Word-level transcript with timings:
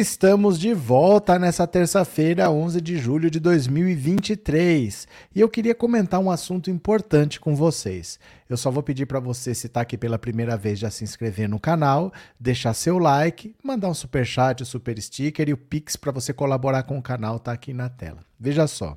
Estamos 0.00 0.58
de 0.58 0.72
volta 0.72 1.38
nessa 1.38 1.66
terça-feira, 1.66 2.50
11 2.50 2.80
de 2.80 2.96
julho 2.96 3.30
de 3.30 3.38
2023. 3.38 5.06
E 5.34 5.38
eu 5.38 5.46
queria 5.46 5.74
comentar 5.74 6.18
um 6.18 6.30
assunto 6.30 6.70
importante 6.70 7.38
com 7.38 7.54
vocês. 7.54 8.18
Eu 8.48 8.56
só 8.56 8.70
vou 8.70 8.82
pedir 8.82 9.04
para 9.04 9.20
você, 9.20 9.54
se 9.54 9.66
está 9.66 9.82
aqui 9.82 9.98
pela 9.98 10.18
primeira 10.18 10.56
vez, 10.56 10.78
já 10.78 10.88
se 10.88 11.04
inscrever 11.04 11.50
no 11.50 11.60
canal, 11.60 12.10
deixar 12.40 12.72
seu 12.72 12.98
like, 12.98 13.54
mandar 13.62 13.90
um 13.90 13.94
super 13.94 14.24
chat, 14.24 14.62
um 14.62 14.64
super 14.66 14.98
sticker 14.98 15.50
e 15.50 15.52
o 15.52 15.58
Pix 15.58 15.96
para 15.96 16.12
você 16.12 16.32
colaborar 16.32 16.84
com 16.84 16.96
o 16.96 17.02
canal 17.02 17.36
está 17.36 17.52
aqui 17.52 17.74
na 17.74 17.90
tela. 17.90 18.20
Veja 18.38 18.66
só. 18.66 18.96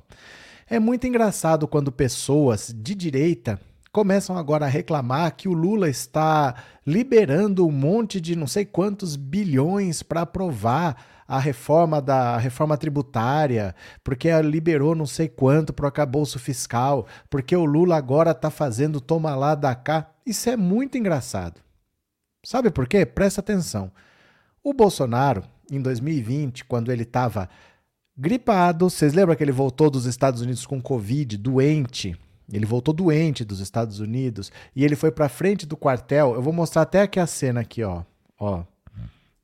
É 0.69 0.79
muito 0.79 1.05
engraçado 1.05 1.67
quando 1.67 1.91
pessoas 1.91 2.73
de 2.73 2.95
direita 2.95 3.59
começam 3.93 4.35
agora 4.35 4.65
a 4.65 4.69
reclamar 4.69 5.35
que 5.35 5.47
o 5.47 5.53
Lula 5.53 5.87
está 5.87 6.55
liberando 6.85 7.65
um 7.67 7.71
monte 7.71 8.19
de 8.19 8.35
não 8.35 8.47
sei 8.47 8.65
quantos 8.65 9.15
bilhões 9.15 10.01
para 10.01 10.21
aprovar 10.21 11.05
a 11.27 11.37
reforma 11.39 12.01
da 12.01 12.33
a 12.33 12.37
reforma 12.39 12.75
tributária, 12.75 13.75
porque 14.03 14.29
liberou 14.41 14.95
não 14.95 15.05
sei 15.05 15.29
quanto 15.29 15.71
para 15.71 15.85
o 15.85 15.87
acabouço 15.87 16.39
fiscal, 16.39 17.05
porque 17.29 17.55
o 17.55 17.63
Lula 17.63 17.95
agora 17.95 18.31
está 18.31 18.49
fazendo 18.49 18.99
toma 18.99 19.35
lá 19.35 19.53
da 19.53 19.75
cá. 19.75 20.09
Isso 20.25 20.49
é 20.49 20.57
muito 20.57 20.97
engraçado. 20.97 21.61
Sabe 22.43 22.71
por 22.71 22.87
quê? 22.87 23.05
Presta 23.05 23.41
atenção. 23.41 23.91
O 24.63 24.73
Bolsonaro, 24.73 25.43
em 25.71 25.79
2020, 25.79 26.65
quando 26.65 26.91
ele 26.91 27.03
estava 27.03 27.47
gripado, 28.17 28.89
vocês 28.89 29.13
lembram 29.13 29.35
que 29.35 29.43
ele 29.43 29.51
voltou 29.51 29.91
dos 29.91 30.05
Estados 30.05 30.41
Unidos 30.41 30.65
com 30.65 30.81
Covid, 30.81 31.37
doente, 31.37 32.17
ele 32.57 32.65
voltou 32.65 32.93
doente 32.93 33.43
dos 33.43 33.59
Estados 33.59 33.99
Unidos 33.99 34.51
e 34.75 34.83
ele 34.83 34.95
foi 34.95 35.11
para 35.11 35.27
frente 35.27 35.65
do 35.65 35.75
quartel. 35.75 36.35
Eu 36.35 36.41
vou 36.41 36.53
mostrar 36.53 36.83
até 36.83 37.01
aqui 37.01 37.19
a 37.19 37.27
cena 37.27 37.61
aqui, 37.61 37.83
ó. 37.83 38.03
Ó. 38.39 38.63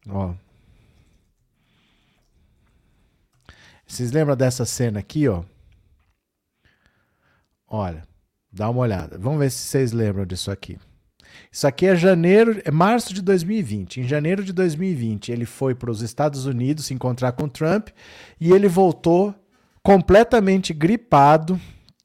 Ó. 0.07 0.33
Vocês 3.87 4.11
lembram 4.11 4.35
dessa 4.35 4.65
cena 4.65 4.99
aqui, 4.99 5.27
ó? 5.27 5.43
Olha, 7.67 8.07
dá 8.51 8.69
uma 8.69 8.81
olhada. 8.81 9.17
Vamos 9.17 9.39
ver 9.39 9.49
se 9.49 9.57
vocês 9.57 9.91
lembram 9.91 10.25
disso 10.25 10.51
aqui. 10.51 10.77
Isso 11.51 11.65
aqui 11.65 11.87
é 11.87 11.95
janeiro, 11.95 12.61
é 12.63 12.71
março 12.71 13.13
de 13.13 13.21
2020. 13.21 14.01
Em 14.01 14.07
janeiro 14.07 14.43
de 14.43 14.53
2020, 14.53 15.31
ele 15.31 15.45
foi 15.45 15.73
para 15.73 15.89
os 15.89 16.01
Estados 16.01 16.45
Unidos 16.45 16.85
se 16.85 16.93
encontrar 16.93 17.31
com 17.31 17.49
Trump 17.49 17.89
e 18.39 18.51
ele 18.51 18.67
voltou 18.67 19.33
completamente 19.81 20.73
gripado 20.73 21.59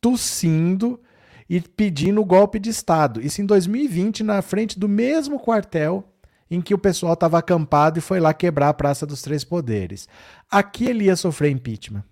tossindo 0.04 1.00
e 1.48 1.62
pedindo 1.62 2.22
golpe 2.22 2.58
de 2.58 2.68
Estado. 2.68 3.22
Isso 3.22 3.40
em 3.40 3.46
2020, 3.46 4.22
na 4.22 4.42
frente 4.42 4.78
do 4.78 4.86
mesmo 4.86 5.40
quartel 5.40 6.04
em 6.50 6.60
que 6.60 6.74
o 6.74 6.78
pessoal 6.78 7.14
estava 7.14 7.38
acampado 7.38 7.98
e 7.98 8.02
foi 8.02 8.20
lá 8.20 8.34
quebrar 8.34 8.68
a 8.68 8.74
Praça 8.74 9.06
dos 9.06 9.22
Três 9.22 9.44
Poderes. 9.44 10.06
Aqui 10.50 10.84
ele 10.84 11.04
ia 11.04 11.16
sofrer 11.16 11.50
impeachment. 11.50 12.04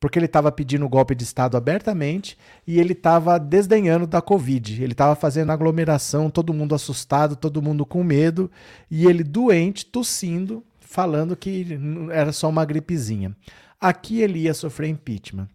Porque 0.00 0.18
ele 0.18 0.26
estava 0.26 0.50
pedindo 0.50 0.88
golpe 0.88 1.14
de 1.14 1.22
Estado 1.22 1.56
abertamente 1.56 2.36
e 2.66 2.80
ele 2.80 2.94
estava 2.94 3.38
desdenhando 3.38 4.04
da 4.04 4.20
Covid. 4.20 4.82
Ele 4.82 4.92
estava 4.92 5.14
fazendo 5.14 5.52
aglomeração, 5.52 6.28
todo 6.28 6.52
mundo 6.52 6.74
assustado, 6.74 7.36
todo 7.36 7.62
mundo 7.62 7.86
com 7.86 8.02
medo, 8.02 8.50
e 8.90 9.06
ele 9.06 9.22
doente, 9.22 9.86
tossindo, 9.86 10.64
falando 10.80 11.36
que 11.36 11.78
era 12.10 12.32
só 12.32 12.48
uma 12.48 12.64
gripezinha. 12.64 13.36
Aqui 13.80 14.20
ele 14.20 14.40
ia 14.40 14.54
sofrer 14.54 14.88
impeachment. 14.88 15.48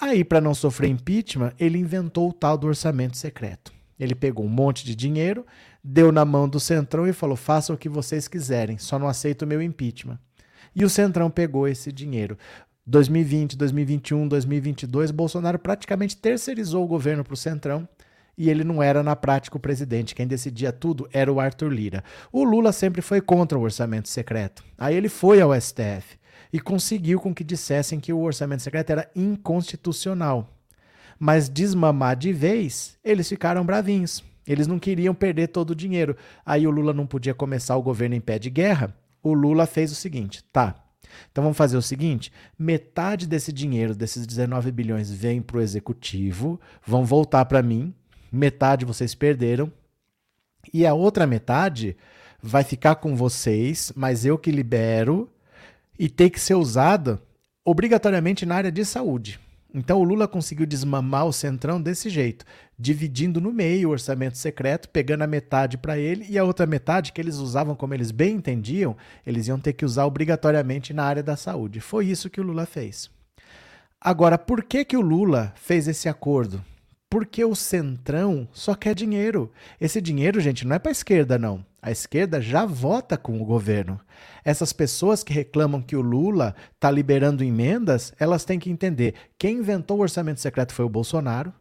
Aí, 0.00 0.24
para 0.24 0.40
não 0.40 0.54
sofrer 0.54 0.88
impeachment, 0.88 1.52
ele 1.58 1.76
inventou 1.76 2.30
o 2.30 2.32
tal 2.32 2.56
do 2.56 2.66
orçamento 2.66 3.18
secreto. 3.18 3.70
Ele 3.98 4.14
pegou 4.14 4.46
um 4.46 4.48
monte 4.48 4.82
de 4.82 4.96
dinheiro, 4.96 5.44
deu 5.84 6.10
na 6.10 6.24
mão 6.24 6.48
do 6.48 6.58
Centrão 6.58 7.06
e 7.06 7.12
falou: 7.12 7.36
façam 7.36 7.76
o 7.76 7.78
que 7.78 7.88
vocês 7.88 8.26
quiserem, 8.26 8.78
só 8.78 8.98
não 8.98 9.06
aceito 9.06 9.42
o 9.42 9.46
meu 9.46 9.60
impeachment. 9.60 10.18
E 10.74 10.86
o 10.86 10.88
Centrão 10.90 11.30
pegou 11.30 11.68
esse 11.68 11.92
dinheiro. 11.92 12.38
2020, 12.86 13.58
2021, 13.58 14.26
2022, 14.26 15.10
Bolsonaro 15.10 15.58
praticamente 15.58 16.16
terceirizou 16.16 16.82
o 16.82 16.88
governo 16.88 17.22
para 17.22 17.34
o 17.34 17.36
Centrão 17.36 17.86
e 18.38 18.48
ele 18.48 18.64
não 18.64 18.82
era 18.82 19.02
na 19.02 19.14
prática 19.14 19.58
o 19.58 19.60
presidente. 19.60 20.14
Quem 20.14 20.26
decidia 20.26 20.72
tudo 20.72 21.06
era 21.12 21.30
o 21.30 21.38
Arthur 21.38 21.70
Lira. 21.70 22.02
O 22.32 22.42
Lula 22.42 22.72
sempre 22.72 23.02
foi 23.02 23.20
contra 23.20 23.58
o 23.58 23.62
orçamento 23.62 24.08
secreto. 24.08 24.64
Aí 24.78 24.96
ele 24.96 25.10
foi 25.10 25.42
ao 25.42 25.54
STF 25.60 26.18
e 26.52 26.58
conseguiu 26.58 27.20
com 27.20 27.34
que 27.34 27.44
dissessem 27.44 28.00
que 28.00 28.12
o 28.12 28.20
orçamento 28.20 28.62
secreto 28.62 28.90
era 28.90 29.10
inconstitucional. 29.14 30.56
Mas 31.18 31.48
desmamar 31.48 32.16
de 32.16 32.32
vez, 32.32 32.96
eles 33.04 33.28
ficaram 33.28 33.64
bravinhos. 33.64 34.24
Eles 34.46 34.66
não 34.66 34.78
queriam 34.78 35.14
perder 35.14 35.48
todo 35.48 35.70
o 35.70 35.74
dinheiro. 35.74 36.16
Aí 36.44 36.66
o 36.66 36.70
Lula 36.70 36.92
não 36.92 37.06
podia 37.06 37.34
começar 37.34 37.76
o 37.76 37.82
governo 37.82 38.14
em 38.14 38.20
pé 38.20 38.38
de 38.38 38.50
guerra. 38.50 38.96
O 39.22 39.34
Lula 39.34 39.66
fez 39.66 39.92
o 39.92 39.94
seguinte: 39.94 40.42
tá, 40.50 40.74
então 41.30 41.42
vamos 41.42 41.56
fazer 41.56 41.76
o 41.76 41.82
seguinte: 41.82 42.32
metade 42.58 43.26
desse 43.26 43.52
dinheiro, 43.52 43.94
desses 43.94 44.26
19 44.26 44.72
bilhões, 44.72 45.10
vem 45.10 45.40
para 45.40 45.58
o 45.58 45.60
executivo, 45.60 46.60
vão 46.86 47.04
voltar 47.04 47.44
para 47.44 47.62
mim, 47.62 47.94
metade 48.32 48.84
vocês 48.84 49.14
perderam, 49.14 49.72
e 50.72 50.86
a 50.86 50.94
outra 50.94 51.26
metade 51.26 51.96
vai 52.42 52.64
ficar 52.64 52.96
com 52.96 53.14
vocês, 53.14 53.92
mas 53.94 54.24
eu 54.24 54.38
que 54.38 54.50
libero 54.50 55.30
e 56.00 56.08
tem 56.08 56.30
que 56.30 56.40
ser 56.40 56.54
usada 56.54 57.20
obrigatoriamente 57.62 58.46
na 58.46 58.54
área 58.54 58.72
de 58.72 58.86
saúde. 58.86 59.38
Então 59.72 60.00
o 60.00 60.02
Lula 60.02 60.26
conseguiu 60.26 60.64
desmamar 60.64 61.26
o 61.26 61.32
Centrão 61.32 61.80
desse 61.80 62.08
jeito, 62.08 62.46
dividindo 62.78 63.38
no 63.38 63.52
meio 63.52 63.90
o 63.90 63.92
orçamento 63.92 64.38
secreto, 64.38 64.88
pegando 64.88 65.24
a 65.24 65.26
metade 65.26 65.76
para 65.76 65.98
ele 65.98 66.24
e 66.26 66.38
a 66.38 66.42
outra 66.42 66.64
metade 66.64 67.12
que 67.12 67.20
eles 67.20 67.36
usavam 67.36 67.76
como 67.76 67.92
eles 67.92 68.10
bem 68.12 68.36
entendiam, 68.36 68.96
eles 69.26 69.46
iam 69.46 69.60
ter 69.60 69.74
que 69.74 69.84
usar 69.84 70.06
obrigatoriamente 70.06 70.94
na 70.94 71.04
área 71.04 71.22
da 71.22 71.36
saúde. 71.36 71.80
Foi 71.80 72.06
isso 72.06 72.30
que 72.30 72.40
o 72.40 72.44
Lula 72.44 72.64
fez. 72.64 73.10
Agora, 74.00 74.38
por 74.38 74.64
que 74.64 74.86
que 74.86 74.96
o 74.96 75.02
Lula 75.02 75.52
fez 75.54 75.86
esse 75.86 76.08
acordo? 76.08 76.64
Porque 77.10 77.44
o 77.44 77.54
Centrão 77.54 78.48
só 78.52 78.74
quer 78.74 78.94
dinheiro. 78.94 79.52
Esse 79.78 80.00
dinheiro, 80.00 80.40
gente, 80.40 80.66
não 80.66 80.76
é 80.76 80.78
para 80.78 80.92
esquerda, 80.92 81.38
não. 81.38 81.62
A 81.82 81.90
esquerda 81.90 82.40
já 82.40 82.66
vota 82.66 83.16
com 83.16 83.40
o 83.40 83.44
governo. 83.44 83.98
Essas 84.44 84.72
pessoas 84.72 85.24
que 85.24 85.32
reclamam 85.32 85.80
que 85.80 85.96
o 85.96 86.02
Lula 86.02 86.54
está 86.74 86.90
liberando 86.90 87.42
emendas, 87.42 88.12
elas 88.18 88.44
têm 88.44 88.58
que 88.58 88.70
entender: 88.70 89.14
quem 89.38 89.58
inventou 89.58 89.98
o 89.98 90.02
orçamento 90.02 90.40
secreto 90.40 90.74
foi 90.74 90.84
o 90.84 90.90
Bolsonaro. 90.90 91.52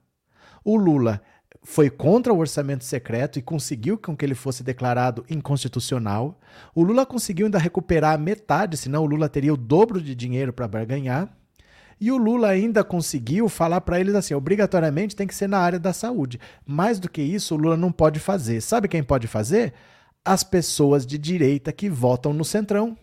O 0.63 0.75
Lula 0.75 1.21
foi 1.63 1.89
contra 1.89 2.33
o 2.33 2.37
orçamento 2.37 2.83
secreto 2.83 3.39
e 3.39 3.41
conseguiu 3.41 3.97
com 3.97 4.15
que 4.15 4.25
ele 4.25 4.35
fosse 4.35 4.63
declarado 4.63 5.25
inconstitucional. 5.29 6.39
O 6.75 6.83
Lula 6.83 7.05
conseguiu 7.05 7.45
ainda 7.45 7.57
recuperar 7.57 8.19
metade, 8.19 8.77
senão 8.77 9.03
o 9.03 9.05
Lula 9.05 9.29
teria 9.29 9.53
o 9.53 9.57
dobro 9.57 10.01
de 10.01 10.15
dinheiro 10.15 10.51
para 10.53 10.67
barganhar. 10.67 11.29
E 11.99 12.11
o 12.11 12.17
Lula 12.17 12.47
ainda 12.47 12.83
conseguiu 12.83 13.49
falar 13.49 13.81
para 13.81 13.99
eles 13.99 14.15
assim: 14.15 14.33
obrigatoriamente 14.33 15.15
tem 15.15 15.27
que 15.27 15.35
ser 15.35 15.47
na 15.47 15.59
área 15.59 15.79
da 15.79 15.91
saúde. 15.91 16.39
Mais 16.65 16.99
do 16.99 17.09
que 17.09 17.21
isso, 17.21 17.55
o 17.55 17.57
Lula 17.57 17.75
não 17.75 17.91
pode 17.91 18.19
fazer. 18.19 18.61
Sabe 18.61 18.87
quem 18.87 19.03
pode 19.03 19.27
fazer? 19.27 19.73
As 20.23 20.43
pessoas 20.43 21.05
de 21.05 21.17
direita 21.17 21.71
que 21.71 21.89
votam 21.89 22.33
no 22.33 22.45
Centrão. 22.45 22.97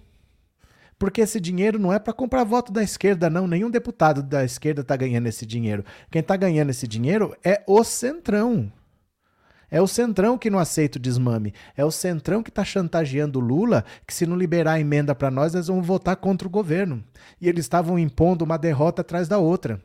Porque 0.99 1.21
esse 1.21 1.39
dinheiro 1.39 1.79
não 1.79 1.93
é 1.93 1.99
para 1.99 2.13
comprar 2.13 2.45
voto 2.45 2.73
da 2.73 2.83
esquerda, 2.83 3.29
não. 3.29 3.47
Nenhum 3.47 3.71
deputado 3.71 4.23
da 4.23 4.45
esquerda 4.45 4.81
está 4.81 4.97
ganhando 4.97 5.27
esse 5.27 5.45
dinheiro. 5.45 5.85
Quem 6.11 6.21
está 6.21 6.37
ganhando 6.37 6.71
esse 6.71 6.87
dinheiro 6.89 7.37
é 7.45 7.63
o 7.67 7.85
Centrão. 7.85 8.73
É 9.71 9.81
o 9.83 9.87
Centrão 9.87 10.39
que 10.39 10.49
não 10.49 10.59
aceita 10.59 10.99
o 10.99 11.01
desmame. 11.01 11.53
É 11.77 11.85
o 11.85 11.91
Centrão 11.91 12.43
que 12.43 12.51
está 12.51 12.65
chantageando 12.65 13.39
o 13.39 13.43
Lula 13.43 13.85
que, 14.07 14.15
se 14.15 14.25
não 14.25 14.37
liberar 14.37 14.75
a 14.75 14.81
emenda 14.81 15.15
para 15.15 15.31
nós, 15.31 15.55
eles 15.55 15.67
vão 15.67 15.83
votar 15.83 16.17
contra 16.17 16.47
o 16.47 16.51
governo. 16.51 17.03
E 17.41 17.49
eles 17.49 17.65
estavam 17.65 17.99
impondo 17.99 18.45
uma 18.45 18.57
derrota 18.57 19.03
atrás 19.03 19.29
da 19.29 19.39
outra. 19.39 19.81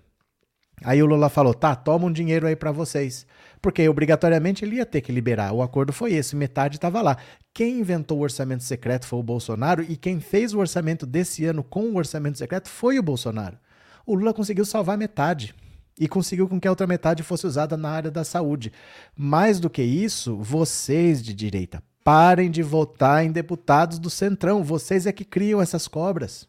Aí 0.84 1.02
o 1.02 1.06
Lula 1.06 1.30
falou: 1.30 1.54
tá, 1.54 1.76
toma 1.76 2.06
um 2.06 2.12
dinheiro 2.12 2.48
aí 2.48 2.56
para 2.56 2.72
vocês. 2.72 3.26
Porque 3.62 3.88
obrigatoriamente 3.88 4.66
ele 4.66 4.78
ia 4.78 4.86
ter 4.86 5.02
que 5.02 5.12
liberar. 5.12 5.54
O 5.54 5.62
acordo 5.62 5.94
foi 5.94 6.14
esse, 6.14 6.36
metade 6.36 6.78
estava 6.78 7.02
lá. 7.02 7.18
Quem 7.54 7.80
inventou 7.80 8.20
o 8.20 8.22
orçamento 8.22 8.64
secreto 8.64 9.06
foi 9.06 9.20
o 9.20 9.24
Bolsonaro 9.24 9.84
e 9.88 9.96
quem 9.96 10.20
fez 10.20 10.54
o 10.54 10.60
orçamento 10.60 11.06
desse 11.06 11.46
ano 11.46 11.64
com 11.64 11.84
o 11.84 11.96
orçamento 11.98 12.38
secreto 12.38 12.70
foi 12.70 12.98
o 12.98 13.04
Bolsonaro. 13.04 13.58
O 14.06 14.16
Lula 14.16 14.34
conseguiu 14.34 14.66
salvar 14.66 14.98
metade 14.98 15.54
e 16.00 16.08
conseguiu 16.08 16.48
com 16.48 16.60
que 16.60 16.68
a 16.68 16.72
outra 16.72 16.88
metade 16.88 17.22
fosse 17.22 17.46
usada 17.46 17.78
na 17.78 17.90
área 17.90 18.10
da 18.10 18.24
saúde. 18.24 18.74
Mais 19.16 19.60
do 19.60 19.70
que 19.70 19.84
isso, 19.84 20.38
vocês 20.38 21.22
de 21.22 21.34
direita, 21.34 21.84
parem 22.04 22.50
de 22.50 22.64
votar 22.64 23.24
em 23.24 23.32
deputados 23.32 24.00
do 24.00 24.10
Centrão. 24.10 24.64
Vocês 24.64 25.06
é 25.06 25.12
que 25.12 25.24
criam 25.24 25.62
essas 25.62 25.88
cobras. 25.88 26.48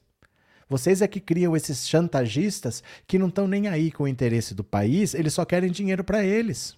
Vocês 0.69 1.03
é 1.03 1.07
que 1.07 1.21
criam 1.21 1.55
esses 1.55 1.87
chantagistas 1.87 2.83
que 3.07 3.19
não 3.19 3.29
estão 3.29 3.47
nem 3.47 3.69
aí 3.69 3.93
com 3.93 4.05
o 4.05 4.09
interesse 4.09 4.55
do 4.55 4.65
país, 4.65 5.13
eles 5.13 5.35
só 5.35 5.45
querem 5.45 5.71
dinheiro 5.71 6.03
para 6.03 6.25
eles. 6.25 6.75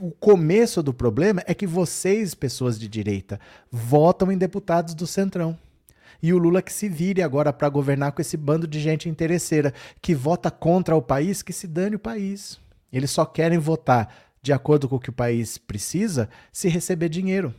O, 0.00 0.10
começo 0.10 0.82
do 0.82 0.94
problema 0.94 1.42
é 1.46 1.52
que 1.52 1.66
vocês, 1.66 2.34
pessoas 2.34 2.80
de 2.80 2.88
direita, 2.88 3.38
votam 3.70 4.32
em 4.32 4.38
deputados 4.38 4.94
do 4.94 5.06
Centrão. 5.06 5.56
E 6.22 6.32
o 6.32 6.38
Lula 6.38 6.62
que 6.62 6.72
se 6.72 6.88
vire 6.88 7.20
agora 7.20 7.52
para 7.52 7.68
governar 7.68 8.12
com 8.12 8.22
esse 8.22 8.36
bando 8.36 8.66
de 8.66 8.80
gente 8.80 9.08
interesseira 9.08 9.74
que 10.00 10.14
vota 10.14 10.50
contra 10.50 10.96
o 10.96 11.02
país, 11.02 11.42
que 11.42 11.52
se 11.52 11.66
dane 11.66 11.96
o 11.96 11.98
país. 11.98 12.58
Eles 12.90 13.10
só 13.10 13.26
querem 13.26 13.58
votar 13.58 14.14
de 14.40 14.52
acordo 14.52 14.88
com 14.88 14.96
o 14.96 15.00
que 15.00 15.10
o 15.10 15.14
país 15.14 15.58
precisa 15.58 16.28
se 16.50 16.68
receber 16.68 17.08
dinheiro. 17.08 17.54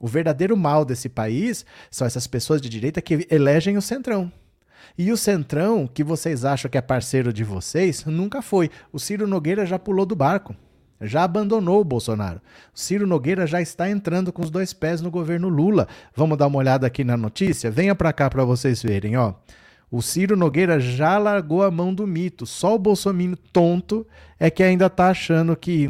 O 0.00 0.06
verdadeiro 0.06 0.56
mal 0.56 0.84
desse 0.84 1.08
país 1.08 1.66
são 1.90 2.06
essas 2.06 2.26
pessoas 2.26 2.62
de 2.62 2.68
direita 2.68 3.02
que 3.02 3.26
elegem 3.30 3.76
o 3.76 3.82
centrão. 3.82 4.32
E 4.96 5.10
o 5.10 5.16
Centrão, 5.16 5.86
que 5.86 6.04
vocês 6.04 6.44
acham 6.44 6.70
que 6.70 6.78
é 6.78 6.80
parceiro 6.80 7.32
de 7.32 7.42
vocês, 7.42 8.04
nunca 8.04 8.40
foi. 8.40 8.70
O 8.92 8.98
Ciro 8.98 9.26
Nogueira 9.26 9.66
já 9.66 9.78
pulou 9.78 10.06
do 10.06 10.14
barco. 10.14 10.54
Já 11.00 11.24
abandonou 11.24 11.80
o 11.80 11.84
Bolsonaro. 11.84 12.40
Ciro 12.72 13.06
Nogueira 13.06 13.46
já 13.46 13.60
está 13.60 13.90
entrando 13.90 14.32
com 14.32 14.42
os 14.42 14.50
dois 14.50 14.72
pés 14.72 15.00
no 15.00 15.10
governo 15.10 15.48
Lula. 15.48 15.88
Vamos 16.14 16.38
dar 16.38 16.46
uma 16.46 16.58
olhada 16.58 16.86
aqui 16.86 17.04
na 17.04 17.16
notícia? 17.16 17.70
Venha 17.70 17.94
para 17.94 18.12
cá 18.12 18.30
para 18.30 18.44
vocês 18.44 18.82
verem, 18.82 19.16
ó. 19.16 19.34
O 19.90 20.02
Ciro 20.02 20.36
Nogueira 20.36 20.80
já 20.80 21.18
largou 21.18 21.62
a 21.62 21.70
mão 21.70 21.94
do 21.94 22.06
mito. 22.06 22.46
Só 22.46 22.74
o 22.74 22.78
Bolsonaro 22.78 23.36
tonto 23.52 24.06
é 24.40 24.50
que 24.50 24.62
ainda 24.62 24.86
está 24.86 25.08
achando 25.08 25.54
que 25.54 25.88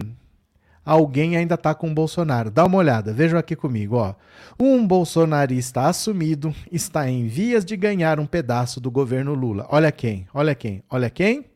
alguém 0.84 1.36
ainda 1.36 1.54
está 1.54 1.74
com 1.74 1.90
o 1.90 1.94
Bolsonaro. 1.94 2.50
Dá 2.50 2.64
uma 2.64 2.78
olhada, 2.78 3.12
vejam 3.12 3.38
aqui 3.38 3.56
comigo. 3.56 3.96
Ó. 3.96 4.14
Um 4.58 4.86
bolsonarista 4.86 5.82
assumido 5.82 6.54
está 6.70 7.08
em 7.08 7.26
vias 7.26 7.64
de 7.64 7.76
ganhar 7.76 8.20
um 8.20 8.26
pedaço 8.26 8.80
do 8.80 8.90
governo 8.90 9.32
Lula. 9.32 9.66
Olha 9.70 9.90
quem, 9.90 10.28
olha 10.34 10.54
quem, 10.54 10.82
olha 10.90 11.08
quem? 11.08 11.46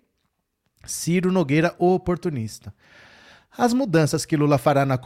Ciro 0.85 1.31
Nogueira, 1.31 1.75
o 1.79 1.95
oportunista. 1.95 2.73
As 3.59 3.75
mudanças 3.75 4.25
que 4.25 4.37
Lula 4.37 4.57
fará 4.57 4.87
na, 4.87 4.97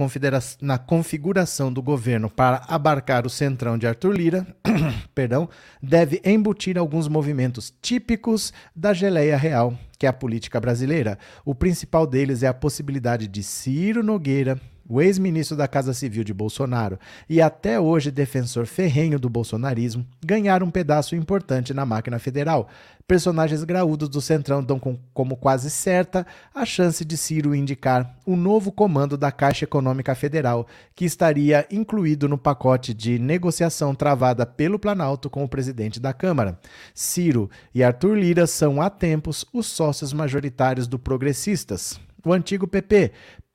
na, 0.60 0.76
configuração 0.76 1.72
do 1.72 1.80
governo 1.80 2.28
para 2.28 2.62
abarcar 2.68 3.26
o 3.26 3.30
centrão 3.30 3.78
de 3.78 3.86
Arthur 3.86 4.12
Lira, 4.12 4.46
perdão, 5.14 5.48
deve 5.82 6.20
embutir 6.22 6.76
alguns 6.76 7.08
movimentos 7.08 7.72
típicos 7.80 8.52
da 8.76 8.92
geleia 8.92 9.38
real, 9.38 9.72
que 9.98 10.04
é 10.04 10.08
a 10.10 10.12
política 10.12 10.60
brasileira. 10.60 11.18
O 11.46 11.54
principal 11.54 12.06
deles 12.06 12.42
é 12.42 12.46
a 12.46 12.52
possibilidade 12.52 13.26
de 13.26 13.42
Ciro 13.42 14.02
Nogueira 14.02 14.60
o 14.92 15.00
ex-ministro 15.00 15.56
da 15.56 15.66
Casa 15.66 15.94
Civil 15.94 16.22
de 16.22 16.34
Bolsonaro 16.34 16.98
e 17.26 17.40
até 17.40 17.80
hoje 17.80 18.10
defensor 18.10 18.66
ferrenho 18.66 19.18
do 19.18 19.30
bolsonarismo, 19.30 20.06
ganharam 20.22 20.66
um 20.66 20.70
pedaço 20.70 21.16
importante 21.16 21.72
na 21.72 21.86
máquina 21.86 22.18
federal. 22.18 22.68
Personagens 23.08 23.64
graúdos 23.64 24.10
do 24.10 24.20
Centrão 24.20 24.62
dão 24.62 24.78
com, 24.78 24.98
como 25.14 25.34
quase 25.34 25.70
certa 25.70 26.26
a 26.54 26.66
chance 26.66 27.06
de 27.06 27.16
Ciro 27.16 27.54
indicar 27.54 28.18
o 28.26 28.36
novo 28.36 28.70
comando 28.70 29.16
da 29.16 29.32
Caixa 29.32 29.64
Econômica 29.64 30.14
Federal, 30.14 30.66
que 30.94 31.06
estaria 31.06 31.66
incluído 31.70 32.28
no 32.28 32.36
pacote 32.36 32.92
de 32.92 33.18
negociação 33.18 33.94
travada 33.94 34.44
pelo 34.44 34.78
Planalto 34.78 35.30
com 35.30 35.42
o 35.42 35.48
presidente 35.48 35.98
da 35.98 36.12
Câmara. 36.12 36.58
Ciro 36.94 37.50
e 37.74 37.82
Arthur 37.82 38.14
Lira 38.14 38.46
são 38.46 38.82
há 38.82 38.90
tempos 38.90 39.46
os 39.54 39.66
sócios 39.66 40.12
majoritários 40.12 40.86
do 40.86 40.98
Progressistas 40.98 41.98
o 42.24 42.32
antigo 42.32 42.66
PP, 42.66 43.12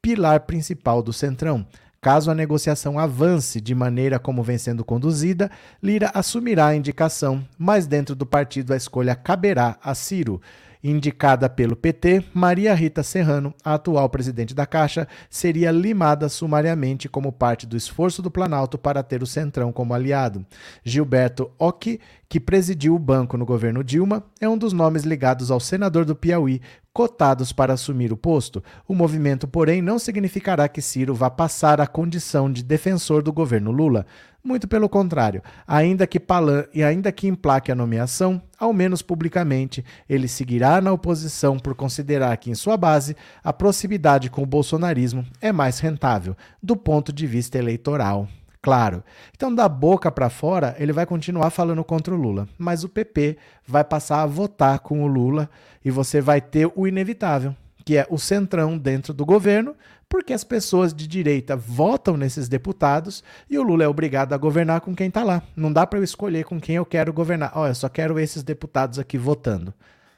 pilar 0.08 0.40
principal 0.40 1.04
do 1.04 1.12
Centrão. 1.12 1.68
Caso 2.00 2.32
a 2.32 2.34
negociação 2.34 2.98
avance 2.98 3.60
de 3.60 3.76
maneira 3.76 4.18
como 4.18 4.42
vem 4.42 4.58
sendo 4.58 4.86
conduzida, 4.86 5.52
Lira 5.84 6.10
assumirá 6.14 6.68
a 6.68 6.76
indicação, 6.78 7.46
mas 7.58 7.86
dentro 7.86 8.16
do 8.16 8.26
partido 8.26 8.72
a 8.72 8.78
escolha 8.78 9.18
caberá 9.18 9.78
a 9.84 9.94
Ciro. 9.94 10.42
Indicada 10.84 11.50
pelo 11.50 11.76
PT, 11.76 12.24
Maria 12.34 12.74
Rita 12.74 13.04
Serrano, 13.04 13.54
a 13.64 13.74
atual 13.74 14.10
presidente 14.10 14.54
da 14.54 14.66
Caixa, 14.66 15.08
seria 15.30 15.72
limada 15.72 16.30
sumariamente 16.30 17.10
como 17.10 17.32
parte 17.32 17.66
do 17.66 17.76
esforço 17.76 18.22
do 18.22 18.32
Planalto 18.32 18.78
para 18.78 19.02
ter 19.04 19.24
o 19.24 19.28
Centrão 19.28 19.72
como 19.72 19.94
aliado. 19.94 20.46
Gilberto 20.84 21.52
Occhi, 21.58 22.00
que 22.30 22.40
presidiu 22.40 22.96
o 22.96 23.00
banco 23.00 23.38
no 23.38 23.46
governo 23.46 23.84
Dilma, 23.84 24.24
é 24.40 24.48
um 24.48 24.58
dos 24.58 24.74
nomes 24.74 25.04
ligados 25.04 25.50
ao 25.50 25.60
senador 25.60 26.06
do 26.06 26.16
Piauí, 26.16 26.62
cotados 26.98 27.52
para 27.52 27.74
assumir 27.74 28.12
o 28.12 28.18
posto. 28.18 28.64
O 28.88 28.96
movimento, 28.96 29.48
porém, 29.48 29.84
não 29.84 30.00
significará 30.00 30.68
que 30.68 30.82
Ciro 30.82 31.14
vá 31.14 31.30
passar 31.30 31.80
a 31.80 31.86
condição 31.86 32.52
de 32.52 32.64
defensor 32.64 33.22
do 33.22 33.32
governo 33.32 33.70
Lula. 33.70 34.06
Muito 34.48 34.66
pelo 34.66 34.88
contrário, 34.88 35.44
ainda 35.68 36.08
que 36.08 36.22
Palan 36.22 36.64
e 36.74 36.82
ainda 36.82 37.12
que 37.12 37.28
implaque 37.28 37.70
a 37.70 37.76
nomeação, 37.76 38.42
ao 38.58 38.72
menos 38.72 39.02
publicamente, 39.02 39.84
ele 40.08 40.26
seguirá 40.26 40.80
na 40.80 40.94
oposição 40.94 41.60
por 41.60 41.76
considerar 41.76 42.38
que 42.38 42.50
em 42.50 42.56
sua 42.56 42.78
base 42.78 43.14
a 43.44 43.52
proximidade 43.52 44.30
com 44.30 44.42
o 44.42 44.46
bolsonarismo 44.46 45.26
é 45.42 45.52
mais 45.52 45.80
rentável 45.80 46.34
do 46.64 46.78
ponto 46.78 47.12
de 47.12 47.28
vista 47.28 47.58
eleitoral 47.58 48.26
claro. 48.62 49.04
Então, 49.34 49.54
da 49.54 49.70
boca 49.70 50.12
para 50.12 50.30
fora, 50.30 50.76
ele 50.78 50.92
vai 50.92 51.06
continuar 51.06 51.50
falando 51.52 51.84
contra 51.86 52.14
o 52.14 52.18
Lula, 52.18 52.50
mas 52.58 52.84
o 52.84 52.90
PP 52.90 53.38
vai 53.66 53.84
passar 53.84 54.22
a 54.22 54.26
votar 54.26 54.80
com 54.80 55.04
o 55.04 55.08
Lula 55.08 55.50
e 55.86 55.92
você 55.92 56.20
vai 56.20 56.42
ter 56.42 56.70
o 56.76 56.86
inevitável, 56.86 57.56
que 57.88 57.96
é 57.96 58.06
o 58.10 58.18
centrão 58.18 58.78
dentro 58.78 59.14
do 59.14 59.26
governo, 59.26 59.74
porque 60.10 60.34
as 60.34 60.44
pessoas 60.44 60.94
de 60.94 61.08
direita 61.08 61.56
votam 61.56 62.18
nesses 62.18 62.50
deputados 62.50 63.24
e 63.50 63.58
o 63.58 63.64
Lula 63.64 63.86
é 63.86 63.88
obrigado 63.88 64.34
a 64.34 64.38
governar 64.38 64.82
com 64.82 64.94
quem 64.94 65.08
está 65.08 65.24
lá. 65.24 65.42
Não 65.56 65.72
dá 65.72 65.88
para 65.88 65.98
eu 65.98 66.04
escolher 66.04 66.44
com 66.44 66.60
quem 66.60 66.76
eu 66.76 66.86
quero 66.86 67.14
governar. 67.14 67.54
Olha, 67.56 67.72
eu 67.72 67.76
só 67.76 67.88
quero 67.88 68.20
esses 68.20 68.44
deputados 68.44 69.00
aqui 69.00 69.18
votando. 69.18 69.74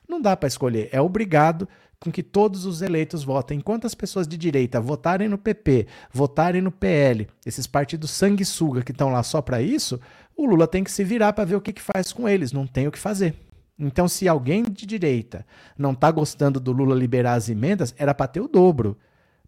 Não 0.07 0.19
dá 0.19 0.35
para 0.35 0.47
escolher, 0.47 0.89
é 0.91 0.99
obrigado 0.99 1.69
com 1.99 2.11
que 2.11 2.23
todos 2.23 2.65
os 2.65 2.81
eleitos 2.81 3.23
votem. 3.23 3.59
Enquanto 3.59 3.85
as 3.85 3.93
pessoas 3.93 4.27
de 4.27 4.35
direita 4.35 4.81
votarem 4.81 5.29
no 5.29 5.37
PP, 5.37 5.85
votarem 6.11 6.63
no 6.63 6.71
PL, 6.71 7.27
esses 7.45 7.67
partidos 7.67 8.09
sanguessuga 8.09 8.81
que 8.81 8.91
estão 8.91 9.11
lá 9.11 9.21
só 9.21 9.43
para 9.43 9.61
isso, 9.61 9.99
o 10.35 10.47
Lula 10.47 10.67
tem 10.67 10.83
que 10.83 10.91
se 10.91 11.03
virar 11.03 11.33
para 11.33 11.45
ver 11.45 11.55
o 11.55 11.61
que, 11.61 11.71
que 11.71 11.83
faz 11.83 12.11
com 12.11 12.27
eles. 12.27 12.51
Não 12.51 12.65
tem 12.65 12.87
o 12.87 12.91
que 12.91 12.97
fazer. 12.97 13.35
Então, 13.79 14.07
se 14.07 14.27
alguém 14.27 14.63
de 14.63 14.85
direita 14.85 15.45
não 15.77 15.93
está 15.93 16.11
gostando 16.11 16.59
do 16.59 16.73
Lula 16.73 16.93
liberar 16.93 17.35
as 17.35 17.47
emendas, 17.47 17.95
era 17.97 18.13
para 18.13 18.27
ter 18.27 18.41
o 18.41 18.47
dobro. 18.47 18.97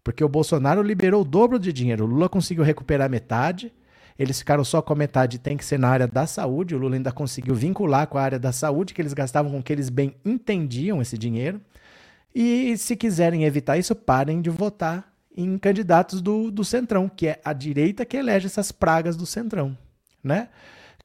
Porque 0.02 0.24
o 0.24 0.28
Bolsonaro 0.28 0.82
liberou 0.82 1.20
o 1.20 1.24
dobro 1.24 1.58
de 1.58 1.72
dinheiro. 1.72 2.04
O 2.04 2.06
Lula 2.06 2.28
conseguiu 2.28 2.64
recuperar 2.64 3.10
metade. 3.10 3.72
Eles 4.18 4.38
ficaram 4.38 4.64
só 4.64 4.80
com 4.80 4.92
a 4.92 4.96
metade, 4.96 5.38
tem 5.38 5.56
que 5.56 5.64
ser 5.64 5.78
na 5.78 5.88
área 5.88 6.06
da 6.06 6.26
saúde. 6.26 6.74
O 6.74 6.78
Lula 6.78 6.96
ainda 6.96 7.12
conseguiu 7.12 7.54
vincular 7.54 8.06
com 8.06 8.16
a 8.16 8.22
área 8.22 8.38
da 8.38 8.52
saúde, 8.52 8.94
que 8.94 9.02
eles 9.02 9.12
gastavam 9.12 9.52
com 9.52 9.62
que 9.62 9.72
eles 9.72 9.90
bem 9.90 10.16
entendiam 10.24 11.00
esse 11.02 11.18
dinheiro. 11.18 11.60
E 12.34 12.76
se 12.78 12.96
quiserem 12.96 13.44
evitar 13.44 13.76
isso, 13.76 13.94
parem 13.94 14.40
de 14.40 14.48
votar 14.48 15.12
em 15.36 15.58
candidatos 15.58 16.20
do, 16.20 16.50
do 16.50 16.64
Centrão, 16.64 17.08
que 17.08 17.28
é 17.28 17.40
a 17.44 17.52
direita 17.52 18.04
que 18.04 18.16
elege 18.16 18.46
essas 18.46 18.72
pragas 18.72 19.16
do 19.16 19.26
Centrão, 19.26 19.76
né? 20.22 20.48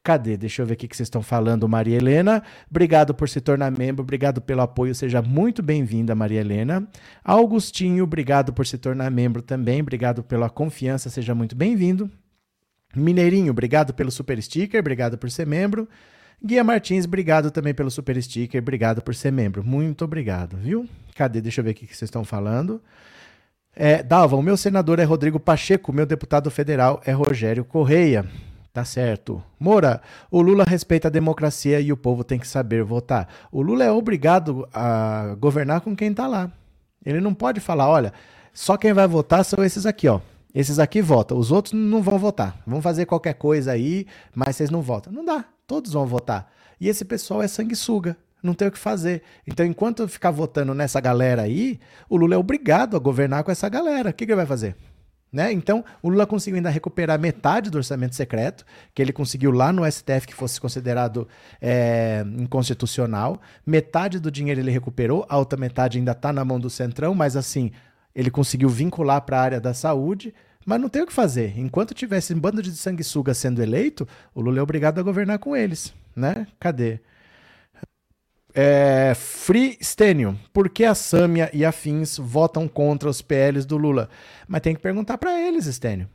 Cadê? 0.02 0.36
Deixa 0.36 0.62
eu 0.62 0.66
ver 0.66 0.74
o 0.74 0.76
que 0.76 0.86
vocês 0.86 1.06
estão 1.06 1.22
falando, 1.22 1.68
Maria 1.68 1.96
Helena. 1.96 2.42
Obrigado 2.70 3.14
por 3.14 3.28
se 3.28 3.40
tornar 3.40 3.70
membro, 3.70 4.02
obrigado 4.02 4.40
pelo 4.40 4.62
apoio, 4.62 4.94
seja 4.94 5.20
muito 5.20 5.62
bem-vinda, 5.62 6.14
Maria 6.14 6.40
Helena. 6.40 6.88
Augustinho, 7.22 8.04
obrigado 8.04 8.52
por 8.52 8.66
se 8.66 8.78
tornar 8.78 9.10
membro 9.10 9.42
também, 9.42 9.80
obrigado 9.80 10.22
pela 10.22 10.48
confiança, 10.48 11.10
seja 11.10 11.34
muito 11.34 11.54
bem-vindo. 11.54 12.10
Mineirinho, 12.96 13.50
obrigado 13.50 13.92
pelo 13.92 14.10
super 14.10 14.40
sticker, 14.42 14.80
obrigado 14.80 15.18
por 15.18 15.30
ser 15.30 15.46
membro. 15.46 15.88
Guia 16.42 16.62
Martins, 16.62 17.04
obrigado 17.04 17.50
também 17.50 17.74
pelo 17.74 17.90
super 17.90 18.20
sticker, 18.22 18.62
obrigado 18.62 19.02
por 19.02 19.14
ser 19.14 19.32
membro. 19.32 19.64
Muito 19.64 20.04
obrigado, 20.04 20.56
viu? 20.56 20.88
Cadê? 21.14 21.40
Deixa 21.40 21.60
eu 21.60 21.64
ver 21.64 21.72
o 21.72 21.74
que 21.74 21.86
vocês 21.86 22.02
estão 22.02 22.24
falando. 22.24 22.80
É, 23.74 24.02
Dalva, 24.02 24.36
o 24.36 24.42
meu 24.42 24.56
senador 24.56 24.98
é 24.98 25.04
Rodrigo 25.04 25.38
Pacheco, 25.38 25.92
meu 25.92 26.06
deputado 26.06 26.50
federal 26.50 27.00
é 27.04 27.12
Rogério 27.12 27.64
Correia. 27.64 28.24
Tá 28.72 28.84
certo. 28.84 29.42
Moura, 29.58 30.00
o 30.30 30.40
Lula 30.40 30.64
respeita 30.64 31.08
a 31.08 31.10
democracia 31.10 31.80
e 31.80 31.92
o 31.92 31.96
povo 31.96 32.22
tem 32.22 32.38
que 32.38 32.46
saber 32.46 32.84
votar. 32.84 33.28
O 33.50 33.62
Lula 33.62 33.84
é 33.84 33.90
obrigado 33.90 34.68
a 34.72 35.34
governar 35.38 35.80
com 35.80 35.96
quem 35.96 36.12
tá 36.12 36.26
lá. 36.26 36.50
Ele 37.04 37.20
não 37.20 37.34
pode 37.34 37.60
falar, 37.60 37.88
olha, 37.88 38.12
só 38.52 38.76
quem 38.76 38.92
vai 38.92 39.06
votar 39.06 39.44
são 39.44 39.64
esses 39.64 39.86
aqui, 39.86 40.08
ó. 40.08 40.20
Esses 40.54 40.78
aqui 40.78 41.02
votam, 41.02 41.38
os 41.38 41.52
outros 41.52 41.72
não 41.74 42.02
vão 42.02 42.18
votar. 42.18 42.56
Vão 42.66 42.80
fazer 42.80 43.06
qualquer 43.06 43.34
coisa 43.34 43.72
aí, 43.72 44.06
mas 44.34 44.56
vocês 44.56 44.70
não 44.70 44.82
votam. 44.82 45.12
Não 45.12 45.24
dá, 45.24 45.44
todos 45.66 45.92
vão 45.92 46.06
votar. 46.06 46.50
E 46.80 46.88
esse 46.88 47.04
pessoal 47.04 47.42
é 47.42 47.48
sanguessuga 47.48 48.16
não 48.42 48.54
tem 48.54 48.68
o 48.68 48.72
que 48.72 48.78
fazer. 48.78 49.22
Então, 49.46 49.64
enquanto 49.66 50.06
ficar 50.08 50.30
votando 50.30 50.74
nessa 50.74 51.00
galera 51.00 51.42
aí, 51.42 51.78
o 52.08 52.16
Lula 52.16 52.34
é 52.34 52.38
obrigado 52.38 52.96
a 52.96 53.00
governar 53.00 53.42
com 53.44 53.50
essa 53.50 53.68
galera. 53.68 54.10
O 54.10 54.12
que, 54.12 54.24
que 54.24 54.32
ele 54.32 54.36
vai 54.36 54.46
fazer? 54.46 54.76
Né? 55.30 55.52
Então, 55.52 55.84
o 56.02 56.08
Lula 56.08 56.26
conseguiu 56.26 56.56
ainda 56.56 56.70
recuperar 56.70 57.18
metade 57.18 57.70
do 57.70 57.76
orçamento 57.76 58.14
secreto, 58.14 58.64
que 58.94 59.02
ele 59.02 59.12
conseguiu 59.12 59.50
lá 59.50 59.70
no 59.72 59.90
STF, 59.90 60.26
que 60.26 60.34
fosse 60.34 60.58
considerado 60.58 61.28
é, 61.60 62.24
inconstitucional. 62.38 63.40
Metade 63.66 64.18
do 64.18 64.30
dinheiro 64.30 64.60
ele 64.60 64.70
recuperou, 64.70 65.26
a 65.28 65.36
outra 65.36 65.58
metade 65.58 65.98
ainda 65.98 66.12
está 66.12 66.32
na 66.32 66.44
mão 66.44 66.58
do 66.58 66.70
Centrão, 66.70 67.14
mas 67.14 67.36
assim, 67.36 67.70
ele 68.14 68.30
conseguiu 68.30 68.70
vincular 68.70 69.20
para 69.20 69.38
a 69.38 69.42
área 69.42 69.60
da 69.60 69.74
saúde. 69.74 70.34
Mas 70.64 70.80
não 70.80 70.88
tem 70.90 71.00
o 71.00 71.06
que 71.06 71.12
fazer. 71.14 71.58
Enquanto 71.58 71.94
tivesse 71.94 72.34
um 72.34 72.38
bando 72.38 72.60
de 72.60 72.70
sanguessuga 72.76 73.32
sendo 73.32 73.62
eleito, 73.62 74.06
o 74.34 74.40
Lula 74.42 74.58
é 74.58 74.62
obrigado 74.62 74.98
a 74.98 75.02
governar 75.02 75.38
com 75.38 75.56
eles. 75.56 75.94
Né? 76.14 76.46
Cadê? 76.60 77.00
É, 78.54 79.12
Free 79.14 79.78
Stênio, 79.82 80.38
por 80.52 80.68
que 80.68 80.84
a 80.84 80.94
Sâmia 80.94 81.50
e 81.52 81.64
afins 81.64 82.16
votam 82.18 82.66
contra 82.66 83.08
os 83.08 83.22
PLs 83.22 83.66
do 83.66 83.76
Lula? 83.76 84.08
Mas 84.46 84.62
tem 84.62 84.74
que 84.74 84.80
perguntar 84.80 85.18
para 85.18 85.40
eles, 85.40 85.66
Stênio. 85.66 86.08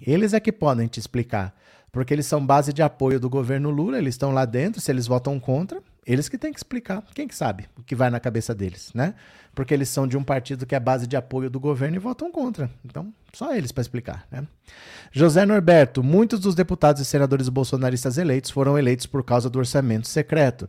Eles 0.00 0.32
é 0.32 0.40
que 0.40 0.52
podem 0.52 0.86
te 0.86 1.00
explicar. 1.00 1.54
porque 1.90 2.12
eles 2.12 2.26
são 2.26 2.44
base 2.44 2.72
de 2.72 2.82
apoio 2.82 3.18
do 3.18 3.30
governo 3.30 3.70
Lula, 3.70 3.98
eles 3.98 4.14
estão 4.14 4.30
lá 4.30 4.44
dentro, 4.44 4.80
se 4.80 4.90
eles 4.90 5.06
votam 5.06 5.40
contra, 5.40 5.82
eles 6.06 6.28
que 6.28 6.38
têm 6.38 6.52
que 6.52 6.58
explicar. 6.58 7.02
Quem 7.14 7.26
que 7.26 7.34
sabe 7.34 7.66
o 7.76 7.82
que 7.82 7.94
vai 7.94 8.10
na 8.10 8.20
cabeça 8.20 8.54
deles, 8.54 8.90
né? 8.94 9.14
Porque 9.54 9.74
eles 9.74 9.88
são 9.88 10.06
de 10.06 10.16
um 10.16 10.22
partido 10.22 10.66
que 10.66 10.74
é 10.74 10.80
base 10.80 11.06
de 11.06 11.16
apoio 11.16 11.50
do 11.50 11.58
governo 11.58 11.96
e 11.96 11.98
votam 11.98 12.30
contra. 12.30 12.70
Então, 12.84 13.12
só 13.32 13.54
eles 13.54 13.72
para 13.72 13.80
explicar, 13.80 14.26
né? 14.30 14.46
José 15.10 15.44
Norberto, 15.44 16.02
muitos 16.02 16.40
dos 16.40 16.54
deputados 16.54 17.02
e 17.02 17.04
senadores 17.04 17.48
bolsonaristas 17.48 18.18
eleitos 18.18 18.50
foram 18.50 18.78
eleitos 18.78 19.06
por 19.06 19.24
causa 19.24 19.50
do 19.50 19.58
orçamento 19.58 20.06
secreto. 20.06 20.68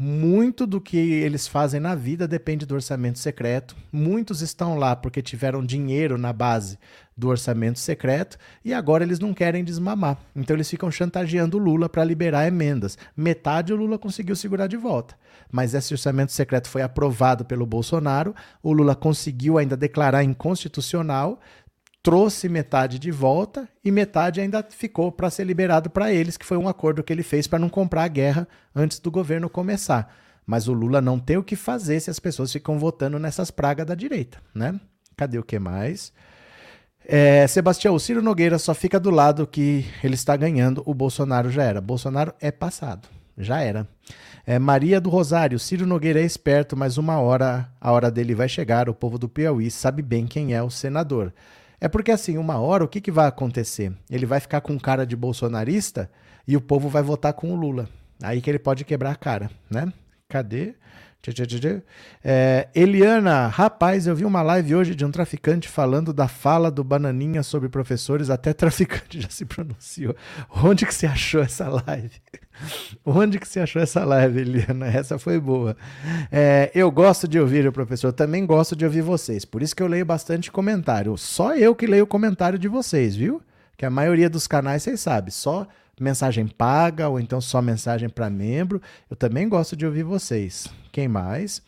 Muito 0.00 0.64
do 0.64 0.80
que 0.80 0.96
eles 0.96 1.48
fazem 1.48 1.80
na 1.80 1.96
vida 1.96 2.28
depende 2.28 2.64
do 2.64 2.76
orçamento 2.76 3.18
secreto. 3.18 3.74
Muitos 3.90 4.42
estão 4.42 4.76
lá 4.76 4.94
porque 4.94 5.20
tiveram 5.20 5.66
dinheiro 5.66 6.16
na 6.16 6.32
base 6.32 6.78
do 7.16 7.26
orçamento 7.26 7.80
secreto 7.80 8.38
e 8.64 8.72
agora 8.72 9.02
eles 9.02 9.18
não 9.18 9.34
querem 9.34 9.64
desmamar. 9.64 10.16
Então 10.36 10.54
eles 10.54 10.70
ficam 10.70 10.88
chantageando 10.88 11.56
o 11.56 11.60
Lula 11.60 11.88
para 11.88 12.04
liberar 12.04 12.46
emendas. 12.46 12.96
Metade 13.16 13.72
o 13.72 13.76
Lula 13.76 13.98
conseguiu 13.98 14.36
segurar 14.36 14.68
de 14.68 14.76
volta. 14.76 15.16
Mas 15.50 15.74
esse 15.74 15.92
orçamento 15.92 16.30
secreto 16.30 16.68
foi 16.68 16.82
aprovado 16.82 17.44
pelo 17.44 17.66
Bolsonaro. 17.66 18.36
O 18.62 18.72
Lula 18.72 18.94
conseguiu 18.94 19.58
ainda 19.58 19.76
declarar 19.76 20.22
inconstitucional 20.22 21.40
trouxe 22.02 22.48
metade 22.48 22.98
de 22.98 23.10
volta 23.10 23.68
e 23.84 23.90
metade 23.90 24.40
ainda 24.40 24.66
ficou 24.68 25.10
para 25.10 25.30
ser 25.30 25.44
liberado 25.44 25.90
para 25.90 26.12
eles, 26.12 26.36
que 26.36 26.46
foi 26.46 26.56
um 26.56 26.68
acordo 26.68 27.02
que 27.02 27.12
ele 27.12 27.22
fez 27.22 27.46
para 27.46 27.58
não 27.58 27.68
comprar 27.68 28.04
a 28.04 28.08
guerra 28.08 28.48
antes 28.74 28.98
do 28.98 29.10
governo 29.10 29.50
começar. 29.50 30.14
Mas 30.46 30.68
o 30.68 30.72
Lula 30.72 31.00
não 31.00 31.18
tem 31.18 31.36
o 31.36 31.42
que 31.42 31.56
fazer 31.56 32.00
se 32.00 32.10
as 32.10 32.18
pessoas 32.18 32.52
ficam 32.52 32.78
votando 32.78 33.18
nessas 33.18 33.50
pragas 33.50 33.86
da 33.86 33.94
direita, 33.94 34.38
né? 34.54 34.80
Cadê 35.16 35.38
o 35.38 35.42
que 35.42 35.58
mais? 35.58 36.12
É, 37.04 37.46
Sebastião, 37.46 37.94
o 37.94 38.00
Ciro 38.00 38.22
Nogueira 38.22 38.58
só 38.58 38.74
fica 38.74 39.00
do 39.00 39.10
lado 39.10 39.46
que 39.46 39.84
ele 40.02 40.14
está 40.14 40.36
ganhando, 40.36 40.82
o 40.86 40.94
Bolsonaro 40.94 41.50
já 41.50 41.62
era. 41.62 41.80
Bolsonaro 41.80 42.32
é 42.40 42.50
passado, 42.50 43.08
já 43.36 43.60
era. 43.60 43.86
É, 44.46 44.58
Maria 44.58 45.00
do 45.00 45.10
Rosário, 45.10 45.58
Ciro 45.58 45.86
Nogueira 45.86 46.20
é 46.20 46.24
esperto, 46.24 46.76
mas 46.76 46.96
uma 46.96 47.18
hora 47.18 47.68
a 47.80 47.92
hora 47.92 48.10
dele 48.10 48.34
vai 48.34 48.48
chegar. 48.48 48.88
O 48.88 48.94
povo 48.94 49.18
do 49.18 49.28
Piauí 49.28 49.70
sabe 49.70 50.00
bem 50.00 50.26
quem 50.26 50.54
é 50.54 50.62
o 50.62 50.70
senador. 50.70 51.32
É 51.80 51.88
porque 51.88 52.10
assim, 52.10 52.36
uma 52.36 52.58
hora 52.58 52.84
o 52.84 52.88
que, 52.88 53.00
que 53.00 53.10
vai 53.10 53.26
acontecer? 53.26 53.92
Ele 54.10 54.26
vai 54.26 54.40
ficar 54.40 54.60
com 54.60 54.78
cara 54.78 55.06
de 55.06 55.16
bolsonarista 55.16 56.10
e 56.46 56.56
o 56.56 56.60
povo 56.60 56.88
vai 56.88 57.02
votar 57.02 57.32
com 57.32 57.52
o 57.52 57.56
Lula. 57.56 57.88
Aí 58.22 58.40
que 58.40 58.50
ele 58.50 58.58
pode 58.58 58.84
quebrar 58.84 59.12
a 59.12 59.16
cara, 59.16 59.50
né? 59.70 59.92
Cadê? 60.28 60.74
É, 62.22 62.68
Eliana, 62.74 63.48
rapaz, 63.48 64.06
eu 64.06 64.14
vi 64.14 64.24
uma 64.24 64.40
live 64.40 64.74
hoje 64.76 64.94
de 64.94 65.04
um 65.04 65.10
traficante 65.10 65.68
falando 65.68 66.12
da 66.12 66.28
fala 66.28 66.70
do 66.70 66.84
Bananinha 66.84 67.42
sobre 67.42 67.68
professores, 67.68 68.30
até 68.30 68.52
traficante 68.54 69.20
já 69.20 69.28
se 69.28 69.44
pronunciou. 69.44 70.14
Onde 70.62 70.86
que 70.86 70.94
você 70.94 71.06
achou 71.06 71.42
essa 71.42 71.68
live? 71.68 72.20
Onde 73.04 73.38
que 73.38 73.48
você 73.48 73.60
achou 73.60 73.80
essa 73.80 74.04
live, 74.04 74.40
Eliana? 74.40 74.86
Essa 74.86 75.18
foi 75.18 75.40
boa. 75.40 75.76
É, 76.30 76.70
eu 76.74 76.90
gosto 76.90 77.26
de 77.26 77.38
ouvir 77.38 77.66
o 77.66 77.72
professor, 77.72 78.12
também 78.12 78.44
gosto 78.46 78.74
de 78.74 78.84
ouvir 78.84 79.02
vocês, 79.02 79.44
por 79.44 79.62
isso 79.62 79.74
que 79.74 79.82
eu 79.82 79.86
leio 79.86 80.04
bastante 80.04 80.50
comentário. 80.50 81.16
Só 81.16 81.54
eu 81.56 81.74
que 81.74 81.86
leio 81.86 82.04
o 82.04 82.06
comentário 82.06 82.58
de 82.58 82.68
vocês, 82.68 83.14
viu? 83.14 83.42
Que 83.76 83.86
a 83.86 83.90
maioria 83.90 84.28
dos 84.28 84.46
canais, 84.46 84.82
vocês 84.82 85.00
sabem, 85.00 85.30
só 85.30 85.66
mensagem 86.00 86.46
paga 86.46 87.08
ou 87.08 87.18
então 87.18 87.40
só 87.40 87.60
mensagem 87.60 88.08
para 88.08 88.30
membro. 88.30 88.80
Eu 89.10 89.16
também 89.16 89.48
gosto 89.48 89.76
de 89.76 89.86
ouvir 89.86 90.02
vocês. 90.02 90.68
Quem 90.92 91.08
mais? 91.08 91.62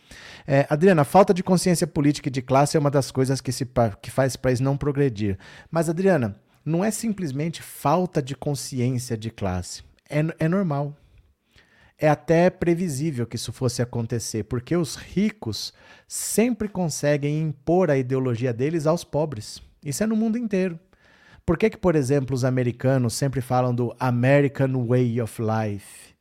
É, 0.47 0.67
Adriana, 0.69 1.05
falta 1.05 1.35
de 1.35 1.43
consciência 1.43 1.87
política 1.87 2.29
e 2.29 2.33
de 2.33 2.43
classe 2.43 2.77
é 2.77 2.81
uma 2.81 2.91
das 2.91 3.11
coisas 3.11 3.41
que, 3.41 3.53
se, 3.53 3.69
que 4.01 4.11
faz 4.11 4.35
o 4.35 4.39
país 4.39 4.61
não 4.61 4.77
progredir. 4.77 5.39
Mas, 5.71 5.89
Adriana, 5.89 6.37
não 6.65 6.85
é 6.85 6.91
simplesmente 6.91 7.63
falta 7.63 8.23
de 8.23 8.35
consciência 8.35 9.17
de 9.17 9.31
classe. 9.31 9.83
É, 10.11 10.45
é 10.45 10.49
normal. 10.49 10.97
É 11.97 12.09
até 12.09 12.51
previsível 12.51 13.27
que 13.27 13.37
isso 13.37 13.53
fosse 13.53 13.81
acontecer, 13.81 14.45
porque 14.45 14.75
os 14.77 14.97
ricos 14.97 15.73
sempre 16.09 16.67
conseguem 16.67 17.41
impor 17.41 17.91
a 17.91 17.97
ideologia 17.97 18.53
deles 18.53 18.87
aos 18.87 19.05
pobres. 19.05 19.63
Isso 19.85 20.03
é 20.03 20.07
no 20.07 20.17
mundo 20.17 20.37
inteiro. 20.37 20.79
Por 21.45 21.59
que, 21.59 21.71
que, 21.71 21.77
por 21.77 21.95
exemplo, 21.95 22.35
os 22.35 22.45
americanos 22.45 23.15
sempre 23.15 23.41
falam 23.41 23.75
do 23.75 23.95
American 23.99 24.87
Way 24.87 25.21
of 25.21 25.43
Life? 25.43 26.15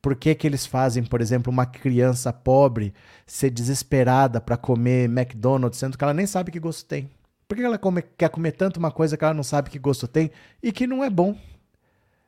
Por 0.00 0.14
que, 0.14 0.34
que 0.34 0.46
eles 0.46 0.64
fazem, 0.64 1.02
por 1.02 1.20
exemplo, 1.20 1.52
uma 1.52 1.66
criança 1.66 2.32
pobre 2.32 2.94
ser 3.26 3.50
desesperada 3.50 4.40
para 4.40 4.56
comer 4.56 5.04
McDonald's, 5.04 5.78
sendo 5.78 5.98
que 5.98 6.04
ela 6.04 6.14
nem 6.14 6.26
sabe 6.26 6.52
que 6.52 6.60
gosto 6.60 6.86
tem? 6.86 7.10
Por 7.48 7.56
que 7.56 7.62
ela 7.62 7.78
come, 7.78 8.02
quer 8.16 8.28
comer 8.30 8.52
tanto 8.52 8.78
uma 8.78 8.90
coisa 8.90 9.16
que 9.16 9.24
ela 9.24 9.34
não 9.34 9.42
sabe 9.42 9.70
que 9.70 9.78
gosto 9.78 10.08
tem 10.08 10.30
e 10.62 10.72
que 10.72 10.86
não 10.86 11.02
é 11.02 11.10
bom? 11.10 11.36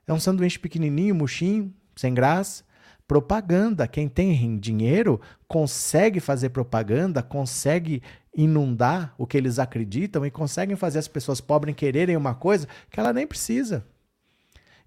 É 0.08 0.12
um 0.12 0.18
sanduíche 0.18 0.58
pequenininho, 0.58 1.14
murchinho, 1.14 1.72
sem 1.94 2.14
graça. 2.14 2.64
Propaganda. 3.06 3.86
Quem 3.86 4.08
tem 4.08 4.58
dinheiro 4.58 5.20
consegue 5.46 6.18
fazer 6.18 6.48
propaganda, 6.48 7.22
consegue 7.22 8.02
inundar 8.34 9.14
o 9.18 9.26
que 9.26 9.36
eles 9.36 9.58
acreditam 9.58 10.24
e 10.24 10.30
conseguem 10.30 10.76
fazer 10.76 10.98
as 10.98 11.08
pessoas 11.08 11.40
pobres 11.40 11.74
quererem 11.74 12.16
uma 12.16 12.34
coisa 12.34 12.66
que 12.90 12.98
ela 12.98 13.12
nem 13.12 13.26
precisa. 13.26 13.84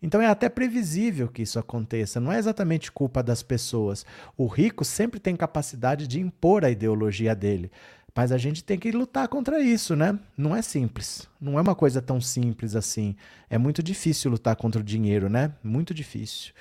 Então 0.02 0.20
é 0.20 0.26
até 0.26 0.50
previsível 0.50 1.28
que 1.28 1.44
isso 1.44 1.60
aconteça, 1.60 2.20
não 2.20 2.32
é 2.32 2.40
exatamente 2.40 2.92
culpa 2.92 3.22
das 3.22 3.44
pessoas. 3.44 4.04
O 4.36 4.48
rico 4.48 4.84
sempre 4.84 5.20
tem 5.20 5.36
capacidade 5.36 6.08
de 6.08 6.20
impor 6.20 6.66
a 6.66 6.72
ideologia 6.72 7.36
dele. 7.36 7.72
Mas 8.16 8.32
a 8.32 8.38
gente 8.38 8.64
tem 8.64 8.78
que 8.78 8.92
lutar 8.92 9.28
contra 9.28 9.62
isso, 9.62 9.96
né? 9.96 10.20
Não 10.38 10.56
é 10.56 10.62
simples. 10.62 11.28
Não 11.40 11.58
é 11.58 11.62
uma 11.62 11.76
coisa 11.76 12.02
tão 12.02 12.20
simples 12.20 12.76
assim. 12.76 13.16
É 13.50 13.58
muito 13.58 13.82
difícil 13.82 14.32
lutar 14.32 14.56
contra 14.56 14.82
o 14.82 14.84
dinheiro, 14.84 15.30
né? 15.30 15.54
Muito 15.64 15.94
difícil. 15.94 16.54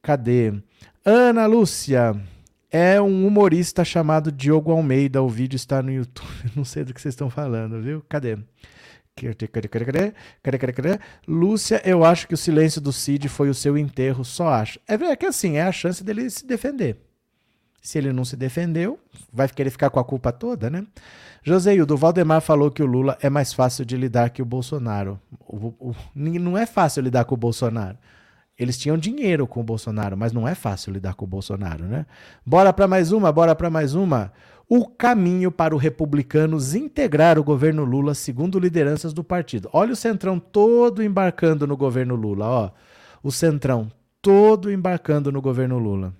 Cadê? 0.00 0.54
Ana 1.04 1.46
Lúcia, 1.46 2.14
é 2.70 3.00
um 3.00 3.26
humorista 3.26 3.84
chamado 3.84 4.30
Diogo 4.30 4.70
Almeida. 4.70 5.22
O 5.22 5.28
vídeo 5.28 5.56
está 5.56 5.82
no 5.82 5.92
YouTube. 5.92 6.28
Não 6.54 6.64
sei 6.64 6.84
do 6.84 6.94
que 6.94 7.00
vocês 7.00 7.12
estão 7.12 7.28
falando, 7.28 7.80
viu? 7.80 8.04
Cadê? 8.08 8.38
Lúcia, 11.26 11.80
eu 11.84 12.04
acho 12.04 12.26
que 12.26 12.34
o 12.34 12.36
silêncio 12.36 12.80
do 12.80 12.92
Cid 12.92 13.28
foi 13.28 13.48
o 13.48 13.54
seu 13.54 13.78
enterro, 13.78 14.24
só 14.24 14.48
acho. 14.48 14.80
É, 14.88 14.94
é 14.94 15.16
que 15.16 15.26
assim, 15.26 15.56
é 15.56 15.62
a 15.62 15.72
chance 15.72 16.02
dele 16.02 16.28
se 16.28 16.44
defender. 16.44 16.96
Se 17.84 17.98
ele 17.98 18.14
não 18.14 18.24
se 18.24 18.34
defendeu, 18.34 18.98
vai 19.30 19.46
querer 19.46 19.68
ficar 19.68 19.90
com 19.90 20.00
a 20.00 20.04
culpa 20.04 20.32
toda, 20.32 20.70
né? 20.70 20.86
Joseildo, 21.42 21.98
Valdemar 21.98 22.40
falou 22.40 22.70
que 22.70 22.82
o 22.82 22.86
Lula 22.86 23.18
é 23.20 23.28
mais 23.28 23.52
fácil 23.52 23.84
de 23.84 23.94
lidar 23.94 24.30
que 24.30 24.40
o 24.40 24.44
Bolsonaro. 24.46 25.20
O, 25.46 25.66
o, 25.78 25.94
não 26.14 26.56
é 26.56 26.64
fácil 26.64 27.02
lidar 27.02 27.26
com 27.26 27.34
o 27.34 27.38
Bolsonaro. 27.38 27.98
Eles 28.58 28.78
tinham 28.78 28.96
dinheiro 28.96 29.46
com 29.46 29.60
o 29.60 29.62
Bolsonaro, 29.62 30.16
mas 30.16 30.32
não 30.32 30.48
é 30.48 30.54
fácil 30.54 30.94
lidar 30.94 31.12
com 31.12 31.26
o 31.26 31.28
Bolsonaro, 31.28 31.84
né? 31.84 32.06
Bora 32.46 32.72
para 32.72 32.88
mais 32.88 33.12
uma, 33.12 33.30
bora 33.30 33.54
para 33.54 33.68
mais 33.68 33.94
uma. 33.94 34.32
O 34.66 34.86
caminho 34.86 35.52
para 35.52 35.74
o 35.74 35.78
republicanos 35.78 36.74
integrar 36.74 37.38
o 37.38 37.44
governo 37.44 37.84
Lula, 37.84 38.14
segundo 38.14 38.58
lideranças 38.58 39.12
do 39.12 39.22
partido. 39.22 39.68
Olha 39.74 39.92
o 39.92 39.96
Centrão 39.96 40.38
todo 40.38 41.02
embarcando 41.02 41.66
no 41.66 41.76
governo 41.76 42.14
Lula, 42.14 42.46
ó. 42.46 42.70
O 43.22 43.30
Centrão 43.30 43.92
todo 44.22 44.72
embarcando 44.72 45.30
no 45.30 45.42
governo 45.42 45.78
Lula. 45.78 46.14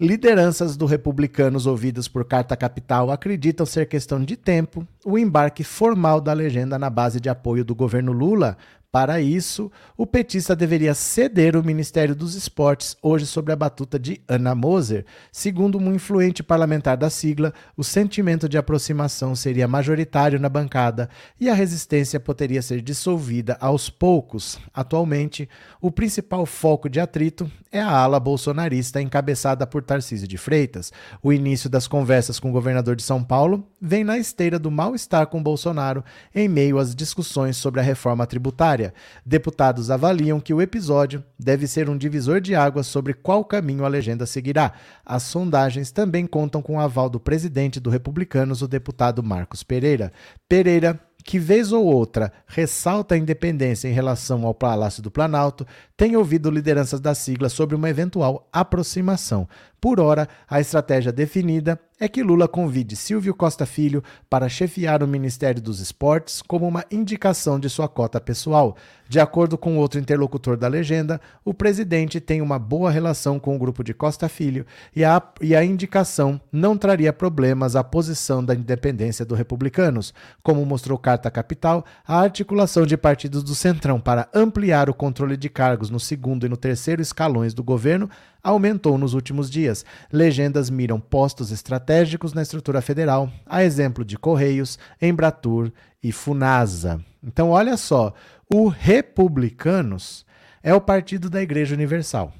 Lideranças 0.00 0.78
do 0.78 0.86
republicanos 0.86 1.66
ouvidas 1.66 2.08
por 2.08 2.24
Carta 2.24 2.56
Capital 2.56 3.10
acreditam 3.10 3.66
ser 3.66 3.84
questão 3.84 4.24
de 4.24 4.34
tempo 4.34 4.88
o 5.04 5.18
embarque 5.18 5.62
formal 5.62 6.22
da 6.22 6.32
legenda 6.32 6.78
na 6.78 6.88
base 6.88 7.20
de 7.20 7.28
apoio 7.28 7.62
do 7.62 7.74
governo 7.74 8.10
Lula 8.10 8.56
para 8.92 9.20
isso, 9.20 9.70
o 9.96 10.04
petista 10.04 10.56
deveria 10.56 10.94
ceder 10.94 11.54
o 11.54 11.62
Ministério 11.62 12.12
dos 12.12 12.34
Esportes, 12.34 12.96
hoje 13.00 13.24
sob 13.24 13.52
a 13.52 13.56
batuta 13.56 14.00
de 14.00 14.20
Ana 14.26 14.52
Moser. 14.52 15.04
Segundo 15.30 15.78
um 15.78 15.94
influente 15.94 16.42
parlamentar 16.42 16.96
da 16.96 17.08
sigla, 17.08 17.54
o 17.76 17.84
sentimento 17.84 18.48
de 18.48 18.58
aproximação 18.58 19.36
seria 19.36 19.68
majoritário 19.68 20.40
na 20.40 20.48
bancada 20.48 21.08
e 21.40 21.48
a 21.48 21.54
resistência 21.54 22.18
poderia 22.18 22.60
ser 22.62 22.80
dissolvida 22.80 23.56
aos 23.60 23.88
poucos. 23.88 24.58
Atualmente, 24.74 25.48
o 25.80 25.92
principal 25.92 26.44
foco 26.44 26.88
de 26.88 26.98
atrito 26.98 27.48
é 27.70 27.80
a 27.80 27.96
ala 27.96 28.18
bolsonarista 28.18 29.00
encabeçada 29.00 29.68
por 29.68 29.84
Tarcísio 29.84 30.26
de 30.26 30.36
Freitas. 30.36 30.92
O 31.22 31.32
início 31.32 31.70
das 31.70 31.86
conversas 31.86 32.40
com 32.40 32.50
o 32.50 32.52
governador 32.52 32.96
de 32.96 33.04
São 33.04 33.22
Paulo 33.22 33.64
vem 33.80 34.02
na 34.02 34.18
esteira 34.18 34.58
do 34.58 34.68
mal-estar 34.68 35.28
com 35.28 35.40
Bolsonaro 35.40 36.04
em 36.34 36.48
meio 36.48 36.76
às 36.76 36.92
discussões 36.92 37.56
sobre 37.56 37.78
a 37.78 37.84
reforma 37.84 38.26
tributária 38.26 38.79
Deputados 39.24 39.90
avaliam 39.90 40.40
que 40.40 40.54
o 40.54 40.62
episódio 40.62 41.22
deve 41.38 41.66
ser 41.66 41.88
um 41.88 41.96
divisor 41.96 42.40
de 42.40 42.54
águas 42.54 42.86
sobre 42.86 43.14
qual 43.14 43.44
caminho 43.44 43.84
a 43.84 43.88
legenda 43.88 44.26
seguirá. 44.26 44.72
As 45.04 45.22
sondagens 45.22 45.90
também 45.90 46.26
contam 46.26 46.62
com 46.62 46.76
o 46.76 46.80
aval 46.80 47.08
do 47.08 47.20
presidente 47.20 47.78
do 47.78 47.90
Republicanos, 47.90 48.62
o 48.62 48.68
deputado 48.68 49.22
Marcos 49.22 49.62
Pereira. 49.62 50.12
Pereira 50.48 50.98
que 51.22 51.38
vez 51.38 51.72
ou 51.72 51.84
outra 51.84 52.32
ressalta 52.46 53.14
a 53.14 53.18
independência 53.18 53.88
em 53.88 53.92
relação 53.92 54.46
ao 54.46 54.54
Palácio 54.54 55.02
do 55.02 55.10
Planalto, 55.10 55.66
tem 55.96 56.16
ouvido 56.16 56.50
lideranças 56.50 57.00
da 57.00 57.14
sigla 57.14 57.48
sobre 57.48 57.76
uma 57.76 57.90
eventual 57.90 58.48
aproximação. 58.52 59.48
Por 59.80 59.98
ora, 59.98 60.28
a 60.48 60.60
estratégia 60.60 61.10
definida 61.10 61.80
é 61.98 62.08
que 62.08 62.22
Lula 62.22 62.48
convide 62.48 62.96
Silvio 62.96 63.34
Costa 63.34 63.66
Filho 63.66 64.02
para 64.28 64.48
chefiar 64.48 65.02
o 65.02 65.08
Ministério 65.08 65.60
dos 65.60 65.80
Esportes 65.80 66.40
como 66.40 66.66
uma 66.66 66.84
indicação 66.90 67.60
de 67.60 67.68
sua 67.68 67.88
cota 67.88 68.18
pessoal. 68.18 68.74
De 69.06 69.20
acordo 69.20 69.58
com 69.58 69.76
outro 69.76 70.00
interlocutor 70.00 70.56
da 70.56 70.66
legenda, 70.66 71.20
o 71.44 71.52
presidente 71.52 72.18
tem 72.18 72.40
uma 72.40 72.58
boa 72.58 72.90
relação 72.90 73.38
com 73.38 73.54
o 73.54 73.58
grupo 73.58 73.84
de 73.84 73.92
Costa 73.92 74.28
Filho 74.28 74.64
e 74.96 75.04
a, 75.04 75.22
e 75.42 75.54
a 75.54 75.62
indicação 75.62 76.40
não 76.50 76.76
traria 76.76 77.12
problemas 77.12 77.76
à 77.76 77.84
posição 77.84 78.42
da 78.42 78.54
independência 78.54 79.24
dos 79.24 79.36
republicanos. 79.36 80.14
Como 80.42 80.64
mostrou 80.64 80.96
Carta 80.96 81.30
Capital, 81.30 81.84
a 82.06 82.18
articulação 82.20 82.86
de 82.86 82.96
partidos 82.96 83.42
do 83.42 83.54
Centrão 83.54 84.00
para 84.00 84.28
ampliar 84.32 84.88
o 84.88 84.94
controle 84.94 85.36
de 85.36 85.50
cargos 85.50 85.90
no 85.90 86.00
segundo 86.00 86.46
e 86.46 86.48
no 86.48 86.56
terceiro 86.56 87.02
escalões 87.02 87.52
do 87.52 87.62
governo 87.62 88.08
aumentou 88.42 88.98
nos 88.98 89.14
últimos 89.14 89.50
dias. 89.50 89.84
Legendas 90.12 90.70
miram 90.70 91.00
postos 91.00 91.50
estratégicos 91.50 92.32
na 92.32 92.42
estrutura 92.42 92.80
federal, 92.80 93.30
a 93.46 93.62
exemplo 93.62 94.04
de 94.04 94.18
Correios, 94.18 94.78
Embratur 95.00 95.72
e 96.02 96.12
Funasa. 96.12 97.04
Então, 97.22 97.50
olha 97.50 97.76
só, 97.76 98.14
o 98.52 98.68
Republicanos 98.68 100.24
é 100.62 100.74
o 100.74 100.80
partido 100.80 101.28
da 101.28 101.42
Igreja 101.42 101.74
Universal. 101.74 102.32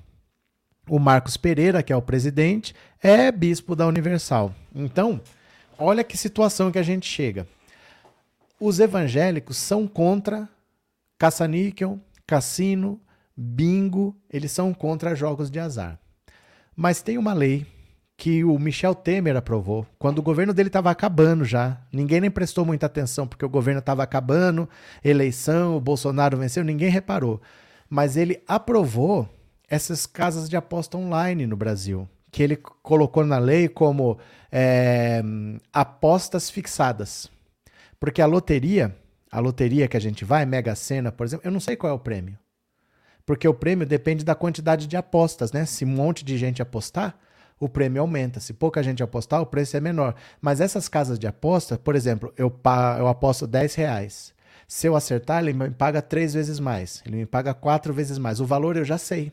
O 0.89 0.99
Marcos 0.99 1.37
Pereira, 1.37 1.83
que 1.83 1.93
é 1.93 1.97
o 1.97 2.03
presidente, 2.03 2.75
é 3.03 3.31
bispo 3.31 3.77
da 3.77 3.87
Universal. 3.87 4.55
Então, 4.75 5.21
olha 5.79 6.03
que 6.03 6.17
situação 6.17 6.73
que 6.73 6.79
a 6.79 6.83
gente 6.83 7.07
chega. 7.07 7.47
Os 8.59 8.81
evangélicos 8.81 9.57
são 9.57 9.87
contra 9.87 10.49
caça-níquel, 11.19 12.01
cassino, 12.27 13.01
bingo, 13.37 14.17
eles 14.31 14.53
são 14.53 14.73
contra 14.75 15.15
jogos 15.15 15.51
de 15.51 15.59
azar. 15.59 15.99
Mas 16.77 17.03
tem 17.03 17.19
uma 17.19 17.33
lei 17.33 17.67
que 18.21 18.45
o 18.45 18.59
Michel 18.59 18.95
Temer 18.95 19.35
aprovou, 19.35 19.87
quando 19.99 20.19
o 20.19 20.23
governo 20.23 20.53
dele 20.53 20.69
estava 20.69 20.91
acabando 20.91 21.43
já. 21.43 21.81
Ninguém 21.91 22.21
nem 22.21 22.31
prestou 22.31 22.67
muita 22.67 22.85
atenção, 22.85 23.27
porque 23.27 23.47
o 23.47 23.49
governo 23.49 23.81
estava 23.81 24.03
acabando, 24.03 24.69
eleição, 25.03 25.75
o 25.75 25.81
Bolsonaro 25.81 26.37
venceu, 26.37 26.63
ninguém 26.63 26.91
reparou. 26.91 27.41
Mas 27.89 28.19
ele 28.19 28.43
aprovou 28.47 29.27
essas 29.67 30.05
casas 30.05 30.51
de 30.51 30.57
aposta 30.57 30.99
online 30.99 31.47
no 31.47 31.57
Brasil, 31.57 32.07
que 32.31 32.43
ele 32.43 32.57
colocou 32.57 33.25
na 33.25 33.39
lei 33.39 33.71
como 33.71 34.19
é, 34.53 35.23
apostas 35.73 36.51
fixadas. 36.51 37.27
Porque 37.99 38.21
a 38.21 38.27
loteria, 38.27 38.95
a 39.33 39.41
loteria 39.41 39.89
que 39.89 39.97
a 39.97 40.01
gente 40.01 40.27
vai, 40.27 40.45
Mega 40.45 40.75
Sena, 40.75 41.11
por 41.11 41.25
exemplo, 41.25 41.47
eu 41.49 41.53
não 41.53 41.61
sei 41.61 41.75
qual 41.75 41.91
é 41.91 41.95
o 41.95 41.99
prêmio 41.99 42.39
porque 43.31 43.47
o 43.47 43.55
prêmio 43.55 43.87
depende 43.87 44.25
da 44.25 44.35
quantidade 44.35 44.89
de 44.89 44.97
apostas, 44.97 45.53
né? 45.53 45.65
Se 45.65 45.85
um 45.85 45.89
monte 45.89 46.25
de 46.25 46.37
gente 46.37 46.61
apostar, 46.61 47.17
o 47.61 47.69
prêmio 47.69 48.03
aumenta. 48.03 48.41
Se 48.41 48.53
pouca 48.53 48.83
gente 48.83 49.05
apostar, 49.05 49.41
o 49.41 49.47
preço 49.47 49.77
é 49.77 49.81
menor. 49.81 50.17
Mas 50.41 50.61
essas 50.61 50.89
casas 50.89 51.17
de 51.17 51.29
aposta, 51.29 51.79
por 51.79 51.95
exemplo, 51.95 52.35
eu, 52.37 52.53
eu 52.99 53.07
aposto 53.07 53.47
10 53.47 53.77
reais. 53.77 54.35
Se 54.67 54.89
eu 54.89 54.97
acertar, 54.97 55.45
ele 55.45 55.53
me 55.53 55.71
paga 55.71 56.03
três 56.03 56.35
vezes 56.35 56.59
mais. 56.59 57.05
Ele 57.07 57.19
me 57.19 57.25
paga 57.25 57.55
quatro 57.55 57.95
vezes 57.95 58.19
mais. 58.19 58.41
O 58.41 58.45
valor 58.45 58.77
eu 58.77 58.85
já 58.85 58.99
sei. 58.99 59.33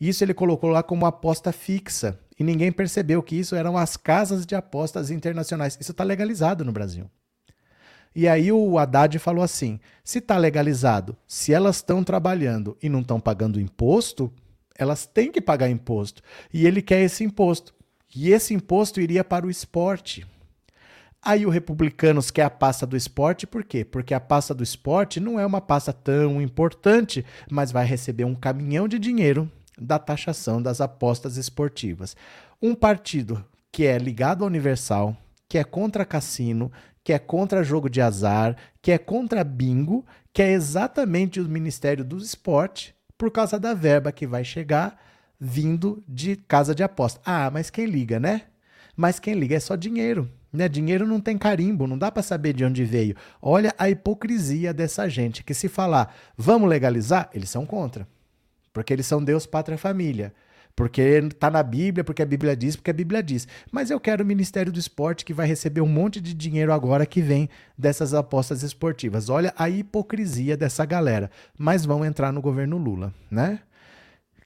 Isso 0.00 0.24
ele 0.24 0.32
colocou 0.32 0.70
lá 0.70 0.82
como 0.82 1.04
aposta 1.04 1.52
fixa. 1.52 2.18
E 2.40 2.42
ninguém 2.42 2.72
percebeu 2.72 3.22
que 3.22 3.36
isso 3.36 3.54
eram 3.54 3.76
as 3.76 3.98
casas 3.98 4.46
de 4.46 4.54
apostas 4.54 5.10
internacionais. 5.10 5.76
Isso 5.78 5.92
está 5.92 6.04
legalizado 6.04 6.64
no 6.64 6.72
Brasil. 6.72 7.04
E 8.18 8.26
aí 8.26 8.50
o 8.50 8.78
Haddad 8.78 9.18
falou 9.18 9.44
assim: 9.44 9.78
se 10.02 10.20
está 10.20 10.38
legalizado, 10.38 11.14
se 11.28 11.52
elas 11.52 11.76
estão 11.76 12.02
trabalhando 12.02 12.74
e 12.82 12.88
não 12.88 13.00
estão 13.00 13.20
pagando 13.20 13.60
imposto, 13.60 14.32
elas 14.74 15.04
têm 15.04 15.30
que 15.30 15.38
pagar 15.38 15.68
imposto. 15.68 16.22
E 16.50 16.66
ele 16.66 16.80
quer 16.80 17.02
esse 17.02 17.22
imposto. 17.22 17.74
E 18.14 18.32
esse 18.32 18.54
imposto 18.54 19.02
iria 19.02 19.22
para 19.22 19.46
o 19.46 19.50
esporte. 19.50 20.26
Aí 21.20 21.44
o 21.44 21.50
Republicanos 21.50 22.30
quer 22.30 22.44
a 22.44 22.50
pasta 22.50 22.86
do 22.86 22.96
esporte, 22.96 23.46
por 23.46 23.62
quê? 23.62 23.84
Porque 23.84 24.14
a 24.14 24.20
pasta 24.20 24.54
do 24.54 24.62
esporte 24.62 25.20
não 25.20 25.38
é 25.38 25.44
uma 25.44 25.60
pasta 25.60 25.92
tão 25.92 26.40
importante, 26.40 27.22
mas 27.50 27.70
vai 27.70 27.84
receber 27.84 28.24
um 28.24 28.34
caminhão 28.34 28.88
de 28.88 28.98
dinheiro 28.98 29.50
da 29.78 29.98
taxação 29.98 30.62
das 30.62 30.80
apostas 30.80 31.36
esportivas. 31.36 32.16
Um 32.62 32.74
partido 32.74 33.44
que 33.70 33.84
é 33.84 33.98
ligado 33.98 34.42
à 34.42 34.46
Universal, 34.46 35.14
que 35.48 35.58
é 35.58 35.64
contra 35.64 36.04
cassino, 36.04 36.72
que 37.06 37.12
é 37.12 37.20
contra 37.20 37.62
jogo 37.62 37.88
de 37.88 38.00
azar, 38.00 38.56
que 38.82 38.90
é 38.90 38.98
contra 38.98 39.44
bingo, 39.44 40.04
que 40.32 40.42
é 40.42 40.50
exatamente 40.50 41.38
o 41.40 41.48
Ministério 41.48 42.04
do 42.04 42.18
Esporte, 42.18 42.96
por 43.16 43.30
causa 43.30 43.60
da 43.60 43.72
verba 43.74 44.10
que 44.10 44.26
vai 44.26 44.42
chegar 44.42 45.00
vindo 45.38 46.02
de 46.08 46.34
casa 46.34 46.74
de 46.74 46.82
aposta. 46.82 47.20
Ah, 47.24 47.48
mas 47.48 47.70
quem 47.70 47.86
liga, 47.86 48.18
né? 48.18 48.42
Mas 48.96 49.20
quem 49.20 49.34
liga 49.34 49.54
é 49.54 49.60
só 49.60 49.76
dinheiro. 49.76 50.28
Né? 50.52 50.68
Dinheiro 50.68 51.06
não 51.06 51.20
tem 51.20 51.38
carimbo, 51.38 51.86
não 51.86 51.96
dá 51.96 52.10
para 52.10 52.24
saber 52.24 52.52
de 52.54 52.64
onde 52.64 52.84
veio. 52.84 53.14
Olha 53.40 53.72
a 53.78 53.88
hipocrisia 53.88 54.74
dessa 54.74 55.08
gente 55.08 55.44
que 55.44 55.54
se 55.54 55.68
falar, 55.68 56.12
vamos 56.36 56.68
legalizar, 56.68 57.30
eles 57.32 57.50
são 57.50 57.64
contra. 57.64 58.08
Porque 58.72 58.92
eles 58.92 59.06
são 59.06 59.22
Deus, 59.22 59.46
pátria, 59.46 59.78
família 59.78 60.34
porque 60.76 61.00
está 61.00 61.50
na 61.50 61.62
Bíblia, 61.62 62.04
porque 62.04 62.20
a 62.22 62.26
Bíblia 62.26 62.54
diz, 62.54 62.76
porque 62.76 62.90
a 62.90 62.94
Bíblia 62.94 63.22
diz. 63.22 63.48
Mas 63.72 63.90
eu 63.90 63.98
quero 63.98 64.22
o 64.22 64.26
Ministério 64.26 64.70
do 64.70 64.78
Esporte 64.78 65.24
que 65.24 65.32
vai 65.32 65.46
receber 65.46 65.80
um 65.80 65.88
monte 65.88 66.20
de 66.20 66.34
dinheiro 66.34 66.70
agora 66.70 67.06
que 67.06 67.22
vem 67.22 67.48
dessas 67.76 68.12
apostas 68.12 68.62
esportivas. 68.62 69.30
Olha 69.30 69.54
a 69.56 69.70
hipocrisia 69.70 70.54
dessa 70.54 70.84
galera. 70.84 71.30
Mas 71.58 71.86
vão 71.86 72.04
entrar 72.04 72.30
no 72.30 72.42
governo 72.42 72.76
Lula, 72.76 73.12
né? 73.30 73.60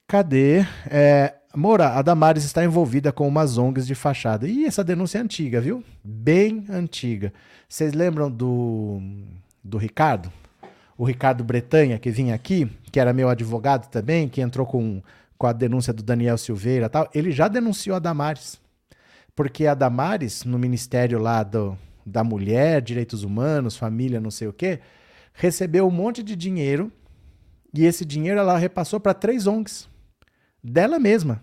Cadê? 0.07 0.65
É, 0.89 1.35
Moura, 1.53 1.89
a 1.89 2.01
Damares 2.01 2.45
está 2.45 2.63
envolvida 2.63 3.11
com 3.11 3.27
umas 3.27 3.57
ONGs 3.57 3.85
de 3.85 3.93
fachada. 3.93 4.47
E 4.47 4.65
essa 4.65 4.85
denúncia 4.85 5.17
é 5.17 5.21
antiga, 5.21 5.59
viu? 5.59 5.83
Bem 6.01 6.65
antiga. 6.69 7.33
Vocês 7.67 7.93
lembram 7.93 8.31
do, 8.31 9.01
do 9.61 9.77
Ricardo? 9.77 10.31
O 10.97 11.03
Ricardo 11.03 11.43
Bretanha, 11.43 11.99
que 11.99 12.09
vinha 12.09 12.33
aqui, 12.33 12.71
que 12.89 12.99
era 12.99 13.11
meu 13.11 13.27
advogado 13.27 13.89
também, 13.89 14.29
que 14.29 14.39
entrou 14.39 14.65
com 14.65 15.01
com 15.41 15.47
a 15.47 15.53
denúncia 15.53 15.91
do 15.91 16.03
Daniel 16.03 16.37
Silveira 16.37 16.87
tal, 16.87 17.09
ele 17.15 17.31
já 17.31 17.47
denunciou 17.47 17.95
a 17.95 17.99
Damares. 17.99 18.61
Porque 19.35 19.65
a 19.65 19.73
Damares, 19.73 20.43
no 20.43 20.59
Ministério 20.59 21.17
lá 21.17 21.41
do, 21.41 21.75
da 22.05 22.23
Mulher, 22.23 22.79
Direitos 22.79 23.23
Humanos, 23.23 23.75
Família, 23.75 24.21
não 24.21 24.29
sei 24.29 24.47
o 24.47 24.53
quê, 24.53 24.81
recebeu 25.33 25.87
um 25.87 25.89
monte 25.89 26.21
de 26.21 26.35
dinheiro 26.35 26.91
e 27.73 27.85
esse 27.85 28.05
dinheiro 28.05 28.39
ela 28.39 28.55
repassou 28.55 28.99
para 28.99 29.15
três 29.15 29.47
ONGs 29.47 29.89
dela 30.63 30.99
mesma. 30.99 31.41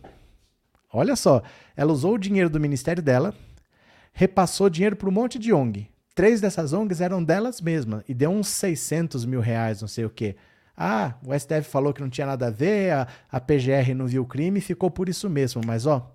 Olha 0.93 1.17
só, 1.17 1.43
ela 1.77 1.93
usou 1.93 2.15
o 2.15 2.19
dinheiro 2.19 2.49
do 2.49 2.61
ministério 2.61 3.03
dela, 3.03 3.35
repassou 4.13 4.71
dinheiro 4.71 4.95
para 4.95 5.09
um 5.09 5.13
monte 5.13 5.41
de 5.41 5.53
ONG. 5.53 5.91
Três 6.15 6.41
dessas 6.41 6.73
ONGs 6.73 7.01
eram 7.01 7.25
delas 7.25 7.61
mesmas 7.61 8.05
e 8.09 8.15
deu 8.15 8.31
uns 8.31 8.47
600 8.47 9.25
mil 9.25 9.41
reais, 9.41 9.81
não 9.81 9.89
sei 9.89 10.05
o 10.05 10.11
quê. 10.11 10.37
Ah, 10.81 11.15
o 11.27 11.37
STF 11.37 11.65
falou 11.65 11.93
que 11.93 12.01
não 12.01 12.09
tinha 12.09 12.25
nada 12.25 12.47
a 12.47 12.51
ver, 12.51 12.93
a, 12.93 13.09
a 13.33 13.41
PGR 13.41 13.95
não 13.97 14.07
viu 14.07 14.23
o 14.23 14.27
crime 14.27 14.61
ficou 14.61 14.89
por 14.89 15.09
isso 15.09 15.29
mesmo. 15.29 15.61
Mas, 15.67 15.87
ó, 15.87 16.15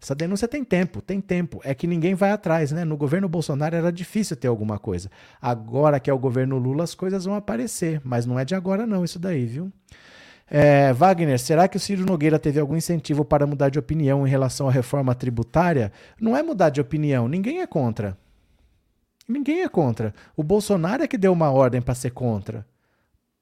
essa 0.00 0.14
denúncia 0.14 0.46
tem 0.46 0.62
tempo, 0.62 1.00
tem 1.00 1.22
tempo. 1.22 1.58
É 1.64 1.74
que 1.74 1.86
ninguém 1.86 2.14
vai 2.14 2.30
atrás, 2.30 2.70
né? 2.70 2.84
No 2.84 2.98
governo 2.98 3.30
Bolsonaro 3.30 3.74
era 3.74 3.90
difícil 3.90 4.36
ter 4.36 4.48
alguma 4.48 4.78
coisa. 4.78 5.10
Agora 5.40 5.98
que 5.98 6.10
é 6.10 6.12
o 6.12 6.18
governo 6.18 6.58
Lula, 6.58 6.84
as 6.84 6.94
coisas 6.94 7.24
vão 7.24 7.34
aparecer. 7.34 8.02
Mas 8.04 8.26
não 8.26 8.38
é 8.38 8.44
de 8.44 8.54
agora, 8.54 8.86
não, 8.86 9.02
isso 9.02 9.18
daí, 9.18 9.46
viu? 9.46 9.72
É, 10.50 10.92
Wagner, 10.92 11.38
será 11.38 11.66
que 11.66 11.78
o 11.78 11.80
Ciro 11.80 12.04
Nogueira 12.04 12.38
teve 12.38 12.60
algum 12.60 12.76
incentivo 12.76 13.24
para 13.24 13.46
mudar 13.46 13.70
de 13.70 13.78
opinião 13.78 14.26
em 14.26 14.30
relação 14.30 14.68
à 14.68 14.70
reforma 14.70 15.14
tributária? 15.14 15.90
Não 16.20 16.36
é 16.36 16.42
mudar 16.42 16.68
de 16.68 16.82
opinião, 16.82 17.26
ninguém 17.26 17.62
é 17.62 17.66
contra. 17.66 18.18
Ninguém 19.26 19.62
é 19.62 19.68
contra. 19.70 20.12
O 20.36 20.42
Bolsonaro 20.42 21.02
é 21.02 21.08
que 21.08 21.16
deu 21.16 21.32
uma 21.32 21.50
ordem 21.50 21.80
para 21.80 21.94
ser 21.94 22.10
contra 22.10 22.66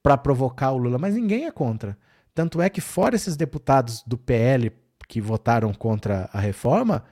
para 0.02 0.16
provocar 0.16 0.72
o 0.72 0.78
Lula, 0.78 0.98
mas 0.98 1.14
ninguém 1.14 1.46
é 1.46 1.50
contra. 1.50 1.96
Tanto 2.34 2.60
é 2.60 2.68
que, 2.68 2.80
fora 2.80 3.14
esses 3.14 3.36
deputados 3.36 4.02
do 4.06 4.18
PL 4.18 4.72
que 5.06 5.20
votaram 5.20 5.72
contra 5.72 6.28
a 6.32 6.40
reforma, 6.40 7.04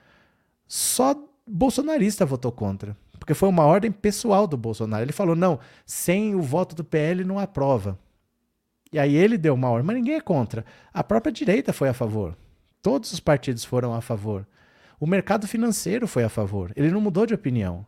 só 0.66 1.14
bolsonarista 1.46 2.24
votou 2.24 2.50
contra. 2.50 2.96
Porque 3.18 3.34
foi 3.34 3.48
uma 3.48 3.64
ordem 3.64 3.92
pessoal 3.92 4.46
do 4.46 4.56
Bolsonaro. 4.56 5.04
Ele 5.04 5.12
falou: 5.12 5.36
não, 5.36 5.58
sem 5.84 6.34
o 6.34 6.40
voto 6.40 6.74
do 6.74 6.82
PL 6.82 7.22
não 7.22 7.38
aprova. 7.38 7.98
E 8.92 8.98
aí 8.98 9.14
ele 9.14 9.38
deu 9.38 9.54
uma 9.54 9.68
ordem, 9.68 9.86
mas 9.86 9.96
ninguém 9.96 10.14
é 10.16 10.20
contra. 10.20 10.64
A 10.92 11.04
própria 11.04 11.32
direita 11.32 11.72
foi 11.72 11.88
a 11.88 11.94
favor. 11.94 12.36
Todos 12.82 13.12
os 13.12 13.20
partidos 13.20 13.64
foram 13.64 13.94
a 13.94 14.00
favor. 14.00 14.46
O 14.98 15.06
mercado 15.06 15.46
financeiro 15.46 16.08
foi 16.08 16.24
a 16.24 16.28
favor. 16.28 16.72
Ele 16.74 16.90
não 16.90 17.00
mudou 17.00 17.26
de 17.26 17.34
opinião. 17.34 17.86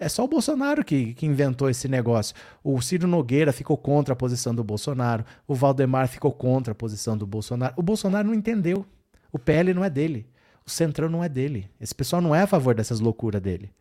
É 0.00 0.08
só 0.08 0.24
o 0.24 0.28
Bolsonaro 0.28 0.84
que, 0.84 1.12
que 1.14 1.26
inventou 1.26 1.68
esse 1.68 1.88
negócio. 1.88 2.32
O 2.62 2.80
Ciro 2.80 3.08
Nogueira 3.08 3.52
ficou 3.52 3.76
contra 3.76 4.12
a 4.12 4.16
posição 4.16 4.54
do 4.54 4.62
Bolsonaro. 4.62 5.24
O 5.44 5.56
Valdemar 5.56 6.06
ficou 6.06 6.30
contra 6.30 6.70
a 6.70 6.74
posição 6.74 7.18
do 7.18 7.26
Bolsonaro. 7.26 7.74
O 7.76 7.82
Bolsonaro 7.82 8.28
não 8.28 8.34
entendeu. 8.34 8.86
O 9.32 9.40
PL 9.40 9.74
não 9.74 9.84
é 9.84 9.90
dele. 9.90 10.24
O 10.64 10.70
Centrão 10.70 11.08
não 11.08 11.24
é 11.24 11.28
dele. 11.28 11.68
Esse 11.80 11.94
pessoal 11.94 12.22
não 12.22 12.32
é 12.32 12.42
a 12.42 12.46
favor 12.46 12.76
dessas 12.76 13.00
loucuras 13.00 13.42
dele. 13.42 13.72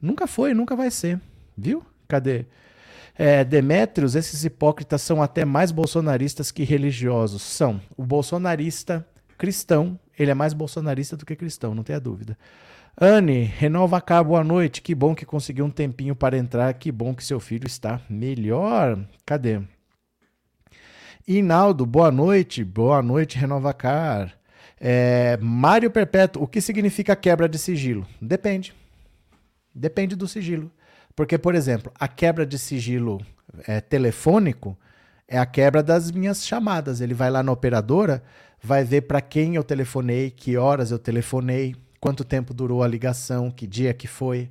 Nunca 0.00 0.26
foi, 0.26 0.54
nunca 0.54 0.74
vai 0.74 0.90
ser. 0.90 1.20
Viu? 1.54 1.84
Cadê? 2.08 2.46
É, 3.14 3.44
Demétrios, 3.44 4.14
esses 4.14 4.44
hipócritas 4.46 5.02
são 5.02 5.22
até 5.22 5.44
mais 5.44 5.70
bolsonaristas 5.70 6.50
que 6.50 6.64
religiosos. 6.64 7.42
São. 7.42 7.82
O 7.98 8.04
bolsonarista 8.04 9.06
cristão, 9.36 10.00
Ele 10.18 10.30
é 10.30 10.34
mais 10.34 10.54
bolsonarista 10.54 11.18
do 11.18 11.26
que 11.26 11.36
cristão, 11.36 11.74
não 11.74 11.82
tenha 11.82 12.00
dúvida. 12.00 12.38
Anne, 12.98 13.42
renova 13.42 14.00
cá, 14.00 14.24
boa 14.24 14.42
noite. 14.42 14.80
Que 14.80 14.94
bom 14.94 15.14
que 15.14 15.26
conseguiu 15.26 15.66
um 15.66 15.70
tempinho 15.70 16.16
para 16.16 16.38
entrar. 16.38 16.72
Que 16.72 16.90
bom 16.90 17.14
que 17.14 17.22
seu 17.22 17.38
filho 17.38 17.66
está 17.66 18.00
melhor. 18.08 18.98
Cadê? 19.26 19.60
Inaldo, 21.28 21.84
boa 21.84 22.10
noite. 22.10 22.64
Boa 22.64 23.02
noite, 23.02 23.36
renova 23.36 23.74
car. 23.74 24.32
É, 24.80 25.36
Mário 25.42 25.90
Perpétuo, 25.90 26.42
o 26.42 26.46
que 26.46 26.58
significa 26.58 27.14
quebra 27.14 27.46
de 27.46 27.58
sigilo? 27.58 28.06
Depende. 28.18 28.74
Depende 29.74 30.16
do 30.16 30.26
sigilo. 30.26 30.72
Porque, 31.14 31.36
por 31.36 31.54
exemplo, 31.54 31.92
a 32.00 32.08
quebra 32.08 32.46
de 32.46 32.58
sigilo 32.58 33.20
é, 33.66 33.78
telefônico 33.78 34.74
é 35.28 35.36
a 35.38 35.44
quebra 35.44 35.82
das 35.82 36.10
minhas 36.10 36.46
chamadas. 36.46 37.02
Ele 37.02 37.12
vai 37.12 37.30
lá 37.30 37.42
na 37.42 37.52
operadora, 37.52 38.22
vai 38.62 38.84
ver 38.84 39.02
para 39.02 39.20
quem 39.20 39.54
eu 39.54 39.62
telefonei, 39.62 40.30
que 40.30 40.56
horas 40.56 40.90
eu 40.90 40.98
telefonei, 40.98 41.76
quanto 42.00 42.24
tempo 42.24 42.54
durou 42.54 42.82
a 42.82 42.88
ligação, 42.88 43.50
que 43.50 43.66
dia 43.66 43.94
que 43.94 44.06
foi. 44.06 44.50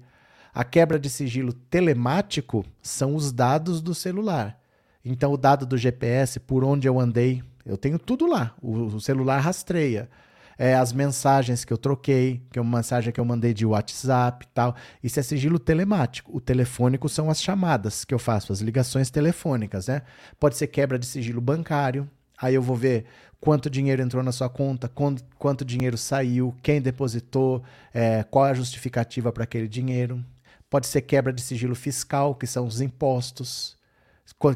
A 0.54 0.64
quebra 0.64 1.00
de 1.00 1.10
sigilo 1.10 1.54
telemático 1.54 2.66
são 2.82 3.16
os 3.16 3.32
dados 3.32 3.82
do 3.82 3.94
celular. 3.94 4.60
Então, 5.04 5.32
o 5.32 5.38
dado 5.38 5.66
do 5.66 5.78
GPS, 5.78 6.40
por 6.40 6.64
onde 6.64 6.88
eu 6.88 7.00
andei, 7.00 7.44
eu 7.66 7.78
tenho 7.78 8.00
tudo 8.00 8.26
lá. 8.26 8.56
O, 8.62 8.86
o 8.86 9.02
celular 9.02 9.40
rastreia 9.40 10.10
é, 10.58 10.76
as 10.76 10.94
mensagens 10.94 11.66
que 11.66 11.74
eu 11.74 11.78
troquei, 11.78 12.42
que 12.52 12.58
é 12.58 12.62
uma 12.62 12.78
mensagem 12.78 13.12
que 13.12 13.20
eu 13.20 13.26
mandei 13.26 13.54
de 13.54 13.66
WhatsApp 13.66 14.46
e 14.46 14.50
tal. 14.54 14.76
Isso 15.04 15.20
é 15.20 15.24
sigilo 15.24 15.60
telemático. 15.60 16.36
O 16.36 16.40
telefônico 16.40 17.10
são 17.10 17.30
as 17.30 17.42
chamadas 17.42 18.06
que 18.06 18.14
eu 18.14 18.20
faço, 18.20 18.54
as 18.54 18.62
ligações 18.62 19.10
telefônicas, 19.10 19.88
né? 19.88 20.02
Pode 20.40 20.58
ser 20.58 20.68
quebra 20.68 20.98
de 20.98 21.06
sigilo 21.06 21.42
bancário. 21.42 22.10
Aí 22.38 22.56
eu 22.56 22.62
vou 22.62 22.76
ver 22.76 23.06
quanto 23.40 23.70
dinheiro 23.70 24.02
entrou 24.02 24.24
na 24.24 24.32
sua 24.32 24.50
conta, 24.50 24.88
quanto, 24.88 25.24
quanto 25.38 25.64
dinheiro 25.64 25.98
saiu, 25.98 26.56
quem 26.62 26.82
depositou, 26.82 27.64
é, 27.94 28.24
qual 28.24 28.48
é 28.48 28.52
a 28.52 28.56
justificativa 28.56 29.32
para 29.32 29.44
aquele 29.44 29.68
dinheiro. 29.68 30.24
Pode 30.70 30.88
ser 30.88 31.02
quebra 31.02 31.32
de 31.32 31.42
sigilo 31.42 31.76
fiscal, 31.76 32.36
que 32.36 32.48
são 32.48 32.66
os 32.66 32.82
impostos 32.82 33.76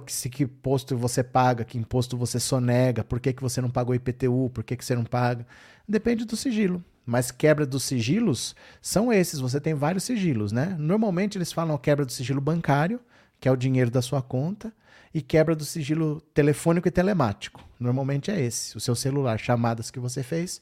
se 0.07 0.29
que 0.29 0.43
imposto 0.43 0.97
você 0.97 1.23
paga, 1.23 1.63
que 1.63 1.77
imposto 1.77 2.17
você 2.17 2.39
sonega, 2.39 3.03
por 3.03 3.19
que, 3.19 3.31
que 3.31 3.41
você 3.41 3.61
não 3.61 3.69
pagou 3.69 3.93
IPTU, 3.93 4.49
por 4.53 4.63
que, 4.63 4.75
que 4.75 4.83
você 4.83 4.95
não 4.95 5.03
paga. 5.03 5.45
Depende 5.87 6.25
do 6.25 6.35
sigilo. 6.35 6.83
Mas 7.05 7.31
quebra 7.31 7.65
dos 7.65 7.83
sigilos 7.83 8.55
são 8.81 9.11
esses. 9.11 9.39
Você 9.39 9.59
tem 9.59 9.73
vários 9.73 10.03
sigilos, 10.03 10.51
né? 10.51 10.75
Normalmente 10.77 11.37
eles 11.37 11.51
falam 11.51 11.77
quebra 11.77 12.05
do 12.05 12.11
sigilo 12.11 12.41
bancário, 12.41 12.99
que 13.39 13.47
é 13.47 13.51
o 13.51 13.57
dinheiro 13.57 13.89
da 13.89 14.01
sua 14.01 14.21
conta, 14.21 14.71
e 15.13 15.21
quebra 15.21 15.55
do 15.55 15.65
sigilo 15.65 16.21
telefônico 16.33 16.87
e 16.87 16.91
telemático. 16.91 17.63
Normalmente 17.79 18.29
é 18.29 18.39
esse, 18.39 18.77
o 18.77 18.79
seu 18.79 18.95
celular, 18.95 19.39
chamadas 19.39 19.89
que 19.89 19.99
você 19.99 20.21
fez 20.21 20.61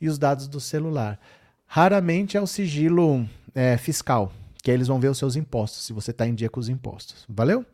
e 0.00 0.08
os 0.08 0.18
dados 0.18 0.48
do 0.48 0.60
celular. 0.60 1.18
Raramente 1.66 2.36
é 2.36 2.40
o 2.40 2.46
sigilo 2.46 3.26
é, 3.54 3.76
fiscal, 3.76 4.32
que 4.62 4.70
aí 4.70 4.76
eles 4.76 4.88
vão 4.88 5.00
ver 5.00 5.08
os 5.08 5.18
seus 5.18 5.36
impostos, 5.36 5.84
se 5.84 5.92
você 5.92 6.10
está 6.10 6.26
em 6.26 6.34
dia 6.34 6.50
com 6.50 6.60
os 6.60 6.68
impostos. 6.68 7.24
Valeu? 7.28 7.64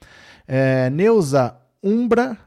É, 0.47 0.89
Neuza 0.91 1.57
Umbra, 1.83 2.39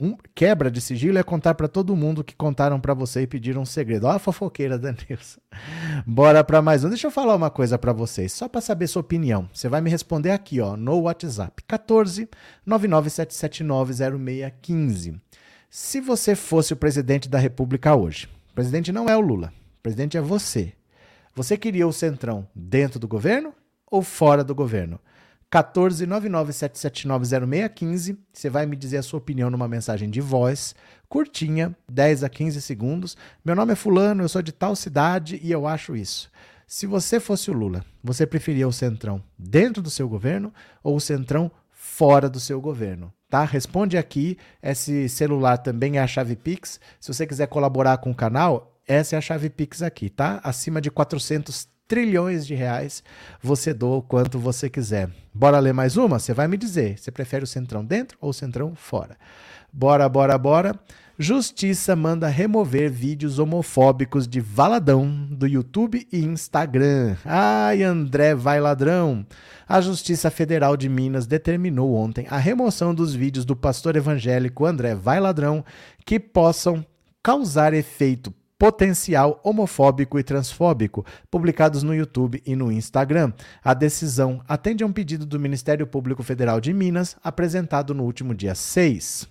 um, 0.00 0.16
quebra 0.34 0.70
de 0.70 0.80
sigilo 0.80 1.18
é 1.18 1.22
contar 1.22 1.54
para 1.54 1.68
todo 1.68 1.96
mundo 1.96 2.22
que 2.22 2.34
contaram 2.34 2.78
para 2.80 2.94
você 2.94 3.22
e 3.22 3.26
pediram 3.26 3.62
um 3.62 3.66
segredo. 3.66 4.06
Olha 4.06 4.16
a 4.16 4.18
fofoqueira 4.18 4.78
da 4.78 4.92
Neuza. 4.92 5.40
Bora 6.06 6.44
para 6.44 6.60
mais 6.60 6.84
um. 6.84 6.88
Deixa 6.88 7.06
eu 7.06 7.10
falar 7.10 7.34
uma 7.34 7.50
coisa 7.50 7.78
para 7.78 7.92
vocês, 7.92 8.32
só 8.32 8.48
para 8.48 8.60
saber 8.60 8.86
sua 8.86 9.00
opinião. 9.00 9.48
Você 9.52 9.68
vai 9.68 9.80
me 9.80 9.90
responder 9.90 10.30
aqui, 10.30 10.60
ó, 10.60 10.76
no 10.76 11.00
WhatsApp. 11.00 11.62
14 11.66 12.28
997790615. 12.66 15.20
Se 15.70 16.00
você 16.00 16.34
fosse 16.34 16.72
o 16.72 16.76
presidente 16.76 17.28
da 17.28 17.38
República 17.38 17.94
hoje, 17.94 18.28
o 18.50 18.54
presidente 18.54 18.92
não 18.92 19.08
é 19.08 19.16
o 19.16 19.20
Lula, 19.20 19.52
o 19.78 19.82
presidente 19.82 20.16
é 20.16 20.20
você. 20.20 20.72
Você 21.34 21.56
queria 21.56 21.86
o 21.86 21.92
Centrão 21.92 22.48
dentro 22.54 22.98
do 22.98 23.06
governo 23.06 23.52
ou 23.90 24.02
fora 24.02 24.42
do 24.42 24.54
governo? 24.54 24.98
14997790615. 25.52 28.16
Você 28.32 28.48
vai 28.50 28.66
me 28.66 28.76
dizer 28.76 28.98
a 28.98 29.02
sua 29.02 29.18
opinião 29.18 29.50
numa 29.50 29.66
mensagem 29.68 30.10
de 30.10 30.20
voz, 30.20 30.74
curtinha, 31.08 31.74
10 31.90 32.24
a 32.24 32.28
15 32.28 32.60
segundos. 32.60 33.16
Meu 33.44 33.54
nome 33.54 33.72
é 33.72 33.76
Fulano, 33.76 34.24
eu 34.24 34.28
sou 34.28 34.42
de 34.42 34.52
tal 34.52 34.76
cidade 34.76 35.40
e 35.42 35.50
eu 35.50 35.66
acho 35.66 35.96
isso. 35.96 36.30
Se 36.66 36.86
você 36.86 37.18
fosse 37.20 37.50
o 37.50 37.54
Lula, 37.54 37.84
você 38.02 38.26
preferia 38.26 38.66
o 38.66 38.72
Centrão 38.72 39.22
dentro 39.38 39.80
do 39.80 39.90
seu 39.90 40.08
governo 40.08 40.52
ou 40.82 40.96
o 40.96 41.00
Centrão 41.00 41.50
fora 41.70 42.28
do 42.28 42.40
seu 42.40 42.60
governo? 42.60 43.12
Tá? 43.28 43.44
Responde 43.44 43.96
aqui. 43.96 44.36
Esse 44.60 45.08
celular 45.08 45.58
também 45.58 45.98
é 45.98 46.00
a 46.00 46.06
chave 46.06 46.34
Pix. 46.34 46.80
Se 47.00 47.12
você 47.12 47.24
quiser 47.26 47.46
colaborar 47.46 47.98
com 47.98 48.10
o 48.10 48.14
canal, 48.14 48.80
essa 48.86 49.14
é 49.14 49.18
a 49.18 49.22
chave 49.22 49.48
Pix 49.48 49.82
aqui, 49.82 50.10
tá? 50.10 50.40
Acima 50.42 50.80
de 50.80 50.90
400 50.90 51.68
trilhões 51.86 52.46
de 52.46 52.54
reais, 52.54 53.02
você 53.42 53.72
doa 53.72 53.96
o 53.96 54.02
quanto 54.02 54.38
você 54.38 54.68
quiser. 54.68 55.08
Bora 55.32 55.58
ler 55.58 55.72
mais 55.72 55.96
uma? 55.96 56.18
Você 56.18 56.32
vai 56.32 56.48
me 56.48 56.56
dizer, 56.56 56.98
você 56.98 57.10
prefere 57.10 57.44
o 57.44 57.46
centrão 57.46 57.84
dentro 57.84 58.18
ou 58.20 58.30
o 58.30 58.34
centrão 58.34 58.74
fora? 58.74 59.16
Bora, 59.72 60.08
bora, 60.08 60.38
bora. 60.38 60.78
Justiça 61.18 61.96
manda 61.96 62.28
remover 62.28 62.90
vídeos 62.90 63.38
homofóbicos 63.38 64.28
de 64.28 64.38
Valadão 64.38 65.26
do 65.30 65.46
YouTube 65.46 66.06
e 66.12 66.18
Instagram. 66.18 67.16
Ai, 67.24 67.82
André 67.82 68.34
vai 68.34 68.60
ladrão. 68.60 69.26
A 69.66 69.80
Justiça 69.80 70.30
Federal 70.30 70.76
de 70.76 70.88
Minas 70.88 71.26
determinou 71.26 71.94
ontem 71.94 72.26
a 72.28 72.36
remoção 72.36 72.94
dos 72.94 73.14
vídeos 73.14 73.46
do 73.46 73.56
pastor 73.56 73.96
evangélico 73.96 74.66
André 74.66 74.94
vai 74.94 75.18
ladrão 75.18 75.64
que 76.04 76.20
possam 76.20 76.84
causar 77.22 77.72
efeito 77.72 78.32
potencial 78.58 79.40
homofóbico 79.44 80.18
e 80.18 80.22
transfóbico, 80.22 81.04
publicados 81.30 81.82
no 81.82 81.94
YouTube 81.94 82.42
e 82.44 82.56
no 82.56 82.72
Instagram. 82.72 83.32
A 83.62 83.74
decisão 83.74 84.40
atende 84.48 84.82
a 84.82 84.86
um 84.86 84.92
pedido 84.92 85.26
do 85.26 85.38
Ministério 85.38 85.86
Público 85.86 86.22
Federal 86.22 86.60
de 86.60 86.72
Minas, 86.72 87.16
apresentado 87.22 87.94
no 87.94 88.04
último 88.04 88.34
dia 88.34 88.54
6. 88.54 89.28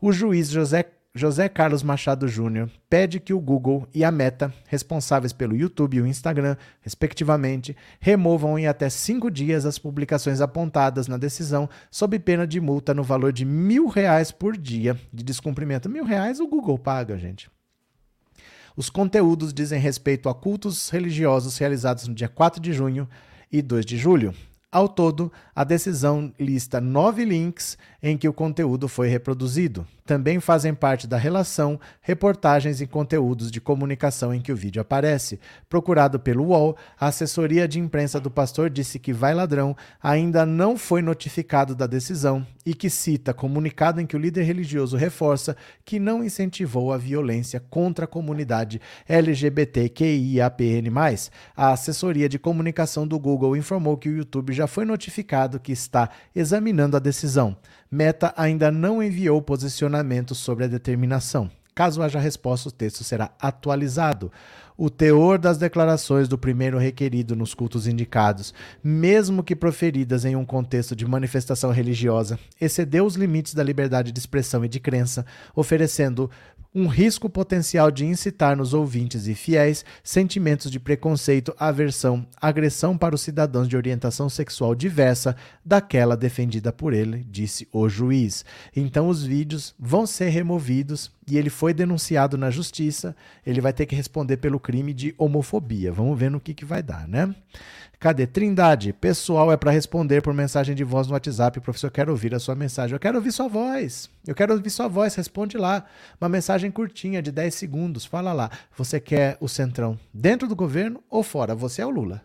O 0.00 0.12
juiz 0.12 0.50
José 0.50 0.84
José 1.16 1.48
Carlos 1.48 1.84
Machado 1.84 2.26
Júnior 2.26 2.68
pede 2.90 3.20
que 3.20 3.32
o 3.32 3.38
Google 3.38 3.86
e 3.94 4.02
a 4.02 4.10
Meta, 4.10 4.52
responsáveis 4.66 5.32
pelo 5.32 5.54
YouTube 5.54 5.96
e 5.96 6.00
o 6.00 6.06
Instagram, 6.08 6.56
respectivamente, 6.80 7.76
removam 8.00 8.58
em 8.58 8.66
até 8.66 8.90
cinco 8.90 9.30
dias 9.30 9.64
as 9.64 9.78
publicações 9.78 10.40
apontadas 10.40 11.06
na 11.06 11.16
decisão, 11.16 11.70
sob 11.88 12.18
pena 12.18 12.48
de 12.48 12.60
multa 12.60 12.92
no 12.92 13.04
valor 13.04 13.32
de 13.32 13.44
mil 13.44 13.86
reais 13.86 14.32
por 14.32 14.56
dia 14.56 14.98
de 15.12 15.22
descumprimento. 15.22 15.88
Mil 15.88 16.04
reais 16.04 16.40
o 16.40 16.48
Google 16.48 16.80
paga, 16.80 17.16
gente. 17.16 17.48
Os 18.76 18.90
conteúdos 18.90 19.54
dizem 19.54 19.78
respeito 19.78 20.28
a 20.28 20.34
cultos 20.34 20.88
religiosos 20.88 21.56
realizados 21.58 22.08
no 22.08 22.14
dia 22.14 22.28
4 22.28 22.60
de 22.60 22.72
junho 22.72 23.08
e 23.50 23.62
2 23.62 23.86
de 23.86 23.96
julho. 23.96 24.34
Ao 24.74 24.88
todo, 24.88 25.30
a 25.54 25.62
decisão 25.62 26.34
lista 26.36 26.80
nove 26.80 27.24
links 27.24 27.78
em 28.02 28.18
que 28.18 28.28
o 28.28 28.32
conteúdo 28.32 28.88
foi 28.88 29.06
reproduzido. 29.06 29.86
Também 30.04 30.40
fazem 30.40 30.74
parte 30.74 31.06
da 31.06 31.16
relação 31.16 31.78
reportagens 32.00 32.80
e 32.80 32.86
conteúdos 32.88 33.52
de 33.52 33.60
comunicação 33.60 34.34
em 34.34 34.40
que 34.40 34.50
o 34.50 34.56
vídeo 34.56 34.82
aparece. 34.82 35.38
Procurado 35.68 36.18
pelo 36.18 36.46
UOL, 36.46 36.76
a 36.98 37.06
assessoria 37.06 37.68
de 37.68 37.78
imprensa 37.78 38.18
do 38.18 38.28
pastor 38.28 38.68
disse 38.68 38.98
que 38.98 39.12
Vai 39.12 39.32
Ladrão 39.32 39.76
ainda 40.02 40.44
não 40.44 40.76
foi 40.76 41.00
notificado 41.00 41.76
da 41.76 41.86
decisão 41.86 42.44
e 42.64 42.74
que 42.74 42.88
cita 42.88 43.34
comunicado 43.34 44.00
em 44.00 44.06
que 44.06 44.16
o 44.16 44.18
líder 44.18 44.42
religioso 44.42 44.96
reforça 44.96 45.56
que 45.84 45.98
não 45.98 46.24
incentivou 46.24 46.92
a 46.92 46.98
violência 46.98 47.60
contra 47.60 48.04
a 48.04 48.08
comunidade 48.08 48.80
LGBTQIAPN+. 49.08 50.90
A 51.56 51.72
assessoria 51.72 52.28
de 52.28 52.38
comunicação 52.38 53.06
do 53.06 53.18
Google 53.18 53.56
informou 53.56 53.96
que 53.96 54.08
o 54.08 54.16
YouTube 54.16 54.52
já 54.52 54.66
foi 54.66 54.84
notificado 54.84 55.60
que 55.60 55.72
está 55.72 56.08
examinando 56.34 56.96
a 56.96 57.00
decisão. 57.00 57.56
Meta 57.90 58.32
ainda 58.36 58.70
não 58.70 59.02
enviou 59.02 59.40
posicionamento 59.42 60.34
sobre 60.34 60.64
a 60.64 60.68
determinação. 60.68 61.50
Caso 61.74 62.02
haja 62.02 62.20
resposta, 62.20 62.68
o 62.68 62.72
texto 62.72 63.02
será 63.02 63.32
atualizado. 63.40 64.30
O 64.76 64.90
teor 64.90 65.38
das 65.38 65.56
declarações 65.56 66.26
do 66.26 66.36
primeiro 66.36 66.78
requerido 66.78 67.36
nos 67.36 67.54
cultos 67.54 67.86
indicados, 67.86 68.52
mesmo 68.82 69.44
que 69.44 69.54
proferidas 69.54 70.24
em 70.24 70.34
um 70.34 70.44
contexto 70.44 70.96
de 70.96 71.06
manifestação 71.06 71.70
religiosa, 71.70 72.40
excedeu 72.60 73.06
os 73.06 73.14
limites 73.14 73.54
da 73.54 73.62
liberdade 73.62 74.10
de 74.10 74.18
expressão 74.18 74.64
e 74.64 74.68
de 74.68 74.80
crença, 74.80 75.24
oferecendo 75.54 76.28
um 76.74 76.88
risco 76.88 77.30
potencial 77.30 77.88
de 77.88 78.04
incitar 78.04 78.56
nos 78.56 78.74
ouvintes 78.74 79.28
e 79.28 79.34
fiéis 79.34 79.84
sentimentos 80.02 80.68
de 80.68 80.80
preconceito, 80.80 81.54
aversão, 81.56 82.26
agressão 82.40 82.98
para 82.98 83.14
os 83.14 83.20
cidadãos 83.20 83.68
de 83.68 83.76
orientação 83.76 84.28
sexual 84.28 84.74
diversa 84.74 85.36
daquela 85.64 86.16
defendida 86.16 86.72
por 86.72 86.92
ele, 86.92 87.24
disse 87.30 87.68
o 87.72 87.88
juiz. 87.88 88.44
Então 88.74 89.08
os 89.08 89.22
vídeos 89.22 89.72
vão 89.78 90.04
ser 90.04 90.30
removidos 90.30 91.12
e 91.26 91.38
ele 91.38 91.50
foi 91.50 91.72
denunciado 91.72 92.36
na 92.36 92.50
justiça, 92.50 93.16
ele 93.46 93.60
vai 93.60 93.72
ter 93.72 93.86
que 93.86 93.94
responder 93.94 94.36
pelo 94.36 94.60
crime 94.60 94.92
de 94.92 95.14
homofobia. 95.16 95.92
Vamos 95.92 96.18
ver 96.18 96.30
no 96.30 96.40
que, 96.40 96.52
que 96.52 96.64
vai 96.64 96.82
dar, 96.82 97.08
né? 97.08 97.34
Cadê? 97.98 98.26
Trindade, 98.26 98.92
pessoal 98.92 99.50
é 99.50 99.56
para 99.56 99.70
responder 99.70 100.20
por 100.20 100.34
mensagem 100.34 100.74
de 100.74 100.84
voz 100.84 101.06
no 101.06 101.14
WhatsApp. 101.14 101.58
Professor, 101.60 101.86
eu 101.86 101.90
quero 101.90 102.10
ouvir 102.10 102.34
a 102.34 102.38
sua 102.38 102.54
mensagem. 102.54 102.94
Eu 102.94 103.00
quero 103.00 103.16
ouvir 103.16 103.32
sua 103.32 103.48
voz. 103.48 104.10
Eu 104.26 104.34
quero 104.34 104.52
ouvir 104.52 104.68
sua 104.68 104.88
voz. 104.88 105.14
Responde 105.14 105.56
lá. 105.56 105.86
Uma 106.20 106.28
mensagem 106.28 106.70
curtinha, 106.70 107.22
de 107.22 107.32
10 107.32 107.54
segundos. 107.54 108.04
Fala 108.04 108.34
lá. 108.34 108.50
Você 108.76 109.00
quer 109.00 109.38
o 109.40 109.48
Centrão 109.48 109.98
dentro 110.12 110.46
do 110.46 110.54
governo 110.54 111.02
ou 111.08 111.22
fora? 111.22 111.54
Você 111.54 111.80
é 111.80 111.86
o 111.86 111.90
Lula. 111.90 112.20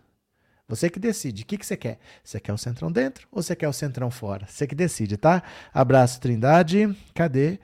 Você 0.68 0.90
que 0.90 1.00
decide. 1.00 1.42
O 1.44 1.46
que, 1.46 1.56
que 1.56 1.66
você 1.66 1.76
quer? 1.76 1.98
Você 2.22 2.38
quer 2.38 2.52
o 2.52 2.58
Centrão 2.58 2.92
dentro 2.92 3.26
ou 3.32 3.42
você 3.42 3.56
quer 3.56 3.68
o 3.68 3.72
Centrão 3.72 4.10
fora? 4.10 4.46
Você 4.46 4.66
que 4.66 4.74
decide, 4.74 5.16
tá? 5.16 5.42
Abraço, 5.72 6.20
Trindade. 6.20 6.94
Cadê? 7.14 7.58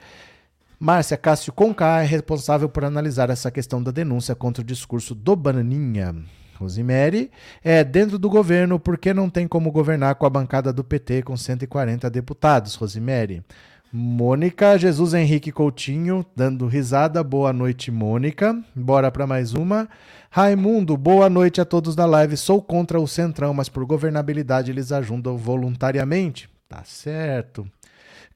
Márcia 0.79 1.17
Cássio 1.17 1.55
Conká 1.55 2.03
é 2.03 2.07
responsável 2.07 2.69
por 2.69 2.85
analisar 2.85 3.31
essa 3.31 3.51
questão 3.51 3.83
da 3.83 3.91
denúncia 3.91 4.35
contra 4.35 4.63
o 4.63 4.67
discurso 4.67 5.15
do 5.15 5.35
Bananinha. 5.35 6.15
Rosemary 6.59 7.31
é 7.65 7.83
dentro 7.83 8.19
do 8.19 8.29
governo 8.29 8.79
porque 8.79 9.15
não 9.15 9.31
tem 9.31 9.49
como 9.49 9.73
governar 9.73 10.15
com 10.17 10.27
a 10.27 10.31
bancada 10.31 10.75
do 10.75 10.85
PT 10.85 11.23
com 11.23 11.35
140 11.35 12.11
deputados. 12.11 12.75
Rosemary. 12.75 13.43
Mônica 13.91 14.77
Jesus 14.77 15.15
Henrique 15.15 15.51
Coutinho 15.51 16.27
dando 16.37 16.67
risada. 16.67 17.25
Boa 17.25 17.55
noite, 17.55 17.91
Mônica. 17.91 18.63
Bora 18.75 19.11
para 19.11 19.27
mais 19.27 19.55
uma. 19.55 19.89
Raimundo, 20.29 20.95
boa 20.95 21.31
noite 21.31 21.59
a 21.59 21.65
todos 21.65 21.97
da 21.97 22.05
live. 22.05 22.37
Sou 22.37 22.61
contra 22.61 23.01
o 23.01 23.09
Centrão, 23.09 23.55
mas 23.55 23.71
por 23.71 23.87
governabilidade 23.87 24.71
eles 24.71 24.93
ajudam 24.93 25.39
voluntariamente. 25.39 26.51
Tá 26.69 26.83
certo. 26.85 27.67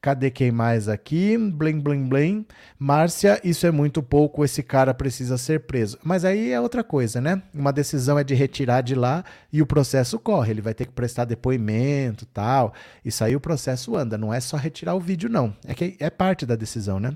Cadê 0.02 0.30
quem 0.30 0.50
mais 0.50 0.88
aqui? 0.88 1.36
Blim, 1.36 1.78
blim, 1.78 2.08
blim. 2.08 2.46
Márcia, 2.78 3.38
isso 3.44 3.66
é 3.66 3.70
muito 3.70 4.02
pouco, 4.02 4.42
esse 4.42 4.62
cara 4.62 4.94
precisa 4.94 5.36
ser 5.36 5.60
preso. 5.60 5.98
Mas 6.02 6.24
aí 6.24 6.52
é 6.52 6.58
outra 6.58 6.82
coisa, 6.82 7.20
né? 7.20 7.42
Uma 7.52 7.70
decisão 7.70 8.18
é 8.18 8.24
de 8.24 8.34
retirar 8.34 8.80
de 8.80 8.94
lá 8.94 9.22
e 9.52 9.60
o 9.60 9.66
processo 9.66 10.18
corre. 10.18 10.52
Ele 10.52 10.62
vai 10.62 10.72
ter 10.72 10.86
que 10.86 10.92
prestar 10.92 11.26
depoimento 11.26 12.24
tal. 12.24 12.72
Isso 13.04 13.22
aí 13.22 13.36
o 13.36 13.40
processo 13.40 13.94
anda. 13.94 14.16
Não 14.16 14.32
é 14.32 14.40
só 14.40 14.56
retirar 14.56 14.94
o 14.94 15.00
vídeo, 15.00 15.28
não. 15.28 15.54
É 15.66 15.74
que 15.74 15.96
é 16.00 16.08
parte 16.08 16.46
da 16.46 16.56
decisão, 16.56 16.98
né? 16.98 17.14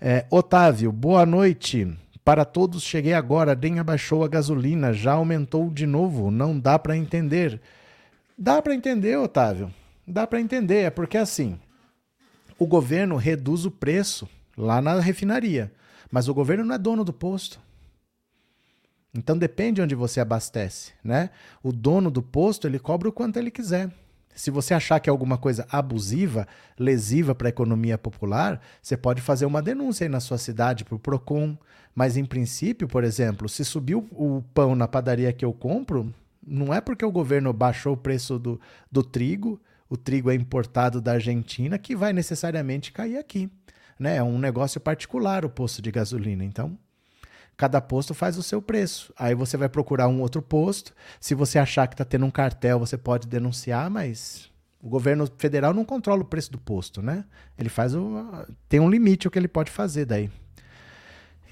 É, 0.00 0.24
Otávio, 0.30 0.90
boa 0.90 1.26
noite. 1.26 1.94
Para 2.24 2.46
todos, 2.46 2.82
cheguei 2.82 3.12
agora. 3.12 3.54
Nem 3.54 3.78
abaixou 3.78 4.24
a 4.24 4.28
gasolina, 4.28 4.94
já 4.94 5.12
aumentou 5.12 5.70
de 5.70 5.84
novo. 5.84 6.30
Não 6.30 6.58
dá 6.58 6.78
para 6.78 6.96
entender. 6.96 7.60
Dá 8.38 8.62
para 8.62 8.74
entender, 8.74 9.18
Otávio. 9.18 9.70
Dá 10.08 10.26
para 10.26 10.40
entender. 10.40 10.84
É 10.84 10.90
porque 10.90 11.18
assim 11.18 11.58
o 12.58 12.66
governo 12.66 13.16
reduz 13.16 13.64
o 13.64 13.70
preço 13.70 14.28
lá 14.56 14.80
na 14.80 15.00
refinaria, 15.00 15.72
mas 16.10 16.28
o 16.28 16.34
governo 16.34 16.64
não 16.64 16.74
é 16.74 16.78
dono 16.78 17.04
do 17.04 17.12
posto. 17.12 17.60
Então 19.16 19.38
depende 19.38 19.80
onde 19.80 19.94
você 19.94 20.20
abastece, 20.20 20.92
né? 21.02 21.30
O 21.62 21.72
dono 21.72 22.10
do 22.10 22.22
posto, 22.22 22.66
ele 22.66 22.78
cobra 22.78 23.08
o 23.08 23.12
quanto 23.12 23.36
ele 23.36 23.50
quiser. 23.50 23.90
Se 24.34 24.50
você 24.50 24.74
achar 24.74 24.98
que 24.98 25.08
é 25.08 25.12
alguma 25.12 25.38
coisa 25.38 25.64
abusiva, 25.70 26.48
lesiva 26.76 27.34
para 27.34 27.46
a 27.46 27.50
economia 27.50 27.96
popular, 27.96 28.60
você 28.82 28.96
pode 28.96 29.22
fazer 29.22 29.46
uma 29.46 29.62
denúncia 29.62 30.04
aí 30.04 30.08
na 30.08 30.18
sua 30.18 30.38
cidade 30.38 30.84
para 30.84 30.96
o 30.96 30.98
Procon. 30.98 31.56
Mas 31.94 32.16
em 32.16 32.24
princípio, 32.24 32.88
por 32.88 33.04
exemplo, 33.04 33.48
se 33.48 33.64
subiu 33.64 34.08
o 34.10 34.42
pão 34.52 34.74
na 34.74 34.88
padaria 34.88 35.32
que 35.32 35.44
eu 35.44 35.52
compro, 35.52 36.12
não 36.44 36.74
é 36.74 36.80
porque 36.80 37.04
o 37.04 37.12
governo 37.12 37.52
baixou 37.52 37.94
o 37.94 37.96
preço 37.96 38.36
do, 38.36 38.60
do 38.90 39.04
trigo, 39.04 39.60
o 39.88 39.96
trigo 39.96 40.30
é 40.30 40.34
importado 40.34 41.00
da 41.00 41.12
Argentina, 41.12 41.78
que 41.78 41.94
vai 41.94 42.12
necessariamente 42.12 42.92
cair 42.92 43.16
aqui. 43.16 43.50
Né? 43.98 44.16
É 44.16 44.22
um 44.22 44.38
negócio 44.38 44.80
particular 44.80 45.44
o 45.44 45.50
posto 45.50 45.80
de 45.80 45.90
gasolina. 45.90 46.44
Então, 46.44 46.78
cada 47.56 47.80
posto 47.80 48.14
faz 48.14 48.36
o 48.36 48.42
seu 48.42 48.60
preço. 48.60 49.12
Aí 49.16 49.34
você 49.34 49.56
vai 49.56 49.68
procurar 49.68 50.08
um 50.08 50.20
outro 50.20 50.42
posto. 50.42 50.94
Se 51.20 51.34
você 51.34 51.58
achar 51.58 51.86
que 51.86 51.94
está 51.94 52.04
tendo 52.04 52.26
um 52.26 52.30
cartel, 52.30 52.78
você 52.78 52.96
pode 52.96 53.28
denunciar, 53.28 53.90
mas 53.90 54.50
o 54.82 54.88
governo 54.88 55.28
federal 55.38 55.72
não 55.72 55.84
controla 55.84 56.22
o 56.22 56.26
preço 56.26 56.52
do 56.52 56.58
posto, 56.58 57.00
né? 57.00 57.24
Ele 57.58 57.68
faz 57.68 57.94
o. 57.94 58.46
tem 58.68 58.80
um 58.80 58.90
limite 58.90 59.26
o 59.26 59.30
que 59.30 59.38
ele 59.38 59.48
pode 59.48 59.70
fazer 59.70 60.04
daí. 60.04 60.30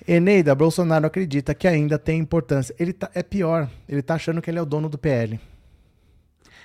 Eneida, 0.07 0.55
Bolsonaro 0.55 1.07
acredita 1.07 1.55
que 1.55 1.69
ainda 1.69 1.99
tem 1.99 2.19
importância. 2.19 2.75
Ele 2.79 2.93
tá, 2.93 3.09
é 3.15 3.23
pior, 3.23 3.71
ele 3.89 4.01
está 4.01 4.15
achando 4.15 4.43
que 4.43 4.51
ele 4.51 4.59
é 4.59 4.63
o 4.63 4.67
dono 4.67 4.89
do 4.89 4.99
PL. 4.99 5.41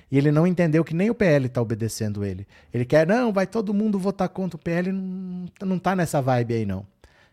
E 0.09 0.17
ele 0.17 0.31
não 0.31 0.47
entendeu 0.47 0.83
que 0.83 0.95
nem 0.95 1.09
o 1.09 1.15
PL 1.15 1.47
está 1.47 1.61
obedecendo 1.61 2.23
ele. 2.23 2.47
Ele 2.73 2.85
quer, 2.85 3.05
não, 3.05 3.33
vai 3.33 3.45
todo 3.45 3.73
mundo 3.73 3.99
votar 3.99 4.29
contra 4.29 4.55
o 4.55 4.59
PL. 4.59 4.91
Não, 4.91 5.47
não 5.65 5.79
tá 5.79 5.95
nessa 5.95 6.21
vibe 6.21 6.53
aí, 6.53 6.65
não. 6.65 6.85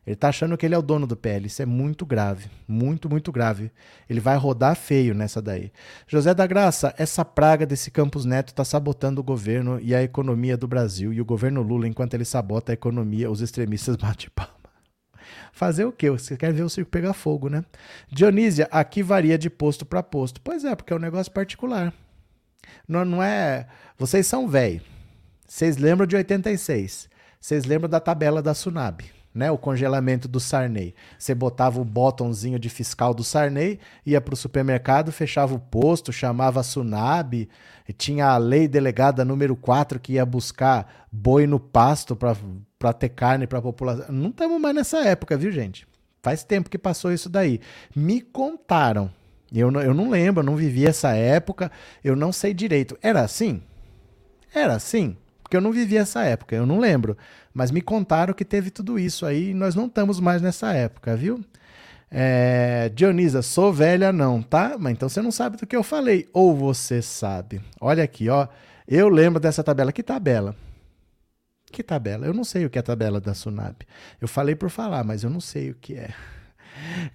Ele 0.07 0.17
tá 0.17 0.29
achando 0.29 0.57
que 0.57 0.67
ele 0.67 0.75
é 0.75 0.79
o 0.79 0.83
dono 0.83 1.07
do 1.07 1.17
PL. 1.17 1.47
Isso 1.47 1.63
é 1.63 1.67
muito 1.67 2.05
grave. 2.05 2.51
Muito, 2.69 3.09
muito 3.09 3.33
grave. 3.33 3.71
Ele 4.09 4.21
vai 4.21 4.37
rodar 4.37 4.77
feio 4.77 5.15
nessa 5.15 5.41
daí. 5.41 5.73
José 6.07 6.35
da 6.35 6.47
Graça, 6.47 6.95
essa 6.99 7.25
praga 7.25 7.65
desse 7.65 7.91
Campos 7.91 8.25
Neto 8.25 8.49
está 8.49 8.65
sabotando 8.65 9.21
o 9.21 9.25
governo 9.25 9.81
e 9.81 9.95
a 9.95 10.03
economia 10.03 10.57
do 10.57 10.69
Brasil. 10.69 11.13
E 11.13 11.21
o 11.21 11.25
governo 11.25 11.63
Lula, 11.63 11.89
enquanto 11.89 12.15
ele 12.15 12.25
sabota 12.25 12.73
a 12.73 12.75
economia, 12.75 13.31
os 13.31 13.41
extremistas 13.41 13.97
batem 13.97 14.29
palma. 14.35 14.53
Fazer 15.53 15.87
o 15.87 15.93
quê? 15.93 16.11
Você 16.11 16.37
quer 16.37 16.53
ver 16.53 16.65
o 16.65 16.69
circo 16.69 16.91
pegar 16.91 17.15
fogo, 17.15 17.49
né? 17.49 17.65
Dionísia, 18.11 18.69
aqui 18.71 19.03
varia 19.03 19.39
de 19.39 19.49
posto 19.49 19.87
para 19.87 20.03
posto. 20.03 20.41
Pois 20.43 20.65
é, 20.65 20.75
porque 20.75 20.93
é 20.93 20.97
um 20.97 20.99
negócio 20.99 21.33
particular. 21.33 21.95
Não, 22.87 23.05
não 23.05 23.23
é. 23.23 23.67
Vocês 23.99 24.27
são 24.27 24.49
velho. 24.49 24.81
Vocês 25.47 25.77
lembram 25.77 26.07
de 26.07 26.17
86. 26.17 27.09
Vocês 27.41 27.65
lembram 27.65 27.89
da 27.89 28.01
tabela 28.01 28.43
da 28.43 28.55
Sunab, 28.55 29.05
né? 29.35 29.51
O 29.51 29.59
congelamento 29.59 30.27
do 30.27 30.41
Sarney. 30.41 30.95
Você 31.19 31.35
botava 31.35 31.81
o 31.81 31.85
botãozinho 31.85 32.59
de 32.59 32.69
fiscal 32.69 33.13
do 33.13 33.23
Sarney, 33.23 33.79
ia 34.05 34.21
para 34.21 34.35
o 34.35 34.37
supermercado, 34.37 35.13
fechava 35.13 35.55
o 35.55 35.59
posto, 35.59 36.13
chamava 36.13 36.61
a 36.61 36.63
Sunab, 36.63 37.49
tinha 37.99 38.29
a 38.29 38.39
lei 38.39 38.67
delegada 38.67 39.25
número 39.25 39.55
4 39.55 40.01
que 40.01 40.15
ia 40.15 40.25
buscar 40.25 41.07
boi 41.13 41.47
no 41.47 41.61
pasto 41.61 42.17
para 42.17 42.93
ter 42.93 43.11
carne 43.11 43.47
para 43.47 43.59
a 43.59 43.63
população. 43.63 44.07
Não 44.09 44.31
estamos 44.31 44.61
mais 44.61 44.75
nessa 44.75 45.05
época, 45.05 45.37
viu, 45.37 45.53
gente? 45.53 45.87
Faz 46.23 46.43
tempo 46.43 46.71
que 46.71 46.79
passou 46.79 47.13
isso 47.13 47.29
daí. 47.29 47.61
Me 47.95 48.23
contaram 48.23 49.11
eu 49.61 49.71
não, 49.71 49.81
eu 49.81 49.95
não 49.95 50.11
lembro, 50.11 50.41
eu 50.41 50.47
não 50.47 50.57
vivi 50.57 50.87
essa 50.87 51.15
época, 51.15 51.71
eu 52.03 52.17
não 52.17 52.33
sei 52.33 52.53
direito. 52.53 52.99
Era 53.03 53.23
assim? 53.23 53.63
Era 54.55 54.75
assim? 54.75 55.17
Porque 55.43 55.57
eu 55.57 55.61
não 55.61 55.73
vivi 55.73 55.97
essa 55.97 56.25
época, 56.25 56.57
eu 56.57 56.67
não 56.67 56.79
lembro. 56.79 57.17
Mas 57.53 57.71
me 57.71 57.81
contaram 57.81 58.35
que 58.35 58.45
teve 58.45 58.71
tudo 58.71 58.99
isso 58.99 59.25
aí 59.27 59.51
e 59.51 59.55
nós 59.55 59.75
não 59.75 59.87
estamos 59.87 60.19
mais 60.19 60.43
nessa 60.43 60.73
época, 60.73 61.15
viu? 61.15 61.45
É, 62.11 62.91
Dionisa, 62.95 63.43
sou 63.43 63.73
velha 63.73 64.13
não, 64.13 64.41
tá? 64.41 64.77
Mas 64.79 64.93
então 64.93 65.09
você 65.09 65.21
não 65.21 65.31
sabe 65.31 65.57
do 65.57 65.67
que 65.67 65.75
eu 65.75 65.83
falei. 65.83 66.29
Ou 66.33 66.57
você 66.57 67.03
sabe. 67.03 67.61
Olha 67.81 68.05
aqui, 68.05 68.29
ó. 68.29 68.49
Eu 68.87 69.09
lembro 69.09 69.41
dessa 69.41 69.65
tabela. 69.65 69.93
Que 69.93 70.03
tabela? 70.03 70.55
Que 71.73 71.83
tabela? 71.83 72.27
Eu 72.27 72.33
não 72.33 72.45
sei 72.45 72.65
o 72.65 72.71
que 72.71 72.79
é 72.79 72.81
a 72.81 72.85
tabela 72.85 73.21
da 73.21 73.35
Sunab. 73.35 73.77
Eu 74.21 74.29
falei 74.29 74.55
por 74.55 74.71
falar, 74.71 75.03
mas 75.03 75.25
eu 75.25 75.31
não 75.31 75.41
sei 75.41 75.71
o 75.71 75.75
que 75.75 75.95
é. 75.95 76.11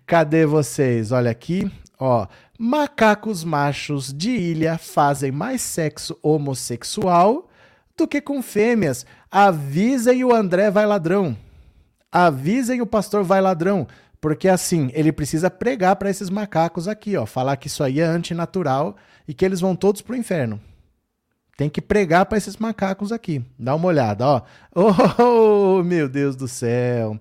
Cadê 0.05 0.45
vocês? 0.45 1.11
Olha 1.11 1.31
aqui. 1.31 1.71
Ó, 1.99 2.27
macacos 2.57 3.43
machos 3.43 4.13
de 4.13 4.31
ilha 4.31 4.77
fazem 4.77 5.31
mais 5.31 5.61
sexo 5.61 6.17
homossexual 6.23 7.49
do 7.97 8.07
que 8.07 8.21
com 8.21 8.41
fêmeas. 8.41 9.05
Avisem 9.29 10.23
o 10.23 10.33
André 10.33 10.71
vai 10.71 10.85
ladrão. 10.85 11.37
Avisem 12.11 12.81
o 12.81 12.87
pastor 12.87 13.23
vai 13.23 13.41
ladrão. 13.41 13.87
Porque 14.21 14.49
assim, 14.49 14.89
ele 14.93 15.11
precisa 15.11 15.49
pregar 15.49 15.95
para 15.95 16.09
esses 16.09 16.29
macacos 16.29 16.87
aqui, 16.87 17.15
ó, 17.15 17.25
falar 17.25 17.55
que 17.55 17.67
isso 17.67 17.83
aí 17.83 18.01
é 18.01 18.05
antinatural 18.05 18.95
e 19.27 19.33
que 19.33 19.45
eles 19.45 19.61
vão 19.61 19.75
todos 19.75 20.01
pro 20.01 20.15
inferno. 20.15 20.59
Tem 21.59 21.69
que 21.69 21.81
pregar 21.81 22.25
para 22.25 22.37
esses 22.37 22.55
macacos 22.55 23.11
aqui. 23.11 23.43
Dá 23.59 23.75
uma 23.75 23.89
olhada, 23.89 24.25
ó. 24.25 24.41
Oh, 25.21 25.83
meu 25.83 26.07
Deus 26.07 26.37
do 26.37 26.47
céu. 26.47 27.19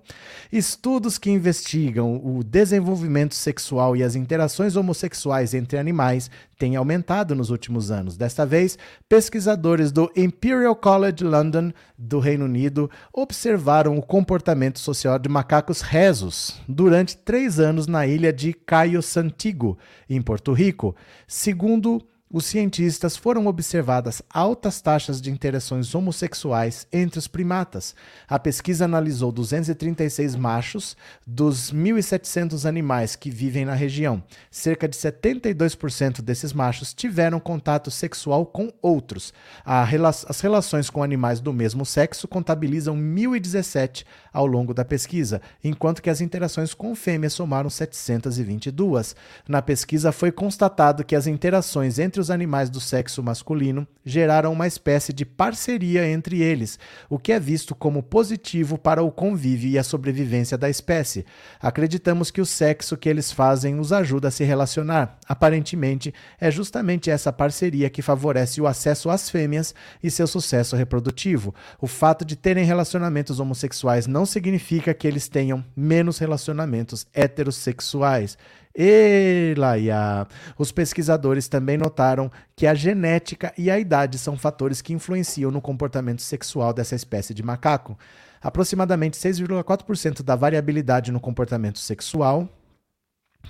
Estudos 0.49 1.17
que 1.17 1.29
investigam 1.29 2.21
o 2.23 2.41
desenvolvimento 2.41 3.35
sexual 3.35 3.97
e 3.97 4.03
as 4.03 4.15
interações 4.15 4.77
homossexuais 4.77 5.53
entre 5.53 5.77
animais 5.77 6.31
têm 6.57 6.77
aumentado 6.77 7.35
nos 7.35 7.49
últimos 7.49 7.91
anos. 7.91 8.15
Desta 8.15 8.45
vez, 8.45 8.77
pesquisadores 9.09 9.91
do 9.91 10.09
Imperial 10.15 10.73
College 10.73 11.21
London, 11.25 11.73
do 11.97 12.19
Reino 12.19 12.45
Unido, 12.45 12.89
observaram 13.11 13.97
o 13.97 14.01
comportamento 14.01 14.79
social 14.79 15.19
de 15.19 15.27
macacos 15.27 15.81
rezos 15.81 16.61
durante 16.65 17.17
três 17.17 17.59
anos 17.59 17.87
na 17.87 18.07
ilha 18.07 18.31
de 18.31 18.53
Cayo 18.53 19.01
Santiago, 19.01 19.77
em 20.09 20.21
Porto 20.21 20.53
Rico. 20.53 20.95
Segundo 21.27 22.01
os 22.31 22.45
cientistas 22.45 23.17
foram 23.17 23.47
observadas 23.47 24.21
altas 24.31 24.79
taxas 24.81 25.19
de 25.19 25.31
interações 25.31 25.95
homossexuais 25.95 26.85
entre 26.93 27.17
os 27.17 27.27
primatas. 27.27 27.95
A 28.27 28.37
pesquisa 28.37 28.85
analisou 28.85 29.31
236 29.31 30.35
machos 30.35 30.95
dos 31.25 31.73
1.700 31.73 32.69
animais 32.69 33.15
que 33.15 33.31
vivem 33.31 33.65
na 33.65 33.73
região. 33.73 34.23
Cerca 34.51 34.87
de 34.87 34.95
72% 34.95 36.21
desses 36.21 36.53
machos 36.53 36.93
tiveram 36.93 37.39
contato 37.39 37.89
sexual 37.89 38.45
com 38.45 38.71
outros. 38.79 39.33
As 39.65 40.39
relações 40.39 40.87
com 40.87 41.01
animais 41.01 41.39
do 41.39 41.51
mesmo 41.51 41.83
sexo 41.83 42.27
contabilizam 42.27 42.95
1.017 42.95 44.05
ao 44.31 44.45
longo 44.45 44.71
da 44.71 44.85
pesquisa, 44.85 45.41
enquanto 45.63 45.99
que 45.99 46.11
as 46.11 46.21
interações 46.21 46.75
com 46.75 46.93
fêmeas 46.93 47.33
somaram 47.33 47.71
722. 47.71 49.15
Na 49.47 49.63
pesquisa 49.63 50.11
foi 50.11 50.31
constatado 50.31 51.03
que 51.03 51.15
as 51.15 51.25
interações 51.25 51.97
entre 51.97 52.18
entre 52.19 52.21
os 52.21 52.29
animais 52.29 52.69
do 52.69 52.81
sexo 52.81 53.23
masculino 53.23 53.87
geraram 54.03 54.51
uma 54.51 54.67
espécie 54.67 55.13
de 55.13 55.25
parceria 55.25 56.05
entre 56.05 56.41
eles, 56.41 56.77
o 57.09 57.17
que 57.17 57.31
é 57.31 57.39
visto 57.39 57.73
como 57.73 58.03
positivo 58.03 58.77
para 58.77 59.01
o 59.01 59.11
convívio 59.11 59.69
e 59.69 59.77
a 59.77 59.83
sobrevivência 59.83 60.57
da 60.57 60.69
espécie. 60.69 61.25
Acreditamos 61.61 62.29
que 62.29 62.41
o 62.41 62.45
sexo 62.45 62.97
que 62.97 63.07
eles 63.07 63.31
fazem 63.31 63.79
os 63.79 63.93
ajuda 63.93 64.27
a 64.27 64.31
se 64.31 64.43
relacionar. 64.43 65.17
Aparentemente, 65.27 66.13
é 66.39 66.51
justamente 66.51 67.09
essa 67.09 67.31
parceria 67.31 67.89
que 67.89 68.01
favorece 68.01 68.59
o 68.59 68.67
acesso 68.67 69.09
às 69.09 69.29
fêmeas 69.29 69.73
e 70.03 70.11
seu 70.11 70.27
sucesso 70.27 70.75
reprodutivo. 70.75 71.53
O 71.79 71.87
fato 71.87 72.25
de 72.25 72.35
terem 72.35 72.65
relacionamentos 72.65 73.39
homossexuais 73.39 74.07
não 74.07 74.25
significa 74.25 74.93
que 74.93 75.07
eles 75.07 75.29
tenham 75.29 75.63
menos 75.75 76.17
relacionamentos 76.17 77.07
heterossexuais. 77.13 78.37
E 78.81 79.53
Laia. 79.57 80.25
Os 80.57 80.71
pesquisadores 80.71 81.49
também 81.49 81.77
notaram 81.77 82.31
que 82.55 82.65
a 82.65 82.73
genética 82.73 83.53
e 83.57 83.69
a 83.69 83.77
idade 83.77 84.17
são 84.17 84.37
fatores 84.37 84.81
que 84.81 84.93
influenciam 84.93 85.51
no 85.51 85.59
comportamento 85.59 86.21
sexual 86.21 86.71
dessa 86.71 86.95
espécie 86.95 87.33
de 87.33 87.43
macaco. 87.43 87.99
Aproximadamente 88.41 89.17
6,4% 89.17 90.23
da 90.23 90.33
variabilidade 90.33 91.11
no 91.11 91.19
comportamento 91.19 91.77
sexual. 91.77 92.47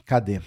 Cadê? 0.04 0.42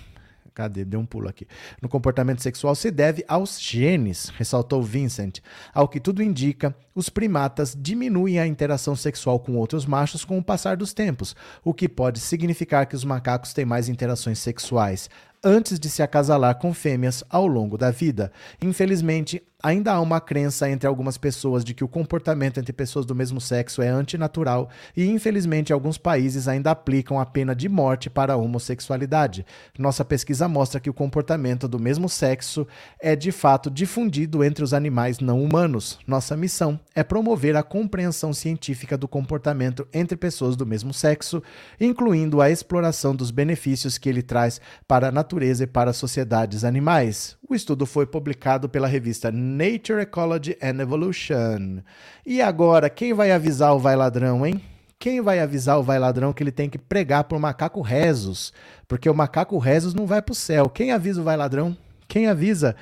Cadê? 0.55 0.85
Deu 0.85 1.01
um 1.01 1.07
pulo 1.07 1.29
aqui. 1.29 1.47
No 1.81 1.89
comportamento 1.89 2.43
sexual 2.43 2.75
se 2.75 2.91
deve 2.91 3.25
aos 3.27 3.61
genes, 3.61 4.29
ressaltou 4.37 4.83
Vincent. 4.83 5.41
Ao 5.73 5.89
que 5.89 5.99
tudo 5.99 6.23
indica, 6.23 6.75
os 6.95 7.09
primatas 7.09 7.77
diminuem 7.79 8.39
a 8.39 8.47
interação 8.47 8.95
sexual 8.95 9.41
com 9.41 9.57
outros 9.57 9.87
machos 9.87 10.25
com 10.25 10.39
o 10.39 10.45
passar 10.45 10.77
dos 10.77 10.93
tempos, 10.93 11.35
o 11.65 11.73
que 11.73 11.89
pode 11.89 12.21
significar 12.21 12.87
que 12.87 12.97
os 12.97 13.05
macacos 13.05 13.53
têm 13.53 13.65
mais 13.65 13.89
interações 13.89 14.39
sexuais 14.39 15.09
antes 15.45 15.79
de 15.79 15.91
se 15.91 16.03
acasalar 16.03 16.59
com 16.59 16.73
fêmeas 16.73 17.25
ao 17.29 17.47
longo 17.47 17.77
da 17.77 17.91
vida. 17.91 18.31
Infelizmente, 18.61 19.43
ainda 19.63 19.93
há 19.93 20.01
uma 20.01 20.21
crença 20.21 20.69
entre 20.69 20.87
algumas 20.87 21.17
pessoas 21.17 21.65
de 21.65 21.73
que 21.73 21.85
o 21.85 21.89
comportamento 21.89 22.59
entre 22.59 22.73
pessoas 22.73 23.07
do 23.07 23.15
mesmo 23.15 23.41
sexo 23.41 23.81
é 23.81 23.89
antinatural 23.89 24.69
e, 24.97 25.07
infelizmente, 25.07 25.73
alguns 25.73 25.97
países 25.97 26.49
ainda 26.49 26.71
aplicam 26.71 27.21
a 27.21 27.25
pena 27.25 27.55
de 27.55 27.69
morte 27.69 28.11
para 28.11 28.33
a 28.33 28.37
homossexualidade. 28.37 29.47
Nossa 29.79 30.05
pesquisa 30.05 30.49
mostra 30.49 30.81
que 30.81 30.91
o 30.91 30.95
comportamento 30.95 31.69
do 31.69 31.79
mesmo 31.79 32.09
sexo 32.09 32.67
é 33.01 33.15
de 33.15 33.31
fato 33.31 33.71
difundido 33.71 34.43
entre 34.43 34.65
os 34.65 34.75
animais 34.75 35.21
não 35.21 35.43
humanos. 35.43 35.99
Nossa 36.07 36.37
missão 36.37 36.81
é 36.95 37.05
promover 37.05 37.57
a 37.57 37.63
compreensão 37.63 38.33
científica 38.33 38.99
do 38.99 39.07
comportamento 39.07 39.87
entre 39.93 40.17
pessoas 40.17 40.57
do 40.57 40.67
mesmo 40.67 40.93
sexo, 40.93 41.43
incluindo 41.81 42.41
a 42.41 42.51
exploração 42.51 43.15
dos 43.15 43.31
benefícios 43.31 43.99
que 43.99 44.09
ele 44.09 44.23
traz 44.23 44.61
para 44.89 45.09
a 45.09 45.13
natureza 45.13 45.65
e 45.65 45.67
para 45.67 45.91
as 45.91 45.97
sociedades 45.97 46.65
animais. 46.65 47.37
O 47.49 47.55
estudo 47.55 47.85
foi 47.85 48.07
publicado 48.07 48.69
pela 48.69 48.89
revista 48.89 49.31
Nature 49.53 50.03
Ecology 50.03 50.57
and 50.63 50.81
Evolution. 50.81 51.83
E 52.25 52.41
agora, 52.41 52.89
quem 52.89 53.13
vai 53.13 53.31
avisar 53.31 53.75
o 53.75 53.79
vai 53.79 53.95
ladrão, 53.95 54.47
hein? 54.47 54.61
Quem 54.99 55.21
vai 55.21 55.41
avisar 55.41 55.79
o 55.79 55.83
vai 55.83 55.99
ladrão 55.99 56.33
que 56.33 56.43
ele 56.43 56.53
tem 56.53 56.71
que 56.71 56.79
pregar 56.79 57.25
por 57.25 57.39
macaco 57.39 57.81
rezos? 57.81 58.53
Porque 58.87 59.11
o 59.11 59.15
macaco 59.15 59.59
rezos 59.59 59.95
não 59.95 60.07
vai 60.07 60.23
para 60.23 60.33
o 60.33 60.37
céu. 60.37 60.69
Quem 60.69 60.93
avisa 60.93 61.21
o 61.21 61.25
vai 61.25 61.37
ladrão? 61.37 61.77
Quem 62.07 62.29
avisa? 62.29 62.77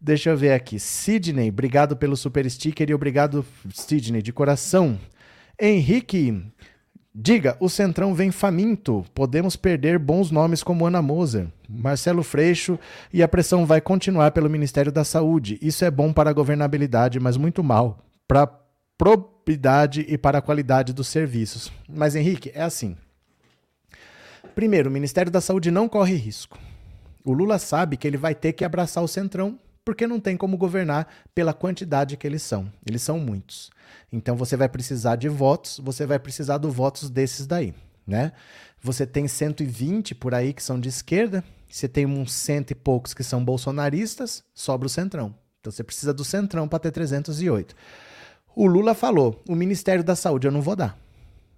Deixa 0.00 0.30
eu 0.30 0.36
ver 0.36 0.52
aqui. 0.52 0.78
Sidney, 0.78 1.50
obrigado 1.50 1.96
pelo 1.96 2.16
super 2.16 2.48
sticker 2.50 2.88
e 2.88 2.94
obrigado, 2.94 3.44
Sidney, 3.72 4.22
de 4.22 4.32
coração. 4.32 4.98
Henrique, 5.60 6.40
Diga, 7.20 7.56
o 7.58 7.68
Centrão 7.68 8.14
vem 8.14 8.30
faminto. 8.30 9.04
Podemos 9.12 9.56
perder 9.56 9.98
bons 9.98 10.30
nomes 10.30 10.62
como 10.62 10.86
Ana 10.86 11.02
Moser, 11.02 11.48
Marcelo 11.68 12.22
Freixo 12.22 12.78
e 13.12 13.24
a 13.24 13.26
pressão 13.26 13.66
vai 13.66 13.80
continuar 13.80 14.30
pelo 14.30 14.48
Ministério 14.48 14.92
da 14.92 15.02
Saúde. 15.02 15.58
Isso 15.60 15.84
é 15.84 15.90
bom 15.90 16.12
para 16.12 16.30
a 16.30 16.32
governabilidade, 16.32 17.18
mas 17.18 17.36
muito 17.36 17.60
mal 17.60 17.98
para 18.28 18.44
a 18.44 18.50
probidade 18.96 20.06
e 20.08 20.16
para 20.16 20.38
a 20.38 20.40
qualidade 20.40 20.92
dos 20.92 21.08
serviços. 21.08 21.72
Mas, 21.88 22.14
Henrique, 22.14 22.52
é 22.54 22.62
assim. 22.62 22.96
Primeiro, 24.54 24.88
o 24.88 24.92
Ministério 24.92 25.32
da 25.32 25.40
Saúde 25.40 25.72
não 25.72 25.88
corre 25.88 26.14
risco. 26.14 26.56
O 27.24 27.32
Lula 27.32 27.58
sabe 27.58 27.96
que 27.96 28.06
ele 28.06 28.16
vai 28.16 28.32
ter 28.32 28.52
que 28.52 28.64
abraçar 28.64 29.02
o 29.02 29.08
Centrão 29.08 29.58
porque 29.88 30.06
não 30.06 30.20
tem 30.20 30.36
como 30.36 30.58
governar 30.58 31.08
pela 31.34 31.54
quantidade 31.54 32.18
que 32.18 32.26
eles 32.26 32.42
são. 32.42 32.70
Eles 32.86 33.00
são 33.00 33.18
muitos. 33.18 33.70
Então 34.12 34.36
você 34.36 34.54
vai 34.54 34.68
precisar 34.68 35.16
de 35.16 35.30
votos, 35.30 35.80
você 35.82 36.04
vai 36.04 36.18
precisar 36.18 36.58
dos 36.58 36.74
votos 36.74 37.08
desses 37.08 37.46
daí, 37.46 37.72
né? 38.06 38.32
Você 38.82 39.06
tem 39.06 39.26
120 39.26 40.14
por 40.14 40.34
aí 40.34 40.52
que 40.52 40.62
são 40.62 40.78
de 40.78 40.90
esquerda, 40.90 41.42
você 41.66 41.88
tem 41.88 42.04
uns 42.04 42.34
cento 42.34 42.72
e 42.72 42.74
poucos 42.74 43.14
que 43.14 43.24
são 43.24 43.42
bolsonaristas, 43.42 44.44
sobra 44.54 44.88
o 44.88 44.90
centrão. 44.90 45.34
Então 45.58 45.72
você 45.72 45.82
precisa 45.82 46.12
do 46.12 46.22
centrão 46.22 46.68
para 46.68 46.80
ter 46.80 46.90
308. 46.90 47.74
O 48.54 48.66
Lula 48.66 48.94
falou: 48.94 49.42
o 49.48 49.54
Ministério 49.54 50.04
da 50.04 50.14
Saúde 50.14 50.46
eu 50.46 50.52
não 50.52 50.60
vou 50.60 50.76
dar, 50.76 50.98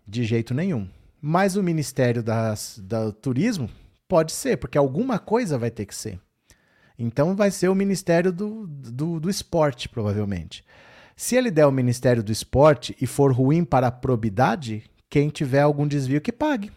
de 0.06 0.22
jeito 0.22 0.54
nenhum. 0.54 0.88
Mas 1.20 1.56
o 1.56 1.64
Ministério 1.64 2.22
das, 2.22 2.80
do 2.80 3.12
Turismo 3.12 3.68
pode 4.06 4.30
ser, 4.30 4.56
porque 4.56 4.78
alguma 4.78 5.18
coisa 5.18 5.58
vai 5.58 5.72
ter 5.72 5.84
que 5.84 5.96
ser. 5.96 6.20
Então 7.00 7.34
vai 7.34 7.50
ser 7.50 7.68
o 7.68 7.74
Ministério 7.74 8.30
do, 8.30 8.66
do, 8.66 9.18
do 9.18 9.30
Esporte, 9.30 9.88
provavelmente. 9.88 10.62
Se 11.16 11.34
ele 11.34 11.50
der 11.50 11.64
o 11.66 11.72
Ministério 11.72 12.22
do 12.22 12.30
Esporte 12.30 12.94
e 13.00 13.06
for 13.06 13.32
ruim 13.32 13.64
para 13.64 13.86
a 13.86 13.92
probidade, 13.92 14.84
quem 15.08 15.30
tiver 15.30 15.62
algum 15.62 15.88
desvio 15.88 16.20
que 16.20 16.30
pague. 16.30 16.70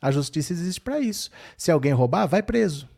A 0.00 0.10
justiça 0.10 0.54
existe 0.54 0.80
para 0.80 0.98
isso. 1.00 1.30
Se 1.54 1.70
alguém 1.70 1.92
roubar, 1.92 2.26
vai 2.26 2.42
preso. 2.42 2.88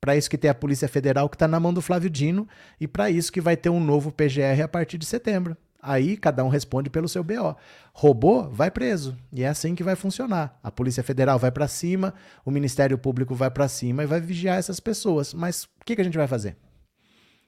Para 0.00 0.16
isso 0.16 0.30
que 0.30 0.38
tem 0.38 0.50
a 0.50 0.54
Polícia 0.54 0.86
Federal 0.86 1.28
que 1.28 1.34
está 1.34 1.48
na 1.48 1.58
mão 1.58 1.74
do 1.74 1.82
Flávio 1.82 2.08
Dino 2.08 2.48
e 2.80 2.86
para 2.86 3.10
isso 3.10 3.32
que 3.32 3.40
vai 3.40 3.56
ter 3.56 3.70
um 3.70 3.80
novo 3.80 4.12
PGR 4.12 4.62
a 4.62 4.68
partir 4.68 4.98
de 4.98 5.06
setembro. 5.06 5.56
Aí 5.82 6.16
cada 6.16 6.44
um 6.44 6.48
responde 6.48 6.88
pelo 6.88 7.08
seu 7.08 7.24
BO. 7.24 7.56
Roubou, 7.92 8.48
vai 8.48 8.70
preso. 8.70 9.18
E 9.32 9.42
é 9.42 9.48
assim 9.48 9.74
que 9.74 9.82
vai 9.82 9.96
funcionar. 9.96 10.56
A 10.62 10.70
Polícia 10.70 11.02
Federal 11.02 11.40
vai 11.40 11.50
para 11.50 11.66
cima, 11.66 12.14
o 12.44 12.52
Ministério 12.52 12.96
Público 12.96 13.34
vai 13.34 13.50
para 13.50 13.66
cima 13.66 14.04
e 14.04 14.06
vai 14.06 14.20
vigiar 14.20 14.58
essas 14.58 14.78
pessoas. 14.78 15.34
Mas 15.34 15.64
o 15.64 15.84
que, 15.84 15.96
que 15.96 16.00
a 16.00 16.04
gente 16.04 16.16
vai 16.16 16.28
fazer? 16.28 16.56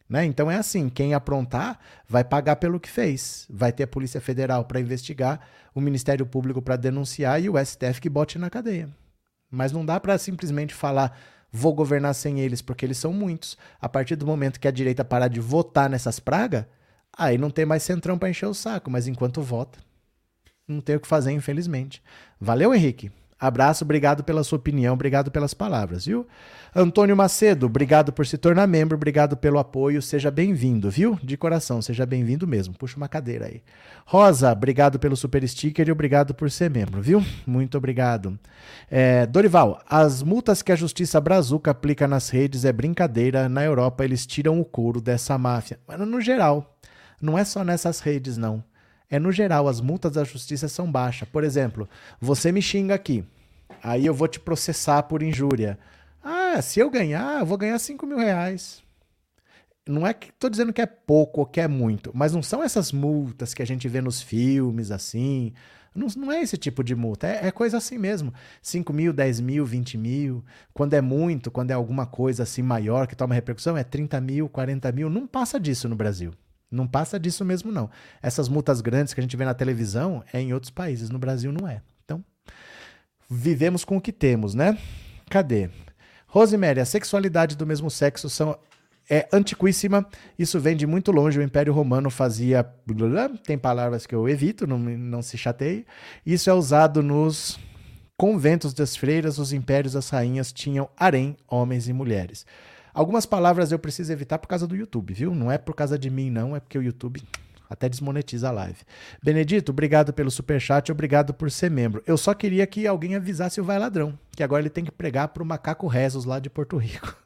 Né? 0.08 0.24
Então 0.24 0.50
é 0.50 0.56
assim: 0.56 0.88
quem 0.88 1.14
aprontar 1.14 1.78
vai 2.08 2.24
pagar 2.24 2.56
pelo 2.56 2.80
que 2.80 2.90
fez. 2.90 3.46
Vai 3.48 3.72
ter 3.72 3.84
a 3.84 3.88
Polícia 3.88 4.20
Federal 4.20 4.64
para 4.64 4.80
investigar, 4.80 5.40
o 5.72 5.80
Ministério 5.80 6.26
Público 6.26 6.60
para 6.60 6.74
denunciar 6.74 7.40
e 7.40 7.48
o 7.48 7.64
STF 7.64 8.00
que 8.00 8.08
bote 8.08 8.36
na 8.36 8.50
cadeia. 8.50 8.88
Mas 9.48 9.70
não 9.70 9.86
dá 9.86 10.00
para 10.00 10.18
simplesmente 10.18 10.74
falar 10.74 11.16
vou 11.56 11.72
governar 11.72 12.14
sem 12.16 12.40
eles, 12.40 12.60
porque 12.60 12.84
eles 12.84 12.98
são 12.98 13.12
muitos. 13.12 13.56
A 13.80 13.88
partir 13.88 14.16
do 14.16 14.26
momento 14.26 14.58
que 14.58 14.66
a 14.66 14.72
direita 14.72 15.04
parar 15.04 15.28
de 15.28 15.38
votar 15.38 15.88
nessas 15.88 16.18
pragas 16.18 16.64
Aí 17.16 17.38
não 17.38 17.50
tem 17.50 17.64
mais 17.64 17.82
centrão 17.82 18.18
para 18.18 18.30
encher 18.30 18.46
o 18.46 18.54
saco, 18.54 18.90
mas 18.90 19.06
enquanto 19.06 19.40
vota, 19.40 19.78
não 20.66 20.80
tem 20.80 20.96
o 20.96 21.00
que 21.00 21.06
fazer, 21.06 21.32
infelizmente. 21.32 22.02
Valeu, 22.40 22.74
Henrique. 22.74 23.10
Abraço, 23.38 23.84
obrigado 23.84 24.24
pela 24.24 24.42
sua 24.42 24.56
opinião, 24.56 24.94
obrigado 24.94 25.30
pelas 25.30 25.52
palavras, 25.52 26.06
viu? 26.06 26.26
Antônio 26.74 27.16
Macedo, 27.16 27.66
obrigado 27.66 28.12
por 28.12 28.26
se 28.26 28.38
tornar 28.38 28.66
membro, 28.66 28.96
obrigado 28.96 29.36
pelo 29.36 29.58
apoio, 29.58 30.00
seja 30.00 30.30
bem-vindo, 30.30 30.90
viu? 30.90 31.18
De 31.22 31.36
coração, 31.36 31.82
seja 31.82 32.06
bem-vindo 32.06 32.46
mesmo. 32.46 32.72
Puxa 32.74 32.96
uma 32.96 33.08
cadeira 33.08 33.46
aí. 33.46 33.62
Rosa, 34.06 34.50
obrigado 34.50 34.98
pelo 34.98 35.14
super 35.16 35.46
sticker 35.46 35.86
e 35.86 35.92
obrigado 35.92 36.32
por 36.32 36.50
ser 36.50 36.70
membro, 36.70 37.02
viu? 37.02 37.22
Muito 37.46 37.76
obrigado. 37.76 38.38
É, 38.90 39.26
Dorival, 39.26 39.78
as 39.90 40.22
multas 40.22 40.62
que 40.62 40.72
a 40.72 40.76
Justiça 40.76 41.20
Brazuca 41.20 41.72
aplica 41.72 42.08
nas 42.08 42.30
redes 42.30 42.64
é 42.64 42.72
brincadeira. 42.72 43.48
Na 43.48 43.62
Europa, 43.62 44.04
eles 44.04 44.24
tiram 44.24 44.58
o 44.58 44.64
couro 44.64 45.00
dessa 45.02 45.36
máfia. 45.36 45.78
Mas 45.86 45.98
no 46.00 46.20
geral, 46.20 46.74
não 47.20 47.38
é 47.38 47.44
só 47.44 47.64
nessas 47.64 48.00
redes, 48.00 48.36
não. 48.36 48.62
É 49.10 49.18
no 49.18 49.30
geral, 49.30 49.68
as 49.68 49.80
multas 49.80 50.12
da 50.12 50.24
justiça 50.24 50.68
são 50.68 50.90
baixas. 50.90 51.28
Por 51.28 51.44
exemplo, 51.44 51.88
você 52.20 52.50
me 52.50 52.62
xinga 52.62 52.94
aqui, 52.94 53.24
aí 53.82 54.06
eu 54.06 54.14
vou 54.14 54.28
te 54.28 54.40
processar 54.40 55.02
por 55.04 55.22
injúria. 55.22 55.78
Ah, 56.22 56.60
se 56.62 56.80
eu 56.80 56.90
ganhar, 56.90 57.40
eu 57.40 57.46
vou 57.46 57.58
ganhar 57.58 57.78
5 57.78 58.06
mil 58.06 58.18
reais. 58.18 58.82
Não 59.86 60.06
é 60.06 60.14
que 60.14 60.30
estou 60.30 60.48
dizendo 60.48 60.72
que 60.72 60.80
é 60.80 60.86
pouco 60.86 61.40
ou 61.40 61.46
que 61.46 61.60
é 61.60 61.68
muito, 61.68 62.10
mas 62.14 62.32
não 62.32 62.42
são 62.42 62.62
essas 62.62 62.90
multas 62.90 63.52
que 63.52 63.62
a 63.62 63.66
gente 63.66 63.86
vê 63.86 64.00
nos 64.00 64.22
filmes 64.22 64.90
assim. 64.90 65.52
Não, 65.94 66.08
não 66.16 66.32
é 66.32 66.40
esse 66.40 66.56
tipo 66.56 66.82
de 66.82 66.94
multa, 66.94 67.26
é, 67.28 67.46
é, 67.48 67.50
coisa 67.50 67.76
assim 67.76 67.98
mesmo. 67.98 68.32
5 68.62 68.92
mil, 68.92 69.12
10 69.12 69.40
mil, 69.40 69.64
20 69.66 69.98
mil. 69.98 70.44
Quando 70.72 70.94
é 70.94 71.00
muito, 71.02 71.50
quando 71.50 71.70
é 71.70 71.74
alguma 71.74 72.06
coisa 72.06 72.42
assim 72.42 72.62
maior 72.62 73.06
que 73.06 73.14
toma 73.14 73.34
repercussão, 73.34 73.76
é 73.76 73.84
30 73.84 74.20
mil, 74.20 74.48
40 74.48 74.90
mil. 74.90 75.10
Não 75.10 75.26
passa 75.26 75.60
disso 75.60 75.88
no 75.88 75.94
Brasil. 75.94 76.32
Não 76.70 76.86
passa 76.86 77.18
disso 77.18 77.44
mesmo, 77.44 77.70
não. 77.70 77.88
Essas 78.22 78.48
multas 78.48 78.80
grandes 78.80 79.14
que 79.14 79.20
a 79.20 79.22
gente 79.22 79.36
vê 79.36 79.44
na 79.44 79.54
televisão 79.54 80.24
é 80.32 80.40
em 80.40 80.52
outros 80.52 80.70
países, 80.70 81.10
no 81.10 81.18
Brasil 81.18 81.52
não 81.52 81.68
é. 81.68 81.82
Então, 82.04 82.24
vivemos 83.30 83.84
com 83.84 83.96
o 83.96 84.00
que 84.00 84.12
temos, 84.12 84.54
né? 84.54 84.78
Cadê? 85.30 85.70
Rosemary, 86.26 86.80
a 86.80 86.84
sexualidade 86.84 87.56
do 87.56 87.66
mesmo 87.66 87.90
sexo 87.90 88.28
são 88.28 88.58
é 89.08 89.28
antiquíssima. 89.32 90.06
Isso 90.38 90.58
vem 90.58 90.76
de 90.76 90.86
muito 90.86 91.12
longe. 91.12 91.38
O 91.38 91.42
Império 91.42 91.72
Romano 91.72 92.10
fazia. 92.10 92.64
Tem 93.46 93.58
palavras 93.58 94.06
que 94.06 94.14
eu 94.14 94.28
evito, 94.28 94.66
não, 94.66 94.78
não 94.78 95.22
se 95.22 95.36
chateie. 95.36 95.86
Isso 96.24 96.48
é 96.48 96.54
usado 96.54 97.02
nos 97.02 97.58
conventos 98.16 98.72
das 98.72 98.96
freiras, 98.96 99.38
os 99.38 99.52
impérios, 99.52 99.96
as 99.96 100.08
rainhas 100.08 100.52
tinham 100.52 100.88
harém, 100.96 101.36
homens 101.48 101.88
e 101.88 101.92
mulheres. 101.92 102.46
Algumas 102.94 103.26
palavras 103.26 103.72
eu 103.72 103.78
preciso 103.78 104.12
evitar 104.12 104.38
por 104.38 104.46
causa 104.46 104.66
do 104.66 104.76
YouTube, 104.76 105.12
viu? 105.12 105.34
Não 105.34 105.50
é 105.50 105.58
por 105.58 105.74
causa 105.74 105.98
de 105.98 106.08
mim, 106.08 106.30
não, 106.30 106.54
é 106.54 106.60
porque 106.60 106.78
o 106.78 106.82
YouTube 106.82 107.20
até 107.68 107.88
desmonetiza 107.88 108.48
a 108.48 108.52
live. 108.52 108.78
Benedito, 109.22 109.72
obrigado 109.72 110.12
pelo 110.12 110.30
super 110.30 110.60
chat, 110.60 110.92
obrigado 110.92 111.34
por 111.34 111.50
ser 111.50 111.70
membro. 111.70 112.02
Eu 112.06 112.16
só 112.16 112.32
queria 112.32 112.66
que 112.66 112.86
alguém 112.86 113.16
avisasse 113.16 113.60
o 113.60 113.64
Vai 113.64 113.78
Ladrão, 113.78 114.16
que 114.36 114.42
agora 114.42 114.62
ele 114.62 114.70
tem 114.70 114.84
que 114.84 114.92
pregar 114.92 115.28
pro 115.28 115.44
Macaco 115.44 115.88
Rezos 115.88 116.24
lá 116.24 116.38
de 116.38 116.48
Porto 116.48 116.76
Rico. 116.76 117.16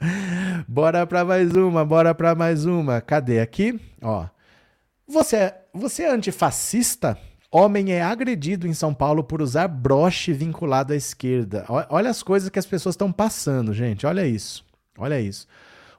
bora 0.66 1.06
para 1.06 1.24
mais 1.24 1.52
uma, 1.52 1.84
bora 1.84 2.14
para 2.14 2.34
mais 2.34 2.66
uma. 2.66 3.00
Cadê 3.00 3.40
aqui? 3.40 3.80
Ó. 4.02 4.26
Você, 5.06 5.36
é, 5.36 5.62
você 5.72 6.04
é 6.04 6.10
antifascista? 6.10 7.16
Homem 7.50 7.92
é 7.92 8.02
agredido 8.02 8.66
em 8.66 8.72
São 8.72 8.94
Paulo 8.94 9.22
por 9.22 9.42
usar 9.42 9.68
broche 9.68 10.32
vinculado 10.32 10.94
à 10.94 10.96
esquerda. 10.96 11.66
Olha 11.68 12.08
as 12.08 12.22
coisas 12.22 12.48
que 12.48 12.58
as 12.58 12.64
pessoas 12.64 12.94
estão 12.94 13.12
passando, 13.12 13.74
gente. 13.74 14.06
Olha 14.06 14.26
isso. 14.26 14.64
Olha 14.98 15.20
isso. 15.20 15.46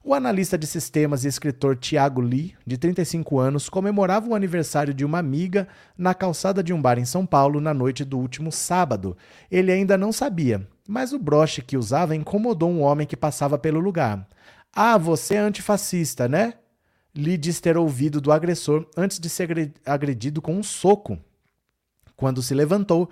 O 0.05 0.13
analista 0.13 0.57
de 0.57 0.67
sistemas 0.67 1.23
e 1.23 1.29
escritor 1.29 1.77
Tiago 1.77 2.19
Lee, 2.19 2.53
de 2.67 2.77
35 2.77 3.39
anos, 3.39 3.69
comemorava 3.69 4.27
o 4.27 4.35
aniversário 4.35 4.93
de 4.93 5.05
uma 5.05 5.17
amiga 5.17 5.65
na 5.97 6.13
calçada 6.13 6.61
de 6.61 6.73
um 6.73 6.81
bar 6.81 6.99
em 6.99 7.05
São 7.05 7.25
Paulo 7.25 7.61
na 7.61 7.73
noite 7.73 8.03
do 8.03 8.19
último 8.19 8.51
sábado. 8.51 9.15
Ele 9.49 9.71
ainda 9.71 9.97
não 9.97 10.11
sabia, 10.11 10.67
mas 10.85 11.13
o 11.13 11.19
broche 11.19 11.61
que 11.61 11.77
usava 11.77 12.15
incomodou 12.15 12.69
um 12.69 12.81
homem 12.81 13.07
que 13.07 13.15
passava 13.15 13.57
pelo 13.57 13.79
lugar. 13.79 14.27
Ah, 14.73 14.97
você 14.97 15.35
é 15.35 15.39
antifascista, 15.39 16.27
né? 16.27 16.55
Lee 17.15 17.37
diz 17.37 17.61
ter 17.61 17.77
ouvido 17.77 18.19
do 18.19 18.31
agressor 18.31 18.85
antes 18.97 19.19
de 19.19 19.29
ser 19.29 19.71
agredido 19.85 20.41
com 20.41 20.53
um 20.53 20.63
soco. 20.63 21.17
Quando 22.17 22.41
se 22.41 22.53
levantou, 22.53 23.09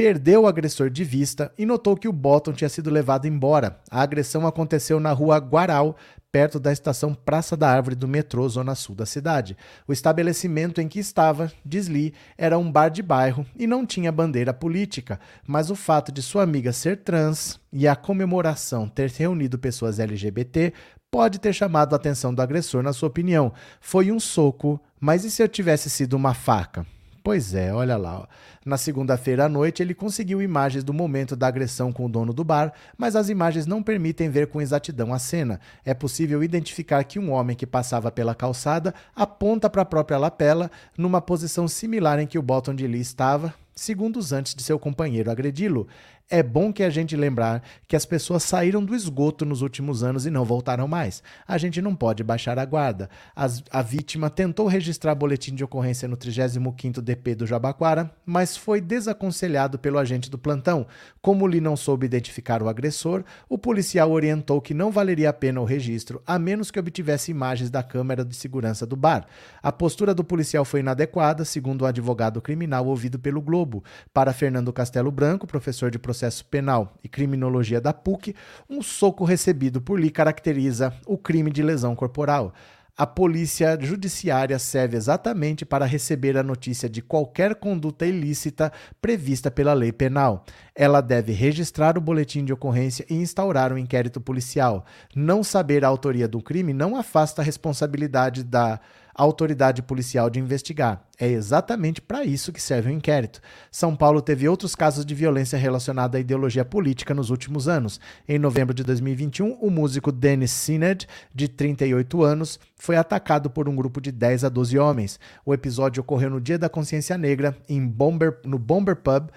perdeu 0.00 0.44
o 0.44 0.46
agressor 0.46 0.88
de 0.88 1.04
vista 1.04 1.52
e 1.58 1.66
notou 1.66 1.94
que 1.94 2.08
o 2.08 2.12
Bottom 2.12 2.54
tinha 2.54 2.70
sido 2.70 2.88
levado 2.88 3.26
embora. 3.26 3.78
A 3.90 4.00
agressão 4.00 4.46
aconteceu 4.46 4.98
na 4.98 5.12
rua 5.12 5.36
Guaral, 5.36 5.94
perto 6.32 6.58
da 6.58 6.72
estação 6.72 7.12
Praça 7.12 7.54
da 7.54 7.68
Árvore 7.68 7.94
do 7.94 8.08
metrô, 8.08 8.48
zona 8.48 8.74
sul 8.74 8.94
da 8.94 9.04
cidade. 9.04 9.58
O 9.86 9.92
estabelecimento 9.92 10.80
em 10.80 10.88
que 10.88 10.98
estava, 10.98 11.52
diz 11.62 11.86
Lee, 11.86 12.14
era 12.38 12.58
um 12.58 12.72
bar 12.72 12.88
de 12.88 13.02
bairro 13.02 13.44
e 13.54 13.66
não 13.66 13.84
tinha 13.84 14.10
bandeira 14.10 14.54
política, 14.54 15.20
mas 15.46 15.70
o 15.70 15.76
fato 15.76 16.10
de 16.10 16.22
sua 16.22 16.44
amiga 16.44 16.72
ser 16.72 17.02
trans 17.02 17.60
e 17.70 17.86
a 17.86 17.94
comemoração 17.94 18.88
ter 18.88 19.10
reunido 19.10 19.58
pessoas 19.58 19.98
LGBT 19.98 20.72
pode 21.10 21.38
ter 21.38 21.52
chamado 21.52 21.92
a 21.92 21.96
atenção 21.96 22.34
do 22.34 22.40
agressor, 22.40 22.82
na 22.82 22.94
sua 22.94 23.10
opinião. 23.10 23.52
Foi 23.82 24.10
um 24.10 24.18
soco, 24.18 24.80
mas 24.98 25.26
e 25.26 25.30
se 25.30 25.42
eu 25.42 25.48
tivesse 25.48 25.90
sido 25.90 26.14
uma 26.14 26.32
faca? 26.32 26.86
Pois 27.22 27.54
é, 27.54 27.72
olha 27.72 27.98
lá. 27.98 28.26
Na 28.64 28.78
segunda-feira 28.78 29.44
à 29.44 29.48
noite, 29.48 29.82
ele 29.82 29.94
conseguiu 29.94 30.40
imagens 30.40 30.82
do 30.82 30.92
momento 30.92 31.36
da 31.36 31.46
agressão 31.48 31.92
com 31.92 32.06
o 32.06 32.08
dono 32.08 32.32
do 32.32 32.42
bar, 32.42 32.72
mas 32.96 33.14
as 33.14 33.28
imagens 33.28 33.66
não 33.66 33.82
permitem 33.82 34.30
ver 34.30 34.46
com 34.46 34.60
exatidão 34.60 35.12
a 35.12 35.18
cena. 35.18 35.60
É 35.84 35.92
possível 35.92 36.42
identificar 36.42 37.04
que 37.04 37.18
um 37.18 37.30
homem 37.30 37.54
que 37.54 37.66
passava 37.66 38.10
pela 38.10 38.34
calçada 38.34 38.94
aponta 39.14 39.68
para 39.68 39.82
a 39.82 39.86
própria 39.86 40.18
lapela, 40.18 40.70
numa 40.96 41.20
posição 41.20 41.68
similar 41.68 42.18
em 42.18 42.26
que 42.26 42.38
o 42.38 42.42
Bottom 42.42 42.74
de 42.74 42.86
Lee 42.86 43.00
estava, 43.00 43.54
segundos 43.74 44.32
antes 44.32 44.54
de 44.54 44.62
seu 44.62 44.78
companheiro 44.78 45.30
agredi-lo. 45.30 45.88
É 46.32 46.44
bom 46.44 46.72
que 46.72 46.84
a 46.84 46.90
gente 46.90 47.16
lembrar 47.16 47.60
que 47.88 47.96
as 47.96 48.06
pessoas 48.06 48.44
saíram 48.44 48.84
do 48.84 48.94
esgoto 48.94 49.44
nos 49.44 49.62
últimos 49.62 50.04
anos 50.04 50.26
e 50.26 50.30
não 50.30 50.44
voltaram 50.44 50.86
mais. 50.86 51.24
A 51.44 51.58
gente 51.58 51.82
não 51.82 51.92
pode 51.92 52.22
baixar 52.22 52.56
a 52.56 52.64
guarda. 52.64 53.10
As, 53.34 53.64
a 53.68 53.82
vítima 53.82 54.30
tentou 54.30 54.68
registrar 54.68 55.16
boletim 55.16 55.56
de 55.56 55.64
ocorrência 55.64 56.06
no 56.06 56.16
35º 56.16 57.00
DP 57.00 57.34
do 57.34 57.48
Jabaquara, 57.48 58.14
mas 58.24 58.56
foi 58.56 58.80
desaconselhado 58.80 59.76
pelo 59.76 59.98
agente 59.98 60.30
do 60.30 60.38
plantão. 60.38 60.86
Como 61.20 61.48
Lee 61.48 61.60
não 61.60 61.76
soube 61.76 62.06
identificar 62.06 62.62
o 62.62 62.68
agressor, 62.68 63.24
o 63.48 63.58
policial 63.58 64.12
orientou 64.12 64.60
que 64.60 64.72
não 64.72 64.92
valeria 64.92 65.30
a 65.30 65.32
pena 65.32 65.60
o 65.60 65.64
registro, 65.64 66.22
a 66.24 66.38
menos 66.38 66.70
que 66.70 66.78
obtivesse 66.78 67.32
imagens 67.32 67.70
da 67.70 67.82
câmera 67.82 68.24
de 68.24 68.36
segurança 68.36 68.86
do 68.86 68.94
bar. 68.94 69.26
A 69.60 69.72
postura 69.72 70.14
do 70.14 70.22
policial 70.22 70.64
foi 70.64 70.78
inadequada, 70.78 71.44
segundo 71.44 71.82
o 71.82 71.86
advogado 71.86 72.40
criminal 72.40 72.86
ouvido 72.86 73.18
pelo 73.18 73.42
Globo. 73.42 73.82
Para 74.14 74.32
Fernando 74.32 74.72
Castelo 74.72 75.10
Branco, 75.10 75.44
professor 75.44 75.90
de 75.90 75.98
processo 75.98 76.19
Processo 76.20 76.44
Penal 76.44 76.98
e 77.02 77.08
Criminologia 77.08 77.80
da 77.80 77.94
PUC, 77.94 78.34
um 78.68 78.82
soco 78.82 79.24
recebido 79.24 79.80
por 79.80 79.98
Lee 79.98 80.10
caracteriza 80.10 80.92
o 81.06 81.16
crime 81.16 81.50
de 81.50 81.62
lesão 81.62 81.96
corporal. 81.96 82.52
A 82.94 83.06
polícia 83.06 83.78
judiciária 83.80 84.58
serve 84.58 84.98
exatamente 84.98 85.64
para 85.64 85.86
receber 85.86 86.36
a 86.36 86.42
notícia 86.42 86.90
de 86.90 87.00
qualquer 87.00 87.54
conduta 87.54 88.04
ilícita 88.04 88.70
prevista 89.00 89.50
pela 89.50 89.72
lei 89.72 89.92
penal. 89.92 90.44
Ela 90.74 91.00
deve 91.00 91.32
registrar 91.32 91.96
o 91.96 92.02
boletim 92.02 92.44
de 92.44 92.52
ocorrência 92.52 93.06
e 93.08 93.14
instaurar 93.14 93.72
um 93.72 93.78
inquérito 93.78 94.20
policial. 94.20 94.84
Não 95.16 95.42
saber 95.42 95.86
a 95.86 95.88
autoria 95.88 96.28
do 96.28 96.42
crime 96.42 96.74
não 96.74 96.96
afasta 96.96 97.40
a 97.40 97.44
responsabilidade 97.44 98.44
da 98.44 98.78
a 99.20 99.22
autoridade 99.22 99.82
policial 99.82 100.30
de 100.30 100.40
investigar. 100.40 101.06
É 101.18 101.28
exatamente 101.28 102.00
para 102.00 102.24
isso 102.24 102.54
que 102.54 102.62
serve 102.62 102.88
o 102.88 102.92
inquérito. 102.92 103.42
São 103.70 103.94
Paulo 103.94 104.22
teve 104.22 104.48
outros 104.48 104.74
casos 104.74 105.04
de 105.04 105.14
violência 105.14 105.58
relacionada 105.58 106.16
à 106.16 106.20
ideologia 106.22 106.64
política 106.64 107.12
nos 107.12 107.28
últimos 107.28 107.68
anos. 107.68 108.00
Em 108.26 108.38
novembro 108.38 108.72
de 108.72 108.82
2021, 108.82 109.58
o 109.60 109.70
músico 109.70 110.10
Dennis 110.10 110.52
Sined, 110.52 111.06
de 111.34 111.48
38 111.48 112.22
anos, 112.22 112.58
foi 112.76 112.96
atacado 112.96 113.50
por 113.50 113.68
um 113.68 113.76
grupo 113.76 114.00
de 114.00 114.10
10 114.10 114.44
a 114.44 114.48
12 114.48 114.78
homens. 114.78 115.20
O 115.44 115.52
episódio 115.52 116.00
ocorreu 116.00 116.30
no 116.30 116.40
Dia 116.40 116.58
da 116.58 116.70
Consciência 116.70 117.18
Negra, 117.18 117.54
em 117.68 117.86
Bomber, 117.86 118.38
no 118.42 118.58
Bomber 118.58 118.96
Pub, 118.96 119.28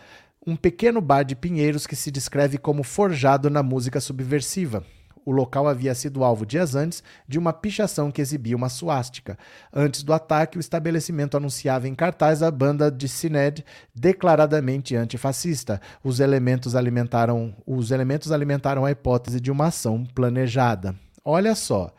um 0.48 0.56
pequeno 0.56 1.02
bar 1.02 1.24
de 1.24 1.36
Pinheiros 1.36 1.86
que 1.86 1.96
se 1.98 2.10
descreve 2.10 2.58
como 2.58 2.84
forjado 2.84 3.50
na 3.50 3.62
música 3.62 4.00
subversiva 4.00 4.82
o 5.26 5.32
local 5.32 5.68
havia 5.68 5.94
sido 5.96 6.24
alvo 6.24 6.46
dias 6.46 6.76
antes 6.76 7.04
de 7.28 7.40
uma 7.40 7.54
pichação 7.54 8.12
que 8.12 8.22
exibia 8.22 8.56
uma 8.56 8.70
suástica. 8.70 9.38
Antes 9.74 10.04
do 10.04 10.14
ataque, 10.14 10.58
o 10.58 10.60
estabelecimento 10.60 11.38
anunciava 11.38 11.88
em 11.88 11.96
cartaz 11.96 12.44
a 12.44 12.52
banda 12.52 12.92
de 12.92 13.08
Cined 13.08 13.64
declaradamente 13.94 14.96
antifascista. 14.96 15.82
Os 16.04 16.20
elementos 16.20 16.76
alimentaram, 16.76 17.56
os 17.66 17.92
elementos 17.92 18.32
alimentaram 18.32 18.86
a 18.86 18.92
hipótese 18.92 19.40
de 19.40 19.52
uma 19.52 19.68
ação 19.68 20.04
planejada. 20.14 20.96
Olha 21.24 21.56
só. 21.56 21.94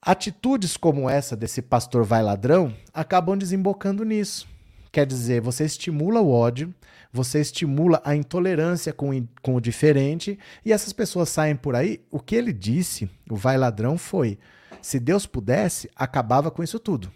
Atitudes 0.00 0.76
como 0.76 1.10
essa 1.10 1.36
desse 1.36 1.60
pastor 1.60 2.04
vai 2.04 2.22
ladrão 2.22 2.72
acabam 2.94 3.36
desembocando 3.36 4.04
nisso. 4.04 4.46
Quer 4.92 5.04
dizer, 5.04 5.40
você 5.40 5.64
estimula 5.64 6.20
o 6.20 6.30
ódio, 6.30 6.72
você 7.12 7.40
estimula 7.40 8.00
a 8.04 8.14
intolerância 8.14 8.92
com, 8.92 9.26
com 9.42 9.54
o 9.54 9.60
diferente 9.60 10.38
e 10.64 10.72
essas 10.72 10.92
pessoas 10.92 11.28
saem 11.28 11.56
por 11.56 11.74
aí. 11.74 12.00
O 12.10 12.20
que 12.20 12.36
ele 12.36 12.52
disse, 12.52 13.08
o 13.30 13.36
vai 13.36 13.56
ladrão, 13.56 13.96
foi: 13.96 14.38
se 14.82 15.00
Deus 15.00 15.26
pudesse, 15.26 15.90
acabava 15.96 16.50
com 16.50 16.62
isso 16.62 16.78
tudo. 16.78 17.10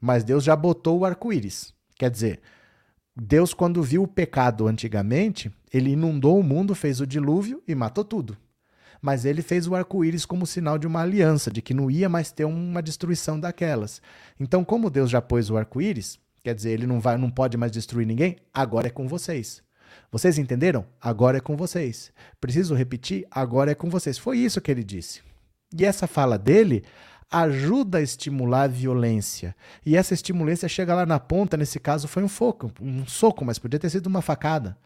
Mas 0.00 0.24
Deus 0.24 0.42
já 0.42 0.56
botou 0.56 0.98
o 0.98 1.04
arco-íris. 1.04 1.72
Quer 1.96 2.10
dizer, 2.10 2.40
Deus, 3.14 3.54
quando 3.54 3.82
viu 3.82 4.02
o 4.02 4.08
pecado 4.08 4.66
antigamente, 4.66 5.52
ele 5.72 5.90
inundou 5.90 6.38
o 6.38 6.42
mundo, 6.42 6.74
fez 6.74 7.00
o 7.00 7.06
dilúvio 7.06 7.62
e 7.68 7.74
matou 7.74 8.04
tudo. 8.04 8.36
Mas 9.00 9.24
ele 9.24 9.42
fez 9.42 9.66
o 9.66 9.74
arco-íris 9.74 10.24
como 10.24 10.46
sinal 10.46 10.78
de 10.78 10.86
uma 10.86 11.02
aliança, 11.02 11.50
de 11.50 11.60
que 11.60 11.74
não 11.74 11.90
ia 11.90 12.08
mais 12.08 12.32
ter 12.32 12.44
uma 12.44 12.82
destruição 12.82 13.38
daquelas. 13.38 14.00
Então, 14.38 14.64
como 14.64 14.90
Deus 14.90 15.10
já 15.10 15.20
pôs 15.20 15.50
o 15.50 15.56
arco-íris, 15.56 16.18
Quer 16.42 16.54
dizer, 16.54 16.70
ele 16.70 16.86
não 16.86 17.00
vai, 17.00 17.16
não 17.16 17.30
pode 17.30 17.56
mais 17.56 17.70
destruir 17.70 18.06
ninguém? 18.06 18.36
Agora 18.52 18.88
é 18.88 18.90
com 18.90 19.06
vocês. 19.06 19.62
Vocês 20.10 20.38
entenderam? 20.38 20.84
Agora 21.00 21.38
é 21.38 21.40
com 21.40 21.56
vocês. 21.56 22.12
Preciso 22.40 22.74
repetir? 22.74 23.26
Agora 23.30 23.70
é 23.70 23.74
com 23.74 23.88
vocês. 23.88 24.18
Foi 24.18 24.38
isso 24.38 24.60
que 24.60 24.70
ele 24.70 24.82
disse. 24.82 25.22
E 25.76 25.84
essa 25.84 26.06
fala 26.06 26.38
dele 26.38 26.84
ajuda 27.30 27.98
a 27.98 28.02
estimular 28.02 28.64
a 28.64 28.66
violência. 28.68 29.56
E 29.86 29.96
essa 29.96 30.12
estimulância 30.12 30.68
chega 30.68 30.94
lá 30.94 31.06
na 31.06 31.18
ponta, 31.18 31.56
nesse 31.56 31.80
caso 31.80 32.06
foi 32.06 32.22
um 32.22 32.28
foco, 32.28 32.70
um 32.80 33.06
soco, 33.06 33.44
mas 33.44 33.58
podia 33.58 33.80
ter 33.80 33.88
sido 33.88 34.06
uma 34.06 34.20
facada. 34.20 34.76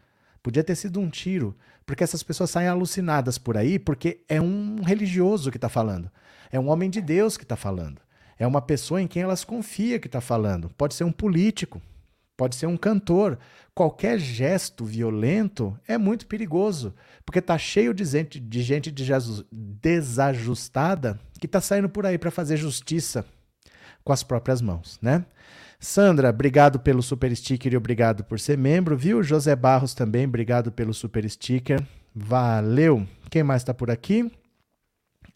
Podia 0.41 0.63
ter 0.63 0.75
sido 0.75 0.99
um 1.01 1.09
tiro, 1.09 1.57
porque 1.85 2.03
essas 2.03 2.23
pessoas 2.23 2.49
saem 2.49 2.69
alucinadas 2.69 3.37
por 3.37 3.57
aí, 3.57 3.77
porque 3.77 4.21
é 4.29 4.39
um 4.39 4.81
religioso 4.81 5.51
que 5.51 5.57
está 5.57 5.67
falando. 5.67 6.09
É 6.49 6.57
um 6.57 6.69
homem 6.69 6.89
de 6.89 7.01
Deus 7.01 7.35
que 7.35 7.43
está 7.43 7.57
falando. 7.57 7.99
É 8.39 8.45
uma 8.45 8.61
pessoa 8.61 9.01
em 9.01 9.07
quem 9.07 9.23
elas 9.23 9.43
confiam 9.43 9.99
que 9.99 10.07
está 10.07 10.21
falando. 10.21 10.69
Pode 10.77 10.93
ser 10.93 11.03
um 11.03 11.11
político. 11.11 11.81
pode 12.37 12.55
ser 12.55 12.67
um 12.67 12.77
cantor. 12.77 13.39
Qualquer 13.73 14.19
gesto 14.19 14.85
violento 14.85 15.77
é 15.87 15.97
muito 15.97 16.27
perigoso, 16.27 16.93
porque 17.25 17.41
tá 17.41 17.57
cheio 17.57 17.93
de 17.93 18.05
gente, 18.05 18.39
de 18.39 18.61
gente 18.61 18.93
desajustada 19.51 21.19
que 21.39 21.47
tá 21.47 21.59
saindo 21.59 21.89
por 21.89 22.05
aí 22.05 22.17
para 22.17 22.31
fazer 22.31 22.57
justiça 22.57 23.25
com 24.03 24.13
as 24.13 24.23
próprias 24.23 24.61
mãos, 24.61 24.99
né? 25.01 25.25
Sandra, 25.79 26.29
obrigado 26.29 26.79
pelo 26.79 27.03
super 27.03 27.35
sticker 27.35 27.73
e 27.73 27.77
obrigado 27.77 28.23
por 28.23 28.39
ser 28.39 28.57
membro, 28.57 28.97
viu? 28.97 29.21
José 29.21 29.55
Barros 29.55 29.93
também, 29.93 30.25
obrigado 30.25 30.71
pelo 30.71 30.93
super 30.93 31.29
sticker. 31.29 31.83
Valeu. 32.15 33.05
Quem 33.29 33.43
mais 33.43 33.61
está 33.61 33.75
por 33.75 33.91
aqui? 33.91 34.31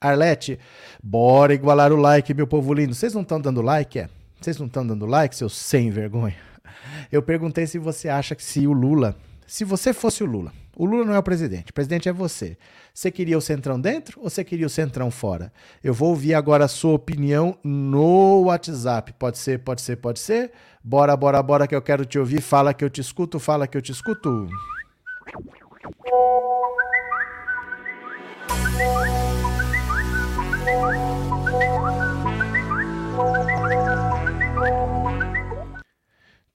Arlete, 0.02 0.58
bora 1.02 1.54
igualar 1.54 1.94
o 1.94 1.96
like, 1.96 2.34
meu 2.34 2.48
povo 2.48 2.74
lindo. 2.74 2.96
Vocês 2.96 3.14
não 3.14 3.22
estão 3.22 3.40
dando 3.40 3.62
like, 3.62 4.00
é? 4.00 4.10
Vocês 4.42 4.58
não 4.58 4.66
estão 4.66 4.86
dando 4.86 5.06
like, 5.06 5.36
seus 5.36 5.56
sem 5.56 5.92
vergonha? 5.92 6.36
Eu 7.12 7.22
perguntei 7.22 7.68
se 7.68 7.78
você 7.78 8.10
acha 8.10 8.34
que 8.34 8.44
se 8.44 8.66
o 8.66 8.74
Lula, 8.74 9.16
se 9.46 9.64
você 9.64 9.94
fosse 9.94 10.24
o 10.24 10.26
Lula, 10.26 10.52
o 10.76 10.86
Lula 10.86 11.06
não 11.06 11.14
é 11.14 11.20
o 11.20 11.24
presidente, 11.24 11.70
o 11.70 11.74
presidente 11.74 12.10
é 12.10 12.14
você. 12.14 12.58
Você 12.92 13.12
queria 13.12 13.38
o 13.38 13.42
centrão 13.42 13.80
dentro 13.80 14.20
ou 14.20 14.30
você 14.30 14.44
queria 14.44 14.66
o 14.66 14.70
centrão 14.70 15.12
fora? 15.12 15.54
Eu 15.84 15.94
vou 15.94 16.10
ouvir 16.10 16.34
agora 16.34 16.66
a 16.66 16.68
sua 16.68 16.94
opinião 16.94 17.56
no 17.64 18.46
WhatsApp. 18.46 19.14
Pode 19.14 19.38
ser, 19.38 19.60
pode 19.60 19.82
ser, 19.82 19.98
pode 19.98 20.20
ser? 20.20 20.52
Bora, 20.84 21.16
bora, 21.16 21.44
bora 21.44 21.68
que 21.68 21.76
eu 21.76 21.82
quero 21.82 22.06
te 22.06 22.18
ouvir. 22.18 22.42
Fala 22.42 22.74
que 22.74 22.84
eu 22.84 22.90
te 22.90 23.00
escuto, 23.00 23.38
fala 23.38 23.68
que 23.68 23.78
eu 23.78 23.82
te 23.82 23.92
escuto. 23.92 24.50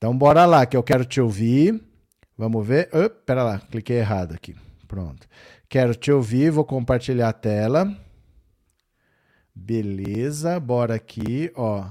Então 0.06 0.16
bora 0.16 0.46
lá, 0.46 0.64
que 0.64 0.76
eu 0.76 0.84
quero 0.84 1.04
te 1.04 1.20
ouvir. 1.20 1.82
Vamos 2.38 2.64
ver. 2.64 2.88
Oh, 2.92 3.10
pera 3.10 3.42
lá, 3.42 3.58
cliquei 3.58 3.96
errado 3.96 4.34
aqui. 4.34 4.54
Pronto. 4.86 5.26
Quero 5.68 5.96
te 5.96 6.12
ouvir, 6.12 6.48
vou 6.48 6.64
compartilhar 6.64 7.28
a 7.28 7.32
tela. 7.32 7.92
Beleza, 9.52 10.60
bora 10.60 10.94
aqui, 10.94 11.50
ó. 11.56 11.86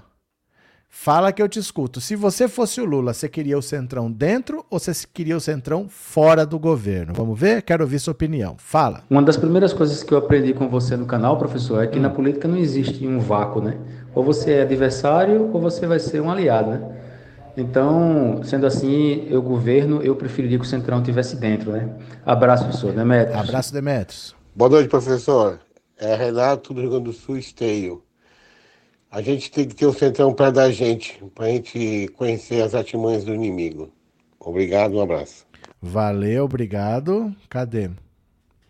Fala 0.88 1.34
que 1.34 1.42
eu 1.42 1.50
te 1.50 1.60
escuto. 1.60 2.00
Se 2.00 2.16
você 2.16 2.48
fosse 2.48 2.80
o 2.80 2.86
Lula, 2.86 3.14
você 3.14 3.28
queria 3.28 3.58
o 3.58 3.62
Centrão 3.62 4.10
dentro 4.10 4.66
ou 4.70 4.80
você 4.80 4.94
queria 5.14 5.36
o 5.36 5.42
Centrão 5.42 5.90
fora 5.90 6.46
do 6.46 6.58
governo? 6.58 7.14
Vamos 7.14 7.38
ver? 7.38 7.64
Quero 7.64 7.84
ouvir 7.84 8.00
sua 8.00 8.14
opinião. 8.14 8.56
Fala. 8.58 9.04
Uma 9.10 9.24
das 9.24 9.36
primeiras 9.36 9.74
coisas 9.74 10.04
que 10.04 10.14
eu 10.14 10.20
aprendi 10.20 10.54
com 10.54 10.70
você 10.70 10.96
no 10.96 11.06
canal, 11.06 11.38
professor, 11.38 11.84
é 11.84 11.88
que 11.88 12.00
hum. 12.00 12.04
na 12.04 12.10
política 12.10 12.48
não 12.48 12.56
existe 12.56 13.06
um 13.06 13.20
vácuo, 13.20 13.60
né? 13.60 13.78
Ou 14.14 14.24
você 14.24 14.52
é 14.52 14.62
adversário 14.62 15.52
ou 15.52 15.60
você 15.60 15.86
vai 15.86 16.00
ser 16.00 16.22
um 16.22 16.32
aliado, 16.32 16.70
né? 16.70 17.05
Então, 17.58 18.42
sendo 18.44 18.66
assim, 18.66 19.26
eu 19.30 19.42
governo, 19.42 20.02
eu 20.02 20.16
preferiria 20.16 20.58
que 20.58 20.66
o 20.66 20.68
Centrão 20.68 21.00
estivesse 21.00 21.38
dentro, 21.38 21.72
né? 21.72 21.90
Abraço, 22.26 22.66
professor 22.66 22.92
Demetrios. 22.92 23.40
Abraço, 23.40 23.74
Demetrios. 23.74 24.36
Boa 24.54 24.70
noite, 24.70 24.90
professor. 24.90 25.60
É 25.98 26.16
Renato 26.16 26.74
do 26.74 26.82
Rio 26.82 26.90
Grande 26.90 27.06
do 27.06 27.14
Sul, 27.14 27.38
Esteio. 27.38 28.04
A 29.10 29.22
gente 29.22 29.50
tem 29.50 29.66
que 29.66 29.74
ter 29.74 29.86
o 29.86 29.94
centrão 29.94 30.34
perto 30.34 30.56
da 30.56 30.70
gente, 30.70 31.24
para 31.34 31.46
a 31.46 31.50
gente 31.50 32.10
conhecer 32.18 32.62
as 32.62 32.76
artimanhas 32.76 33.24
do 33.24 33.34
inimigo. 33.34 33.90
Obrigado, 34.38 34.98
um 34.98 35.02
abraço. 35.02 35.46
Valeu, 35.82 36.44
obrigado. 36.44 37.34
Cadê? 37.50 37.90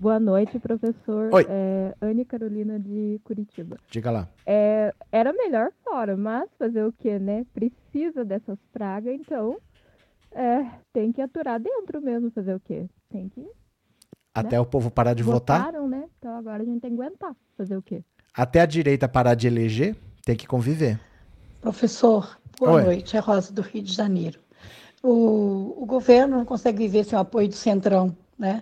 Boa 0.05 0.19
noite, 0.19 0.59
professor. 0.59 1.33
Oi. 1.33 1.47
É, 1.49 1.95
Anne 1.99 2.23
Carolina 2.25 2.79
de 2.79 3.19
Curitiba. 3.23 3.75
Diga 3.89 4.11
lá. 4.11 4.29
É, 4.45 4.93
era 5.11 5.33
melhor 5.33 5.71
fora, 5.83 6.15
mas 6.15 6.47
fazer 6.59 6.85
o 6.85 6.93
que, 6.93 7.17
né? 7.17 7.43
Precisa 7.55 8.23
dessas 8.23 8.59
pragas, 8.71 9.19
então 9.19 9.57
é, 10.31 10.63
tem 10.93 11.11
que 11.11 11.23
aturar 11.23 11.59
dentro 11.59 11.99
mesmo, 12.03 12.29
fazer 12.29 12.53
o 12.53 12.59
quê? 12.59 12.85
Tem 13.09 13.29
que. 13.29 13.49
Até 14.31 14.57
né? 14.57 14.59
o 14.59 14.65
povo 14.67 14.91
parar 14.91 15.15
de 15.15 15.23
Votaram, 15.23 15.85
votar? 15.85 15.99
né? 15.99 16.07
Então 16.19 16.37
agora 16.37 16.61
a 16.61 16.65
gente 16.67 16.81
tem 16.81 16.95
que 16.95 17.01
aguentar, 17.01 17.35
fazer 17.57 17.75
o 17.75 17.81
quê? 17.81 18.03
Até 18.31 18.61
a 18.61 18.67
direita 18.67 19.09
parar 19.09 19.33
de 19.33 19.47
eleger? 19.47 19.95
Tem 20.23 20.35
que 20.35 20.45
conviver. 20.45 20.99
Professor, 21.61 22.39
boa 22.59 22.73
Oi. 22.73 22.83
noite. 22.83 23.17
É 23.17 23.19
Rosa 23.19 23.51
do 23.51 23.63
Rio 23.63 23.81
de 23.81 23.91
Janeiro. 23.91 24.39
O, 25.01 25.81
o 25.81 25.85
governo 25.87 26.37
não 26.37 26.45
consegue 26.45 26.77
viver 26.77 27.05
sem 27.05 27.17
o 27.17 27.21
apoio 27.23 27.47
do 27.47 27.55
Centrão, 27.55 28.15
né? 28.37 28.61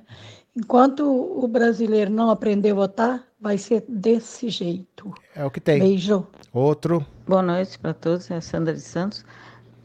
Enquanto 0.55 1.03
o 1.03 1.47
brasileiro 1.47 2.11
não 2.11 2.29
aprender 2.29 2.71
a 2.71 2.75
votar, 2.75 3.23
vai 3.41 3.57
ser 3.57 3.83
desse 3.89 4.49
jeito. 4.49 5.11
É 5.35 5.43
o 5.43 5.49
que 5.49 5.59
tem. 5.59 5.79
Beijo. 5.79 6.27
Outro. 6.53 7.03
Boa 7.27 7.41
noite 7.41 7.79
para 7.79 7.93
todos, 7.93 8.29
é 8.29 8.35
a 8.35 8.41
Sandra 8.41 8.73
de 8.73 8.81
Santos. 8.81 9.25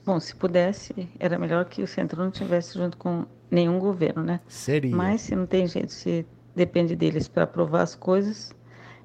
Bom, 0.05 0.21
se 0.21 0.35
pudesse, 0.35 1.09
era 1.19 1.39
melhor 1.39 1.64
que 1.64 1.83
o 1.83 1.87
Centrão 1.87 2.25
não 2.25 2.31
tivesse 2.31 2.79
junto 2.79 2.99
com 2.99 3.25
nenhum 3.51 3.79
governo, 3.79 4.23
né? 4.23 4.41
Seria. 4.47 4.95
Mas 4.95 5.23
se 5.23 5.35
não 5.35 5.47
tem 5.47 5.66
jeito, 5.66 5.93
se 5.93 6.27
depende 6.55 6.95
deles 6.95 7.29
para 7.29 7.45
aprovar 7.45 7.83
as 7.83 7.95
coisas, 7.95 8.55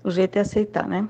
o 0.04 0.12
jeito 0.12 0.38
é 0.38 0.42
aceitar, 0.42 0.88
né? 0.88 1.08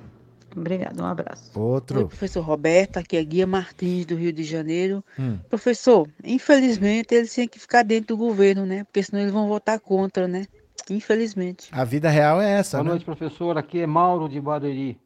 Obrigada, 0.55 1.01
um 1.01 1.05
abraço. 1.05 1.51
Oi, 1.55 1.61
Outro. 1.61 2.07
professor 2.07 2.41
Roberto, 2.41 2.97
aqui 2.97 3.17
é 3.17 3.23
Guia 3.23 3.47
Martins, 3.47 4.05
do 4.05 4.15
Rio 4.15 4.31
de 4.31 4.43
Janeiro. 4.43 5.03
Hum. 5.19 5.37
Professor, 5.49 6.07
infelizmente 6.23 7.13
eles 7.15 7.33
têm 7.33 7.47
que 7.47 7.59
ficar 7.59 7.83
dentro 7.83 8.15
do 8.15 8.17
governo, 8.17 8.65
né? 8.65 8.83
Porque 8.83 9.01
senão 9.01 9.21
eles 9.21 9.33
vão 9.33 9.47
votar 9.47 9.79
contra, 9.79 10.27
né? 10.27 10.45
Infelizmente. 10.89 11.69
A 11.71 11.83
vida 11.83 12.09
real 12.09 12.41
é 12.41 12.51
essa, 12.51 12.77
Boa 12.77 12.83
né? 12.83 12.89
noite, 12.91 13.05
professor. 13.05 13.57
Aqui 13.57 13.79
é 13.79 13.87
Mauro 13.87 14.27
de 14.27 14.39
Barueri. 14.39 14.97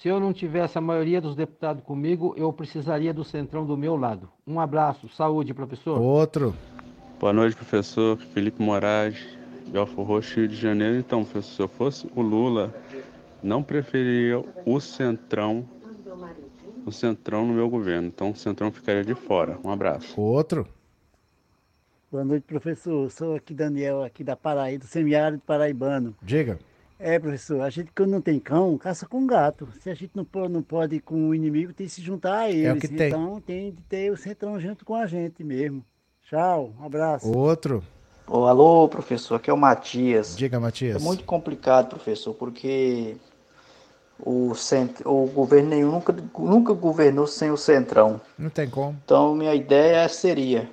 Se 0.00 0.08
eu 0.08 0.18
não 0.20 0.32
tivesse 0.32 0.76
a 0.76 0.80
maioria 0.80 1.20
dos 1.20 1.34
deputados 1.36 1.82
comigo, 1.84 2.34
eu 2.36 2.52
precisaria 2.52 3.12
do 3.14 3.24
centrão 3.24 3.64
do 3.64 3.76
meu 3.76 3.96
lado. 3.96 4.28
Um 4.46 4.60
abraço, 4.60 5.08
saúde, 5.08 5.54
professor. 5.54 6.00
Outro. 6.00 6.54
Boa 7.18 7.32
noite, 7.32 7.56
professor 7.56 8.18
Felipe 8.18 8.60
Moraes, 8.62 9.16
Belfor 9.68 10.04
Roxo, 10.06 10.36
Rio 10.40 10.48
de 10.48 10.56
Janeiro. 10.56 10.96
Então, 10.98 11.24
professor, 11.24 11.54
se 11.54 11.62
eu 11.62 11.68
fosse 11.68 12.06
o 12.14 12.20
Lula, 12.20 12.74
não 13.44 13.62
preferiria 13.62 14.42
o 14.64 14.80
Centrão, 14.80 15.68
o 16.86 16.90
Centrão 16.90 17.46
no 17.46 17.52
meu 17.52 17.68
governo. 17.68 18.08
Então, 18.08 18.30
o 18.30 18.36
Centrão 18.36 18.72
ficaria 18.72 19.04
de 19.04 19.14
fora. 19.14 19.58
Um 19.62 19.70
abraço. 19.70 20.18
Outro. 20.18 20.66
Boa 22.10 22.24
noite, 22.24 22.44
professor. 22.44 23.10
Sou 23.10 23.36
aqui 23.36 23.52
Daniel, 23.52 24.02
aqui 24.02 24.24
da 24.24 24.34
Paraíba, 24.34 24.84
do 24.84 24.86
semiárido 24.86 25.42
paraibano. 25.46 26.14
Diga. 26.22 26.58
É, 26.98 27.18
professor, 27.18 27.60
a 27.60 27.68
gente 27.68 27.90
quando 27.94 28.10
não 28.10 28.20
tem 28.20 28.38
cão, 28.38 28.78
caça 28.78 29.06
com 29.06 29.26
gato. 29.26 29.68
Se 29.80 29.90
a 29.90 29.94
gente 29.94 30.12
não 30.14 30.24
pode, 30.24 30.52
não 30.52 30.62
pode 30.62 30.96
ir 30.96 31.00
com 31.00 31.28
o 31.28 31.34
inimigo, 31.34 31.74
tem 31.74 31.86
que 31.86 31.92
se 31.92 32.00
juntar 32.00 32.38
a 32.38 32.50
eles. 32.50 32.64
É 32.64 32.72
o 32.72 32.78
que 32.78 32.88
tem. 32.88 33.08
então 33.08 33.40
tem 33.40 33.72
de 33.72 33.82
ter 33.82 34.10
o 34.10 34.16
centrão 34.16 34.58
junto 34.58 34.84
com 34.84 34.94
a 34.94 35.06
gente 35.06 35.44
mesmo. 35.44 35.84
Tchau, 36.22 36.72
um 36.80 36.84
abraço. 36.84 37.30
Outro. 37.36 37.82
Ô, 38.26 38.46
alô, 38.46 38.88
professor, 38.88 39.34
aqui 39.34 39.50
é 39.50 39.52
o 39.52 39.56
Matias. 39.56 40.34
Diga, 40.34 40.58
Matias. 40.58 40.96
É 40.96 41.04
muito 41.04 41.24
complicado, 41.24 41.88
professor, 41.88 42.32
porque 42.32 43.16
o, 44.18 44.54
cent... 44.54 45.00
o 45.04 45.26
governo 45.26 45.70
nenhum 45.70 45.92
nunca, 45.92 46.14
nunca 46.38 46.72
governou 46.72 47.26
sem 47.26 47.50
o 47.50 47.56
Centrão. 47.56 48.20
Não 48.38 48.50
tem 48.50 48.68
como. 48.68 48.96
Então, 49.04 49.34
minha 49.34 49.54
ideia 49.54 50.08
seria: 50.08 50.70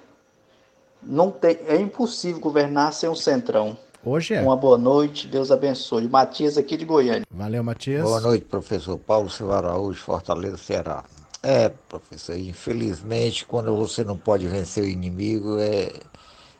não 1.01 1.31
tem... 1.31 1.59
é 1.67 1.75
impossível 1.75 2.39
governar 2.39 2.93
sem 2.93 3.09
o 3.09 3.15
Centrão. 3.15 3.77
Hoje 4.03 4.33
é. 4.33 4.41
Uma 4.41 4.55
boa 4.55 4.77
noite, 4.77 5.27
Deus 5.27 5.51
abençoe. 5.51 6.07
Matias 6.07 6.57
aqui 6.57 6.75
de 6.75 6.85
Goiânia. 6.85 7.25
Valeu, 7.29 7.63
Matias. 7.63 8.01
Boa 8.01 8.19
noite, 8.19 8.45
professor 8.45 8.97
Paulo 8.97 9.29
Silva 9.29 9.57
Araújo, 9.57 10.01
Fortaleza, 10.01 10.57
Ceará. 10.57 11.03
É, 11.43 11.69
professor, 11.69 12.37
infelizmente, 12.37 13.45
quando 13.45 13.75
você 13.75 14.03
não 14.03 14.17
pode 14.17 14.47
vencer 14.47 14.83
o 14.83 14.87
inimigo, 14.87 15.59
é, 15.59 15.91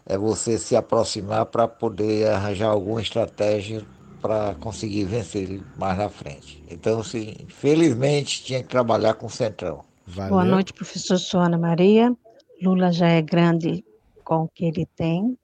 é 0.06 0.18
você 0.18 0.58
se 0.58 0.76
aproximar 0.76 1.48
para 1.48 1.68
poder 1.68 2.28
arranjar 2.30 2.70
alguma 2.70 3.02
estratégia 3.02 3.84
para 4.22 4.56
conseguir 4.56 5.06
vencer 5.06 5.44
ele 5.44 5.64
mais 5.78 5.98
na 5.98 6.10
frente. 6.10 6.64
Então, 6.70 7.04
sim, 7.04 7.36
infelizmente, 7.42 8.44
tinha 8.44 8.62
que 8.62 8.70
trabalhar 8.70 9.16
com 9.16 9.26
o 9.26 9.30
Centrão. 9.30 9.84
Valeu. 10.06 10.32
Boa 10.32 10.46
noite, 10.46 10.74
professor 10.74 11.18
Suana 11.18 11.58
Maria. 11.58 12.16
Lula 12.62 12.92
já 12.92 13.08
é 13.08 13.22
grande 13.22 13.84
com 14.24 14.44
o 14.44 14.48
que 14.48 14.66
ele 14.66 14.86
tem 14.96 15.38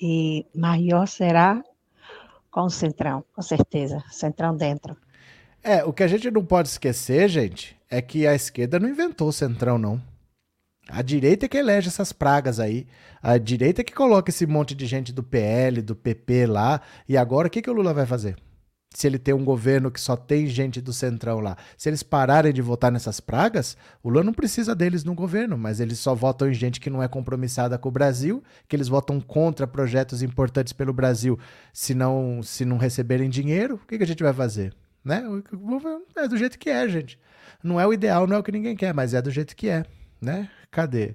e 0.00 0.46
maior 0.54 1.06
será 1.06 1.62
com 2.50 2.62
o 2.62 2.70
Centrão, 2.70 3.24
com 3.34 3.42
certeza. 3.42 4.02
Centrão 4.10 4.56
dentro. 4.56 4.96
É, 5.62 5.82
o 5.84 5.92
que 5.92 6.02
a 6.02 6.08
gente 6.08 6.30
não 6.30 6.44
pode 6.44 6.68
esquecer, 6.68 7.28
gente, 7.28 7.76
é 7.90 8.02
que 8.02 8.26
a 8.26 8.34
esquerda 8.34 8.78
não 8.78 8.88
inventou 8.88 9.28
o 9.28 9.32
centrão, 9.32 9.78
não. 9.78 10.00
A 10.88 11.00
direita 11.02 11.46
é 11.46 11.48
que 11.48 11.56
elege 11.56 11.88
essas 11.88 12.12
pragas 12.12 12.60
aí. 12.60 12.86
A 13.22 13.38
direita 13.38 13.80
é 13.80 13.84
que 13.84 13.92
coloca 13.92 14.30
esse 14.30 14.46
monte 14.46 14.74
de 14.74 14.86
gente 14.86 15.12
do 15.12 15.22
PL, 15.22 15.80
do 15.80 15.96
PP 15.96 16.46
lá. 16.46 16.80
E 17.08 17.16
agora 17.16 17.48
o 17.48 17.50
que, 17.50 17.62
que 17.62 17.70
o 17.70 17.72
Lula 17.72 17.94
vai 17.94 18.04
fazer? 18.04 18.36
Se 18.94 19.08
ele 19.08 19.18
tem 19.18 19.34
um 19.34 19.44
governo 19.44 19.90
que 19.90 20.00
só 20.00 20.14
tem 20.14 20.46
gente 20.46 20.80
do 20.80 20.92
centrão 20.92 21.40
lá. 21.40 21.56
Se 21.76 21.88
eles 21.88 22.02
pararem 22.02 22.52
de 22.52 22.62
votar 22.62 22.92
nessas 22.92 23.18
pragas, 23.18 23.76
o 24.02 24.08
Lula 24.08 24.22
não 24.22 24.32
precisa 24.32 24.74
deles 24.74 25.02
no 25.02 25.14
governo, 25.14 25.58
mas 25.58 25.80
eles 25.80 25.98
só 25.98 26.14
votam 26.14 26.48
em 26.48 26.54
gente 26.54 26.80
que 26.80 26.90
não 26.90 27.02
é 27.02 27.08
compromissada 27.08 27.76
com 27.76 27.88
o 27.88 27.92
Brasil, 27.92 28.44
que 28.68 28.76
eles 28.76 28.86
votam 28.86 29.20
contra 29.20 29.66
projetos 29.66 30.22
importantes 30.22 30.72
pelo 30.72 30.92
Brasil 30.92 31.38
se 31.72 31.92
não, 31.92 32.40
se 32.42 32.64
não 32.64 32.76
receberem 32.76 33.28
dinheiro. 33.28 33.76
O 33.82 33.86
que, 33.86 33.96
que 33.96 34.04
a 34.04 34.06
gente 34.06 34.22
vai 34.22 34.32
fazer? 34.32 34.72
Né? 35.04 35.24
É 36.14 36.28
do 36.28 36.36
jeito 36.36 36.58
que 36.58 36.70
é, 36.70 36.88
gente. 36.88 37.18
Não 37.62 37.80
é 37.80 37.86
o 37.86 37.92
ideal, 37.92 38.26
não 38.26 38.36
é 38.36 38.38
o 38.38 38.42
que 38.42 38.52
ninguém 38.52 38.76
quer, 38.76 38.94
mas 38.94 39.14
é 39.14 39.20
do 39.20 39.30
jeito 39.30 39.56
que 39.56 39.68
é. 39.68 39.84
né? 40.20 40.48
Cadê? 40.74 41.14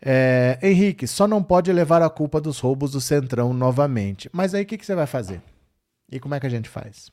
É, 0.00 0.58
Henrique, 0.62 1.06
só 1.06 1.28
não 1.28 1.42
pode 1.42 1.70
levar 1.70 2.00
a 2.00 2.08
culpa 2.08 2.40
dos 2.40 2.58
roubos 2.58 2.92
do 2.92 3.00
Centrão 3.00 3.52
novamente. 3.52 4.30
Mas 4.32 4.54
aí 4.54 4.62
o 4.62 4.66
que, 4.66 4.78
que 4.78 4.86
você 4.86 4.94
vai 4.94 5.06
fazer? 5.06 5.42
E 6.10 6.18
como 6.18 6.34
é 6.34 6.40
que 6.40 6.46
a 6.46 6.50
gente 6.50 6.66
faz? 6.66 7.10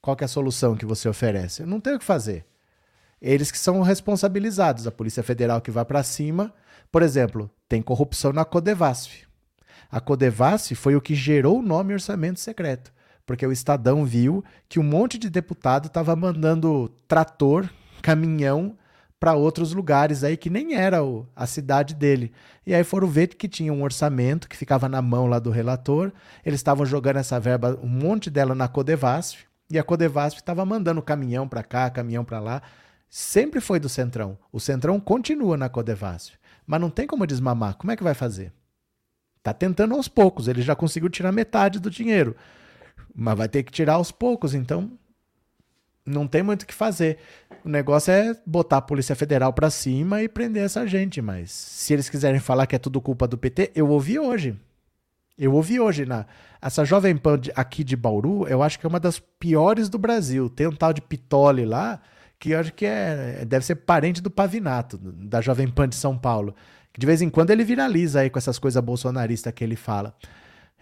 Qual 0.00 0.16
é 0.20 0.24
a 0.24 0.28
solução 0.28 0.74
que 0.74 0.84
você 0.84 1.08
oferece? 1.08 1.64
Não 1.64 1.78
tem 1.78 1.94
o 1.94 1.98
que 2.00 2.04
fazer. 2.04 2.44
Eles 3.20 3.52
que 3.52 3.58
são 3.58 3.82
responsabilizados, 3.82 4.84
a 4.84 4.90
Polícia 4.90 5.22
Federal 5.22 5.60
que 5.60 5.70
vai 5.70 5.84
para 5.84 6.02
cima. 6.02 6.52
Por 6.90 7.02
exemplo, 7.02 7.48
tem 7.68 7.80
corrupção 7.80 8.32
na 8.32 8.44
Codevasf. 8.44 9.24
A 9.88 10.00
Codevasf 10.00 10.74
foi 10.74 10.96
o 10.96 11.00
que 11.00 11.14
gerou 11.14 11.60
o 11.60 11.62
nome 11.62 11.94
orçamento 11.94 12.40
secreto, 12.40 12.92
porque 13.24 13.46
o 13.46 13.52
Estadão 13.52 14.04
viu 14.04 14.44
que 14.68 14.80
um 14.80 14.82
monte 14.82 15.18
de 15.18 15.30
deputado 15.30 15.86
estava 15.86 16.16
mandando 16.16 16.88
trator, 17.06 17.70
caminhão 18.02 18.76
para 19.22 19.34
outros 19.34 19.72
lugares 19.72 20.24
aí 20.24 20.36
que 20.36 20.50
nem 20.50 20.74
era 20.74 21.04
o, 21.04 21.24
a 21.36 21.46
cidade 21.46 21.94
dele. 21.94 22.32
E 22.66 22.74
aí 22.74 22.82
foram 22.82 23.06
ver 23.06 23.28
que 23.28 23.46
tinha 23.46 23.72
um 23.72 23.84
orçamento 23.84 24.48
que 24.48 24.56
ficava 24.56 24.88
na 24.88 25.00
mão 25.00 25.28
lá 25.28 25.38
do 25.38 25.48
relator. 25.48 26.10
Eles 26.44 26.58
estavam 26.58 26.84
jogando 26.84 27.18
essa 27.18 27.38
verba, 27.38 27.78
um 27.80 27.86
monte 27.86 28.28
dela 28.28 28.52
na 28.52 28.66
Codevasf, 28.66 29.44
e 29.70 29.78
a 29.78 29.84
Codevasf 29.84 30.40
estava 30.40 30.66
mandando 30.66 31.00
caminhão 31.00 31.46
para 31.46 31.62
cá, 31.62 31.88
caminhão 31.88 32.24
para 32.24 32.40
lá. 32.40 32.62
Sempre 33.08 33.60
foi 33.60 33.78
do 33.78 33.88
Centrão. 33.88 34.36
O 34.50 34.58
Centrão 34.58 34.98
continua 34.98 35.56
na 35.56 35.68
Codevasf, 35.68 36.34
mas 36.66 36.80
não 36.80 36.90
tem 36.90 37.06
como 37.06 37.24
desmamar. 37.24 37.76
Como 37.76 37.92
é 37.92 37.96
que 37.96 38.02
vai 38.02 38.14
fazer? 38.14 38.52
Tá 39.40 39.54
tentando 39.54 39.94
aos 39.94 40.08
poucos, 40.08 40.48
ele 40.48 40.62
já 40.62 40.74
conseguiu 40.74 41.08
tirar 41.08 41.30
metade 41.30 41.78
do 41.78 41.88
dinheiro. 41.88 42.34
Mas 43.14 43.38
vai 43.38 43.48
ter 43.48 43.62
que 43.62 43.70
tirar 43.70 43.94
aos 43.94 44.10
poucos, 44.10 44.52
então 44.52 44.90
não 46.06 46.26
tem 46.26 46.42
muito 46.42 46.62
o 46.62 46.66
que 46.66 46.74
fazer. 46.74 47.18
O 47.64 47.68
negócio 47.68 48.12
é 48.12 48.36
botar 48.44 48.78
a 48.78 48.82
Polícia 48.82 49.14
Federal 49.14 49.52
para 49.52 49.70
cima 49.70 50.22
e 50.22 50.28
prender 50.28 50.64
essa 50.64 50.86
gente. 50.86 51.22
Mas 51.22 51.50
se 51.50 51.92
eles 51.92 52.08
quiserem 52.08 52.40
falar 52.40 52.66
que 52.66 52.76
é 52.76 52.78
tudo 52.78 53.00
culpa 53.00 53.26
do 53.28 53.38
PT, 53.38 53.72
eu 53.74 53.88
ouvi 53.88 54.18
hoje. 54.18 54.56
Eu 55.38 55.54
ouvi 55.54 55.80
hoje 55.80 56.04
na 56.04 56.26
essa 56.60 56.84
Jovem 56.84 57.16
Pan 57.16 57.38
de, 57.38 57.50
aqui 57.56 57.82
de 57.82 57.96
Bauru, 57.96 58.46
eu 58.46 58.62
acho 58.62 58.78
que 58.78 58.86
é 58.86 58.88
uma 58.88 59.00
das 59.00 59.18
piores 59.18 59.88
do 59.88 59.98
Brasil. 59.98 60.48
Tem 60.48 60.68
um 60.68 60.72
tal 60.72 60.92
de 60.92 61.00
Pitoli 61.00 61.64
lá, 61.64 62.00
que 62.38 62.50
eu 62.50 62.60
acho 62.60 62.72
que 62.72 62.86
é 62.86 63.44
deve 63.44 63.64
ser 63.64 63.76
parente 63.76 64.22
do 64.22 64.30
Pavinato, 64.30 64.96
da 64.96 65.40
Jovem 65.40 65.66
Pan 65.68 65.88
de 65.88 65.96
São 65.96 66.16
Paulo. 66.16 66.54
De 66.96 67.06
vez 67.06 67.20
em 67.22 67.30
quando 67.30 67.50
ele 67.50 67.64
viraliza 67.64 68.20
aí 68.20 68.30
com 68.30 68.38
essas 68.38 68.58
coisas 68.58 68.82
bolsonaristas 68.82 69.52
que 69.52 69.64
ele 69.64 69.76
fala. 69.76 70.14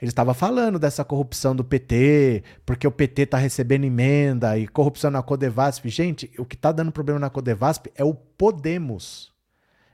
Ele 0.00 0.10
estava 0.10 0.32
falando 0.32 0.78
dessa 0.78 1.04
corrupção 1.04 1.54
do 1.54 1.62
PT, 1.62 2.42
porque 2.64 2.86
o 2.86 2.90
PT 2.90 3.22
está 3.22 3.36
recebendo 3.36 3.84
emenda 3.84 4.56
e 4.58 4.66
corrupção 4.66 5.10
na 5.10 5.22
Codevasp. 5.22 5.86
Gente, 5.90 6.30
o 6.38 6.44
que 6.44 6.54
está 6.54 6.72
dando 6.72 6.90
problema 6.90 7.20
na 7.20 7.28
Codevasp 7.28 7.88
é 7.94 8.02
o 8.02 8.14
Podemos. 8.14 9.30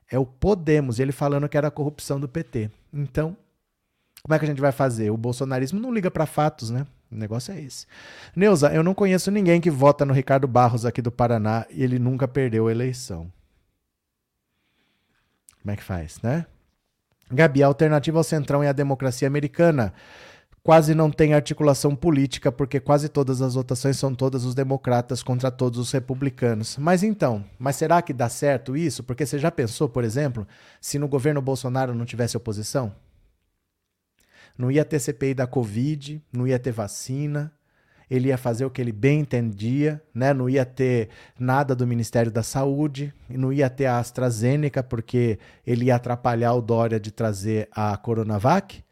É 0.09 0.17
o 0.17 0.25
Podemos. 0.25 1.01
Ele 1.01 1.11
falando 1.11 1.49
que 1.49 1.57
era 1.57 1.69
a 1.69 1.73
corrupção 1.73 2.21
do 2.21 2.29
PT. 2.29 2.71
Então, 2.93 3.37
como 4.23 4.35
é 4.35 4.39
que 4.39 4.45
a 4.45 4.49
gente 4.49 4.61
vai 4.61 4.71
fazer? 4.71 5.11
O 5.11 5.17
bolsonarismo 5.17 5.81
não 5.81 5.93
liga 5.93 6.11
para 6.11 6.25
fatos, 6.25 6.71
né? 6.71 6.87
O 7.11 7.17
negócio 7.17 7.53
é 7.53 7.61
esse. 7.61 7.87
Neuza, 8.35 8.73
eu 8.73 8.85
não 8.85 8.95
conheço 8.95 9.31
ninguém 9.31 9.61
que 9.61 9.71
vota 9.71 10.05
no 10.05 10.13
Ricardo 10.13 10.47
Barros 10.47 10.85
aqui 10.85 11.03
do 11.03 11.11
Paraná 11.11 11.67
e 11.71 11.83
ele 11.83 11.99
nunca 11.99 12.29
perdeu 12.29 12.69
a 12.69 12.71
eleição. 12.71 13.31
Como 15.63 15.73
é 15.73 15.77
que 15.77 15.83
faz, 15.83 16.21
né? 16.23 16.47
Gabi, 17.31 17.63
a 17.63 17.67
alternativa 17.67 18.19
ao 18.19 18.25
Centrão 18.25 18.63
é 18.63 18.69
a 18.69 18.73
democracia 18.73 19.27
americana. 19.27 19.93
Quase 20.63 20.95
não 20.95 21.11
tem 21.11 21.33
articulação 21.33 21.95
política, 21.95 22.51
porque 22.51 22.81
quase 22.81 23.09
todas 23.09 23.41
as 23.41 23.55
votações 23.55 23.97
são 23.97 24.15
todas 24.15 24.45
os 24.45 24.55
democratas 24.55 25.23
contra 25.23 25.51
todos 25.51 25.79
os 25.79 25.93
republicanos. 25.93 26.77
Mas 26.77 27.05
então, 27.05 27.45
mas 27.57 27.77
será 27.77 28.03
que 28.03 28.13
dá 28.13 28.29
certo 28.29 28.77
isso? 28.77 29.05
Porque 29.05 29.25
você 29.25 29.39
já 29.39 29.51
pensou, 29.51 29.89
por 29.89 30.03
exemplo, 30.03 30.47
se 30.81 30.99
no 30.99 31.07
governo 31.07 31.41
Bolsonaro 31.41 31.95
não 31.95 32.05
tivesse 32.05 32.37
oposição? 32.37 32.93
Não 34.59 34.71
ia 34.71 34.85
ter 34.85 34.99
CPI 34.99 35.35
da 35.35 35.47
Covid, 35.47 36.21
não 36.33 36.47
ia 36.49 36.59
ter 36.59 36.73
vacina, 36.73 37.53
ele 38.09 38.29
ia 38.29 38.39
fazer 38.39 38.65
o 38.65 38.71
que 38.71 38.81
ele 38.81 38.93
bem 38.93 39.21
entendia, 39.21 40.01
né? 40.15 40.33
não 40.33 40.49
ia 40.49 40.65
ter 40.65 41.09
nada 41.39 41.75
do 41.75 41.87
Ministério 41.87 42.31
da 42.31 42.43
Saúde, 42.43 43.13
não 43.29 43.53
ia 43.53 43.69
ter 43.69 43.87
a 43.87 43.99
AstraZeneca, 43.99 44.83
porque 44.83 45.39
ele 45.67 45.87
ia 45.87 45.97
atrapalhar 45.97 46.55
o 46.55 46.63
Dória 46.63 47.01
de 47.01 47.11
trazer 47.11 47.69
a 47.73 47.97
Coronavac, 47.97 48.85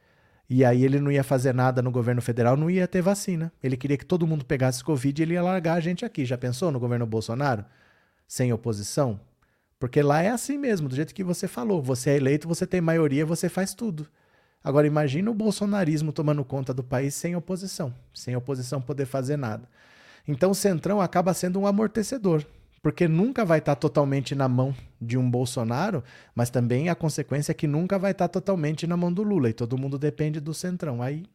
e 0.49 0.65
aí 0.65 0.85
ele 0.85 1.01
não 1.01 1.11
ia 1.11 1.25
fazer 1.25 1.55
nada 1.55 1.81
no 1.81 1.91
governo 1.91 2.21
federal, 2.21 2.57
não 2.57 2.69
ia 2.69 2.87
ter 2.87 3.01
vacina. 3.01 3.53
Ele 3.63 3.77
queria 3.77 3.97
que 3.97 4.05
todo 4.05 4.27
mundo 4.27 4.45
pegasse 4.45 4.85
Covid 4.85 5.21
e 5.21 5.23
ele 5.23 5.35
ia 5.35 5.43
largar 5.43 5.75
a 5.75 5.81
gente 5.81 6.05
aqui. 6.05 6.25
Já 6.25 6.37
pensou 6.37 6.71
no 6.71 6.79
governo 6.79 7.07
Bolsonaro? 7.07 7.65
Sem 8.29 8.53
oposição? 8.53 9.21
Porque 9.79 10.03
lá 10.03 10.23
é 10.23 10.29
assim 10.29 10.59
mesmo, 10.59 10.89
do 10.89 10.95
jeito 10.95 11.15
que 11.15 11.25
você 11.25 11.49
falou. 11.49 11.83
Você 11.83 12.11
é 12.11 12.17
eleito, 12.17 12.47
você 12.47 12.67
tem 12.67 12.81
maioria, 12.81 13.25
você 13.25 13.49
faz 13.49 13.75
tudo. 13.75 14.07
Agora 14.65 14.87
imagina 14.87 15.31
o 15.31 15.35
bolsonarismo 15.35 16.11
tomando 16.11 16.43
conta 16.43 16.73
do 16.73 16.83
país 16.83 17.15
sem 17.15 17.37
oposição, 17.37 17.95
sem 18.15 18.35
oposição 18.35 18.81
poder 18.81 19.05
fazer 19.05 19.37
nada. 19.37 19.69
Então 20.27 20.53
o 20.53 20.55
Centrão 20.55 21.03
acaba 21.03 21.35
sendo 21.35 21.61
um 21.61 21.67
amortecedor, 21.67 22.43
porque 22.83 23.07
nunca 23.07 23.45
vai 23.45 23.59
estar 23.59 23.75
totalmente 23.77 24.35
na 24.35 24.49
mão 24.49 24.75
de 24.99 25.19
um 25.19 25.31
Bolsonaro, 25.31 26.03
mas 26.35 26.49
também 26.49 26.89
a 26.89 26.95
consequência 26.95 27.53
é 27.53 27.55
que 27.55 27.67
nunca 27.67 27.99
vai 27.99 28.13
estar 28.13 28.29
totalmente 28.29 28.87
na 28.87 28.97
mão 28.97 29.13
do 29.13 29.23
Lula 29.23 29.51
e 29.51 29.53
todo 29.53 29.77
mundo 29.77 29.99
depende 29.99 30.41
do 30.41 30.55
Centrão. 30.55 31.03
Aí 31.03 31.27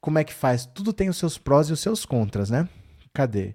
como 0.00 0.18
é 0.18 0.24
que 0.24 0.32
faz? 0.32 0.64
Tudo 0.64 0.94
tem 0.94 1.10
os 1.10 1.18
seus 1.18 1.36
prós 1.36 1.68
e 1.68 1.72
os 1.72 1.80
seus 1.80 2.06
contras, 2.06 2.48
né? 2.48 2.66
Cadê? 3.12 3.54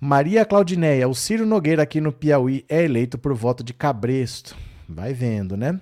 Maria 0.00 0.44
Claudineia, 0.44 1.08
o 1.08 1.14
Ciro 1.14 1.46
Nogueira 1.46 1.82
aqui 1.82 2.00
no 2.00 2.12
Piauí 2.12 2.64
é 2.68 2.82
eleito 2.82 3.16
por 3.16 3.32
voto 3.34 3.62
de 3.62 3.72
cabresto. 3.72 4.56
Vai 4.88 5.12
vendo, 5.12 5.56
né? 5.56 5.80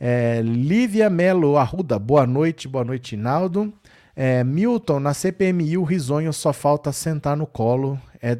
É, 0.00 0.40
Lívia 0.42 1.10
Melo 1.10 1.56
Arruda, 1.56 1.98
boa 1.98 2.26
noite, 2.26 2.68
boa 2.68 2.84
noite, 2.84 3.16
Naldo. 3.16 3.72
É, 4.14 4.42
Milton, 4.42 5.00
na 5.00 5.14
CPMI 5.14 5.78
o 5.78 5.84
risonho 5.84 6.32
só 6.32 6.52
falta 6.52 6.92
sentar 6.92 7.36
no 7.36 7.46
colo. 7.46 8.00
É, 8.22 8.38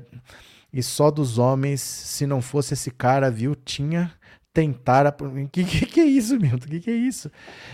e 0.72 0.82
só 0.82 1.10
dos 1.10 1.38
homens, 1.38 1.80
se 1.80 2.26
não 2.26 2.42
fosse 2.42 2.74
esse 2.74 2.90
cara, 2.90 3.30
viu, 3.30 3.54
tinha 3.54 4.12
tentar. 4.52 5.06
A... 5.06 5.14
Que, 5.52 5.64
que, 5.64 5.86
que 5.86 6.00
é 6.00 6.04
isso, 6.04 6.38
Milton? 6.38 6.66
Que 6.66 6.80
que 6.80 6.90
é 6.90 6.94
isso? 6.94 7.30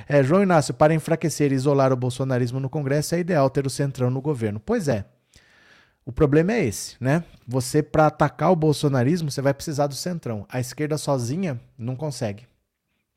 É, 0.09 0.23
João 0.23 0.43
Inácio, 0.43 0.75
para 0.75 0.95
enfraquecer 0.95 1.53
e 1.53 1.55
isolar 1.55 1.93
o 1.93 1.97
bolsonarismo 1.97 2.61
no 2.61 2.69
Congresso, 2.69 3.15
é 3.15 3.21
ideal 3.21 3.49
ter 3.49 3.67
o 3.67 3.71
centrão 3.71 4.11
no 4.11 4.21
governo. 4.21 4.61
Pois 4.61 4.89
é. 4.89 5.05
O 6.07 6.13
problema 6.13 6.53
é 6.53 6.67
esse, 6.67 6.97
né? 7.01 7.25
Você, 7.49 7.83
para 7.83 8.07
atacar 8.07 8.53
o 8.53 8.57
bolsonarismo, 8.57 9.31
você 9.31 9.41
vai 9.41 9.55
precisar 9.55 9.87
do 9.87 9.95
centrão. 9.95 10.45
A 10.51 10.61
esquerda 10.61 10.99
sozinha 10.99 11.59
não 11.79 11.97
consegue. 11.97 12.47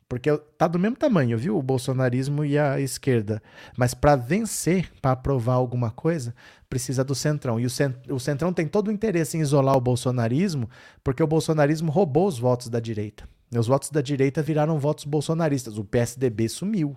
Porque 0.09 0.35
tá 0.57 0.67
do 0.67 0.79
mesmo 0.79 0.95
tamanho, 0.95 1.37
viu? 1.37 1.57
O 1.57 1.61
bolsonarismo 1.61 2.45
e 2.45 2.57
a 2.57 2.79
esquerda. 2.79 3.41
Mas 3.77 3.93
para 3.93 4.15
vencer, 4.15 4.89
para 5.01 5.11
aprovar 5.11 5.55
alguma 5.55 5.91
coisa, 5.91 6.33
precisa 6.69 7.03
do 7.03 7.13
centrão. 7.13 7.59
E 7.59 7.65
o, 7.65 7.69
cent 7.69 7.95
o 8.09 8.19
centrão 8.19 8.53
tem 8.53 8.67
todo 8.67 8.87
o 8.87 8.91
interesse 8.91 9.37
em 9.37 9.41
isolar 9.41 9.75
o 9.75 9.81
bolsonarismo, 9.81 10.69
porque 11.03 11.21
o 11.21 11.27
bolsonarismo 11.27 11.91
roubou 11.91 12.25
os 12.25 12.39
votos 12.39 12.69
da 12.69 12.79
direita. 12.79 13.27
E 13.51 13.59
os 13.59 13.67
votos 13.67 13.89
da 13.89 14.01
direita 14.01 14.41
viraram 14.41 14.79
votos 14.79 15.03
bolsonaristas. 15.03 15.77
O 15.77 15.83
PSDB 15.83 16.47
sumiu. 16.47 16.95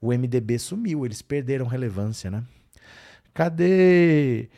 O 0.00 0.08
MDB 0.08 0.58
sumiu. 0.58 1.06
Eles 1.06 1.22
perderam 1.22 1.66
relevância, 1.66 2.30
né? 2.30 2.42
Cadê? 3.32 4.50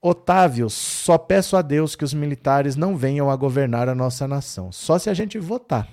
Otávio, 0.00 0.68
só 0.68 1.16
peço 1.16 1.56
a 1.56 1.62
Deus 1.62 1.94
que 1.94 2.04
os 2.04 2.12
militares 2.12 2.76
não 2.76 2.96
venham 2.96 3.30
a 3.30 3.36
governar 3.36 3.88
a 3.88 3.94
nossa 3.94 4.26
nação. 4.26 4.72
Só 4.72 4.98
se 4.98 5.08
a 5.08 5.14
gente 5.14 5.38
votar. 5.38 5.88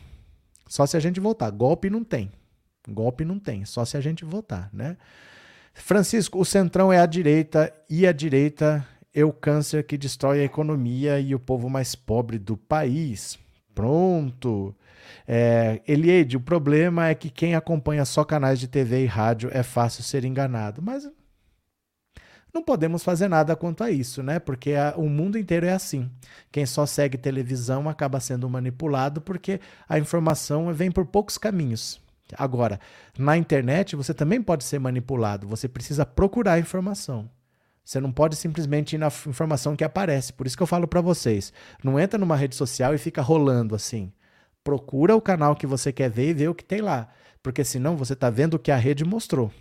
Só 0.69 0.85
se 0.85 0.95
a 0.95 0.99
gente 0.99 1.19
votar. 1.19 1.51
Golpe 1.51 1.89
não 1.89 2.03
tem. 2.03 2.31
Golpe 2.87 3.25
não 3.25 3.39
tem. 3.39 3.65
Só 3.65 3.83
se 3.83 3.97
a 3.97 4.01
gente 4.01 4.23
votar, 4.23 4.69
né? 4.71 4.95
Francisco, 5.73 6.39
o 6.39 6.45
centrão 6.45 6.93
é 6.93 6.99
a 6.99 7.05
direita 7.05 7.73
e 7.89 8.05
a 8.05 8.11
direita 8.11 8.87
é 9.13 9.25
o 9.25 9.33
câncer 9.33 9.83
que 9.83 9.97
destrói 9.97 10.41
a 10.41 10.45
economia 10.45 11.19
e 11.19 11.33
o 11.33 11.39
povo 11.39 11.69
mais 11.69 11.95
pobre 11.95 12.37
do 12.37 12.55
país. 12.55 13.39
Pronto. 13.73 14.75
É, 15.27 15.81
Eliade, 15.87 16.37
o 16.37 16.41
problema 16.41 17.07
é 17.07 17.15
que 17.15 17.29
quem 17.29 17.55
acompanha 17.55 18.05
só 18.05 18.23
canais 18.23 18.59
de 18.59 18.67
TV 18.67 19.03
e 19.03 19.07
rádio 19.07 19.49
é 19.51 19.63
fácil 19.63 20.03
ser 20.03 20.23
enganado. 20.23 20.81
Mas 20.81 21.09
não 22.53 22.63
podemos 22.63 23.03
fazer 23.03 23.27
nada 23.27 23.55
quanto 23.55 23.83
a 23.83 23.91
isso, 23.91 24.23
né? 24.23 24.39
Porque 24.39 24.73
a, 24.73 24.93
o 24.97 25.07
mundo 25.07 25.37
inteiro 25.37 25.65
é 25.65 25.71
assim. 25.71 26.09
Quem 26.51 26.65
só 26.65 26.85
segue 26.85 27.17
televisão 27.17 27.87
acaba 27.87 28.19
sendo 28.19 28.49
manipulado 28.49 29.21
porque 29.21 29.59
a 29.87 29.99
informação 29.99 30.73
vem 30.73 30.91
por 30.91 31.05
poucos 31.05 31.37
caminhos. 31.37 32.01
Agora, 32.35 32.79
na 33.17 33.37
internet 33.37 33.95
você 33.95 34.13
também 34.13 34.41
pode 34.41 34.63
ser 34.63 34.79
manipulado. 34.79 35.47
Você 35.47 35.67
precisa 35.67 36.05
procurar 36.05 36.53
a 36.53 36.59
informação. 36.59 37.29
Você 37.83 37.99
não 37.99 38.11
pode 38.11 38.35
simplesmente 38.35 38.93
ir 38.93 38.99
na 38.99 39.07
informação 39.27 39.75
que 39.75 39.83
aparece. 39.83 40.33
Por 40.33 40.45
isso 40.45 40.55
que 40.55 40.61
eu 40.61 40.67
falo 40.67 40.87
para 40.87 41.01
vocês, 41.01 41.51
não 41.83 41.99
entra 41.99 42.19
numa 42.19 42.35
rede 42.35 42.55
social 42.55 42.93
e 42.93 42.99
fica 42.99 43.21
rolando 43.21 43.73
assim. 43.73 44.11
Procura 44.63 45.15
o 45.15 45.21
canal 45.21 45.55
que 45.55 45.65
você 45.65 45.91
quer 45.91 46.09
ver 46.09 46.29
e 46.29 46.33
vê 46.33 46.47
o 46.47 46.53
que 46.53 46.63
tem 46.63 46.81
lá, 46.81 47.09
porque 47.41 47.63
senão 47.63 47.97
você 47.97 48.13
está 48.13 48.29
vendo 48.29 48.55
o 48.55 48.59
que 48.59 48.71
a 48.71 48.75
rede 48.75 49.03
mostrou 49.03 49.51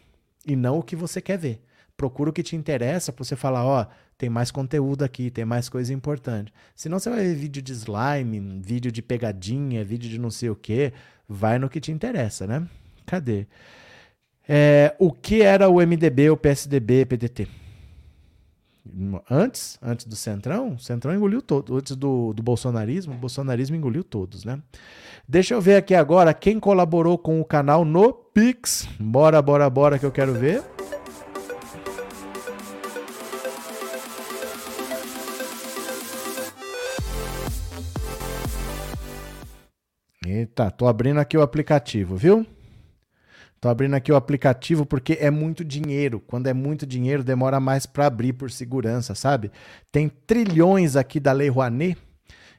e 0.46 0.54
não 0.54 0.78
o 0.78 0.82
que 0.82 0.96
você 0.96 1.22
quer 1.22 1.38
ver. 1.38 1.62
Procura 1.98 2.30
o 2.30 2.32
que 2.32 2.44
te 2.44 2.54
interessa 2.54 3.12
para 3.12 3.24
você 3.24 3.34
falar, 3.34 3.64
ó, 3.66 3.84
tem 4.16 4.30
mais 4.30 4.52
conteúdo 4.52 5.02
aqui, 5.02 5.30
tem 5.30 5.44
mais 5.44 5.68
coisa 5.68 5.92
importante. 5.92 6.52
Senão 6.74 6.98
você 6.98 7.10
vai 7.10 7.24
ver 7.24 7.34
vídeo 7.34 7.60
de 7.60 7.72
slime, 7.72 8.60
vídeo 8.62 8.92
de 8.92 9.02
pegadinha, 9.02 9.84
vídeo 9.84 10.08
de 10.08 10.18
não 10.18 10.30
sei 10.30 10.48
o 10.48 10.54
que, 10.54 10.92
vai 11.28 11.58
no 11.58 11.68
que 11.68 11.80
te 11.80 11.90
interessa, 11.90 12.46
né? 12.46 12.66
Cadê? 13.04 13.48
É, 14.48 14.94
o 14.98 15.12
que 15.12 15.42
era 15.42 15.68
o 15.68 15.74
MDB, 15.84 16.30
o 16.30 16.36
PSDB, 16.36 17.04
PDT? 17.04 17.48
Antes, 19.28 19.76
antes 19.82 20.06
do 20.06 20.16
Centrão, 20.16 20.74
o 20.74 20.78
Centrão 20.78 21.14
engoliu 21.14 21.42
todos. 21.42 21.76
Antes 21.76 21.96
do, 21.96 22.32
do 22.32 22.42
bolsonarismo, 22.42 23.12
o 23.12 23.18
bolsonarismo 23.18 23.76
engoliu 23.76 24.04
todos, 24.04 24.44
né? 24.44 24.62
Deixa 25.28 25.52
eu 25.52 25.60
ver 25.60 25.76
aqui 25.76 25.94
agora 25.94 26.32
quem 26.32 26.58
colaborou 26.58 27.18
com 27.18 27.40
o 27.40 27.44
canal 27.44 27.84
no 27.84 28.12
Pix. 28.12 28.88
Bora, 28.98 29.42
bora, 29.42 29.68
bora 29.68 29.98
que 29.98 30.06
eu 30.06 30.12
quero 30.12 30.32
ver. 30.32 30.77
Eita, 40.30 40.70
tô 40.70 40.86
abrindo 40.86 41.18
aqui 41.20 41.38
o 41.38 41.42
aplicativo, 41.42 42.14
viu? 42.14 42.46
Tô 43.60 43.68
abrindo 43.68 43.94
aqui 43.94 44.12
o 44.12 44.16
aplicativo 44.16 44.84
porque 44.84 45.16
é 45.20 45.30
muito 45.30 45.64
dinheiro. 45.64 46.20
Quando 46.20 46.46
é 46.46 46.52
muito 46.52 46.86
dinheiro, 46.86 47.24
demora 47.24 47.58
mais 47.58 47.86
para 47.86 48.06
abrir 48.06 48.34
por 48.34 48.50
segurança, 48.50 49.14
sabe? 49.14 49.50
Tem 49.90 50.08
trilhões 50.08 50.96
aqui 50.96 51.18
da 51.18 51.32
Lei 51.32 51.48
Rouanet, 51.48 51.96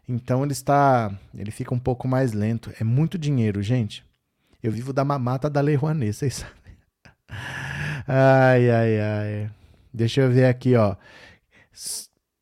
então 0.07 0.43
ele 0.43 0.51
está, 0.51 1.11
ele 1.34 1.51
fica 1.51 1.74
um 1.74 1.80
pouco 1.80 2.07
mais 2.07 2.34
lento. 2.34 2.72
É 2.80 2.84
muito 2.84 3.17
dinheiro, 3.17 3.61
gente. 3.61 4.03
Eu 4.61 4.72
vivo 4.72 4.91
da 4.91 5.05
mamata 5.05 5.49
da 5.49 5.61
Lei 5.61 5.76
Rouanet, 5.76 6.13
vocês 6.13 6.34
sabem. 6.41 6.74
Ai, 8.07 8.70
ai, 8.70 8.99
ai. 8.99 9.51
Deixa 9.93 10.22
eu 10.22 10.32
ver 10.32 10.45
aqui, 10.45 10.76
ó. 10.76 10.95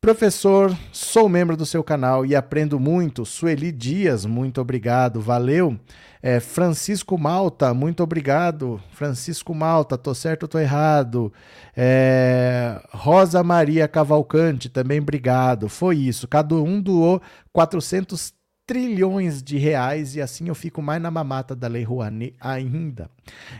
Professor, 0.00 0.76
sou 0.92 1.28
membro 1.28 1.56
do 1.56 1.66
seu 1.66 1.82
canal 1.82 2.24
e 2.24 2.36
aprendo 2.36 2.78
muito. 2.78 3.26
Sueli 3.26 3.72
Dias, 3.72 4.24
muito 4.24 4.60
obrigado, 4.60 5.20
valeu. 5.20 5.76
É, 6.22 6.38
Francisco 6.38 7.18
Malta, 7.18 7.74
muito 7.74 8.00
obrigado. 8.00 8.80
Francisco 8.92 9.52
Malta, 9.52 9.98
tô 9.98 10.14
certo 10.14 10.44
ou 10.44 10.48
tô 10.48 10.60
errado? 10.60 11.32
É, 11.76 12.80
Rosa 12.92 13.42
Maria 13.42 13.88
Cavalcante, 13.88 14.68
também 14.68 15.00
obrigado. 15.00 15.68
Foi 15.68 15.96
isso, 15.96 16.28
cada 16.28 16.54
um 16.54 16.80
doou 16.80 17.20
400 17.52 18.32
trilhões 18.64 19.42
de 19.42 19.58
reais 19.58 20.14
e 20.14 20.20
assim 20.20 20.46
eu 20.46 20.54
fico 20.54 20.80
mais 20.80 21.02
na 21.02 21.10
mamata 21.10 21.56
da 21.56 21.66
Lei 21.66 21.82
Rouanet 21.82 22.36
ainda. 22.40 23.10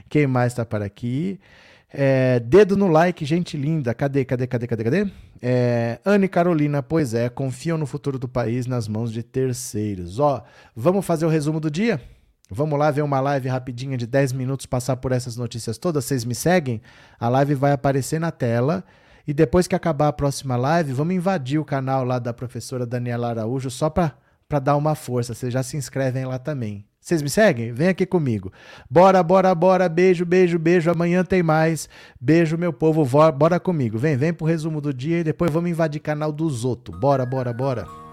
Quem 0.08 0.28
mais 0.28 0.52
está 0.52 0.64
para 0.64 0.84
aqui? 0.84 1.40
É, 1.90 2.38
dedo 2.40 2.76
no 2.76 2.86
like, 2.86 3.24
gente 3.24 3.56
linda. 3.56 3.94
Cadê, 3.94 4.24
cadê, 4.24 4.46
cadê, 4.46 4.66
cadê, 4.66 4.84
cadê? 4.84 5.10
É, 5.40 5.98
Anne 6.04 6.28
Carolina, 6.28 6.82
pois 6.82 7.14
é, 7.14 7.28
confiam 7.28 7.78
no 7.78 7.86
futuro 7.86 8.18
do 8.18 8.28
país 8.28 8.66
nas 8.66 8.86
mãos 8.86 9.12
de 9.12 9.22
terceiros. 9.22 10.18
Ó, 10.18 10.44
vamos 10.74 11.04
fazer 11.06 11.24
o 11.24 11.28
resumo 11.28 11.60
do 11.60 11.70
dia? 11.70 12.00
Vamos 12.50 12.78
lá 12.78 12.90
ver 12.90 13.02
uma 13.02 13.20
live 13.20 13.48
rapidinha 13.48 13.96
de 13.96 14.06
10 14.06 14.32
minutos, 14.32 14.64
passar 14.64 14.96
por 14.96 15.12
essas 15.12 15.36
notícias 15.36 15.76
todas. 15.76 16.04
Vocês 16.04 16.24
me 16.24 16.34
seguem? 16.34 16.80
A 17.18 17.28
live 17.28 17.54
vai 17.54 17.72
aparecer 17.72 18.18
na 18.18 18.30
tela. 18.30 18.84
E 19.26 19.34
depois 19.34 19.66
que 19.66 19.74
acabar 19.74 20.08
a 20.08 20.12
próxima 20.12 20.56
live, 20.56 20.94
vamos 20.94 21.14
invadir 21.14 21.58
o 21.58 21.64
canal 21.64 22.02
lá 22.04 22.18
da 22.18 22.32
professora 22.32 22.86
Daniela 22.86 23.28
Araújo 23.28 23.70
só 23.70 23.90
para 23.90 24.14
dar 24.62 24.76
uma 24.76 24.94
força. 24.94 25.34
Vocês 25.34 25.52
já 25.52 25.62
se 25.62 25.76
inscrevem 25.76 26.24
lá 26.24 26.38
também. 26.38 26.87
Vocês 27.08 27.22
me 27.22 27.30
seguem? 27.30 27.72
Vem 27.72 27.88
aqui 27.88 28.04
comigo. 28.04 28.52
Bora, 28.90 29.22
bora, 29.22 29.54
bora. 29.54 29.88
Beijo, 29.88 30.26
beijo, 30.26 30.58
beijo. 30.58 30.90
Amanhã 30.90 31.24
tem 31.24 31.42
mais. 31.42 31.88
Beijo, 32.20 32.58
meu 32.58 32.70
povo. 32.70 33.02
Bora 33.32 33.58
comigo. 33.58 33.96
Vem, 33.96 34.14
vem 34.14 34.30
pro 34.30 34.46
resumo 34.46 34.78
do 34.78 34.92
dia 34.92 35.20
e 35.20 35.24
depois 35.24 35.50
vamos 35.50 35.70
invadir 35.70 36.00
canal 36.00 36.30
dos 36.30 36.66
outros. 36.66 37.00
Bora, 37.00 37.24
bora, 37.24 37.50
bora. 37.50 38.07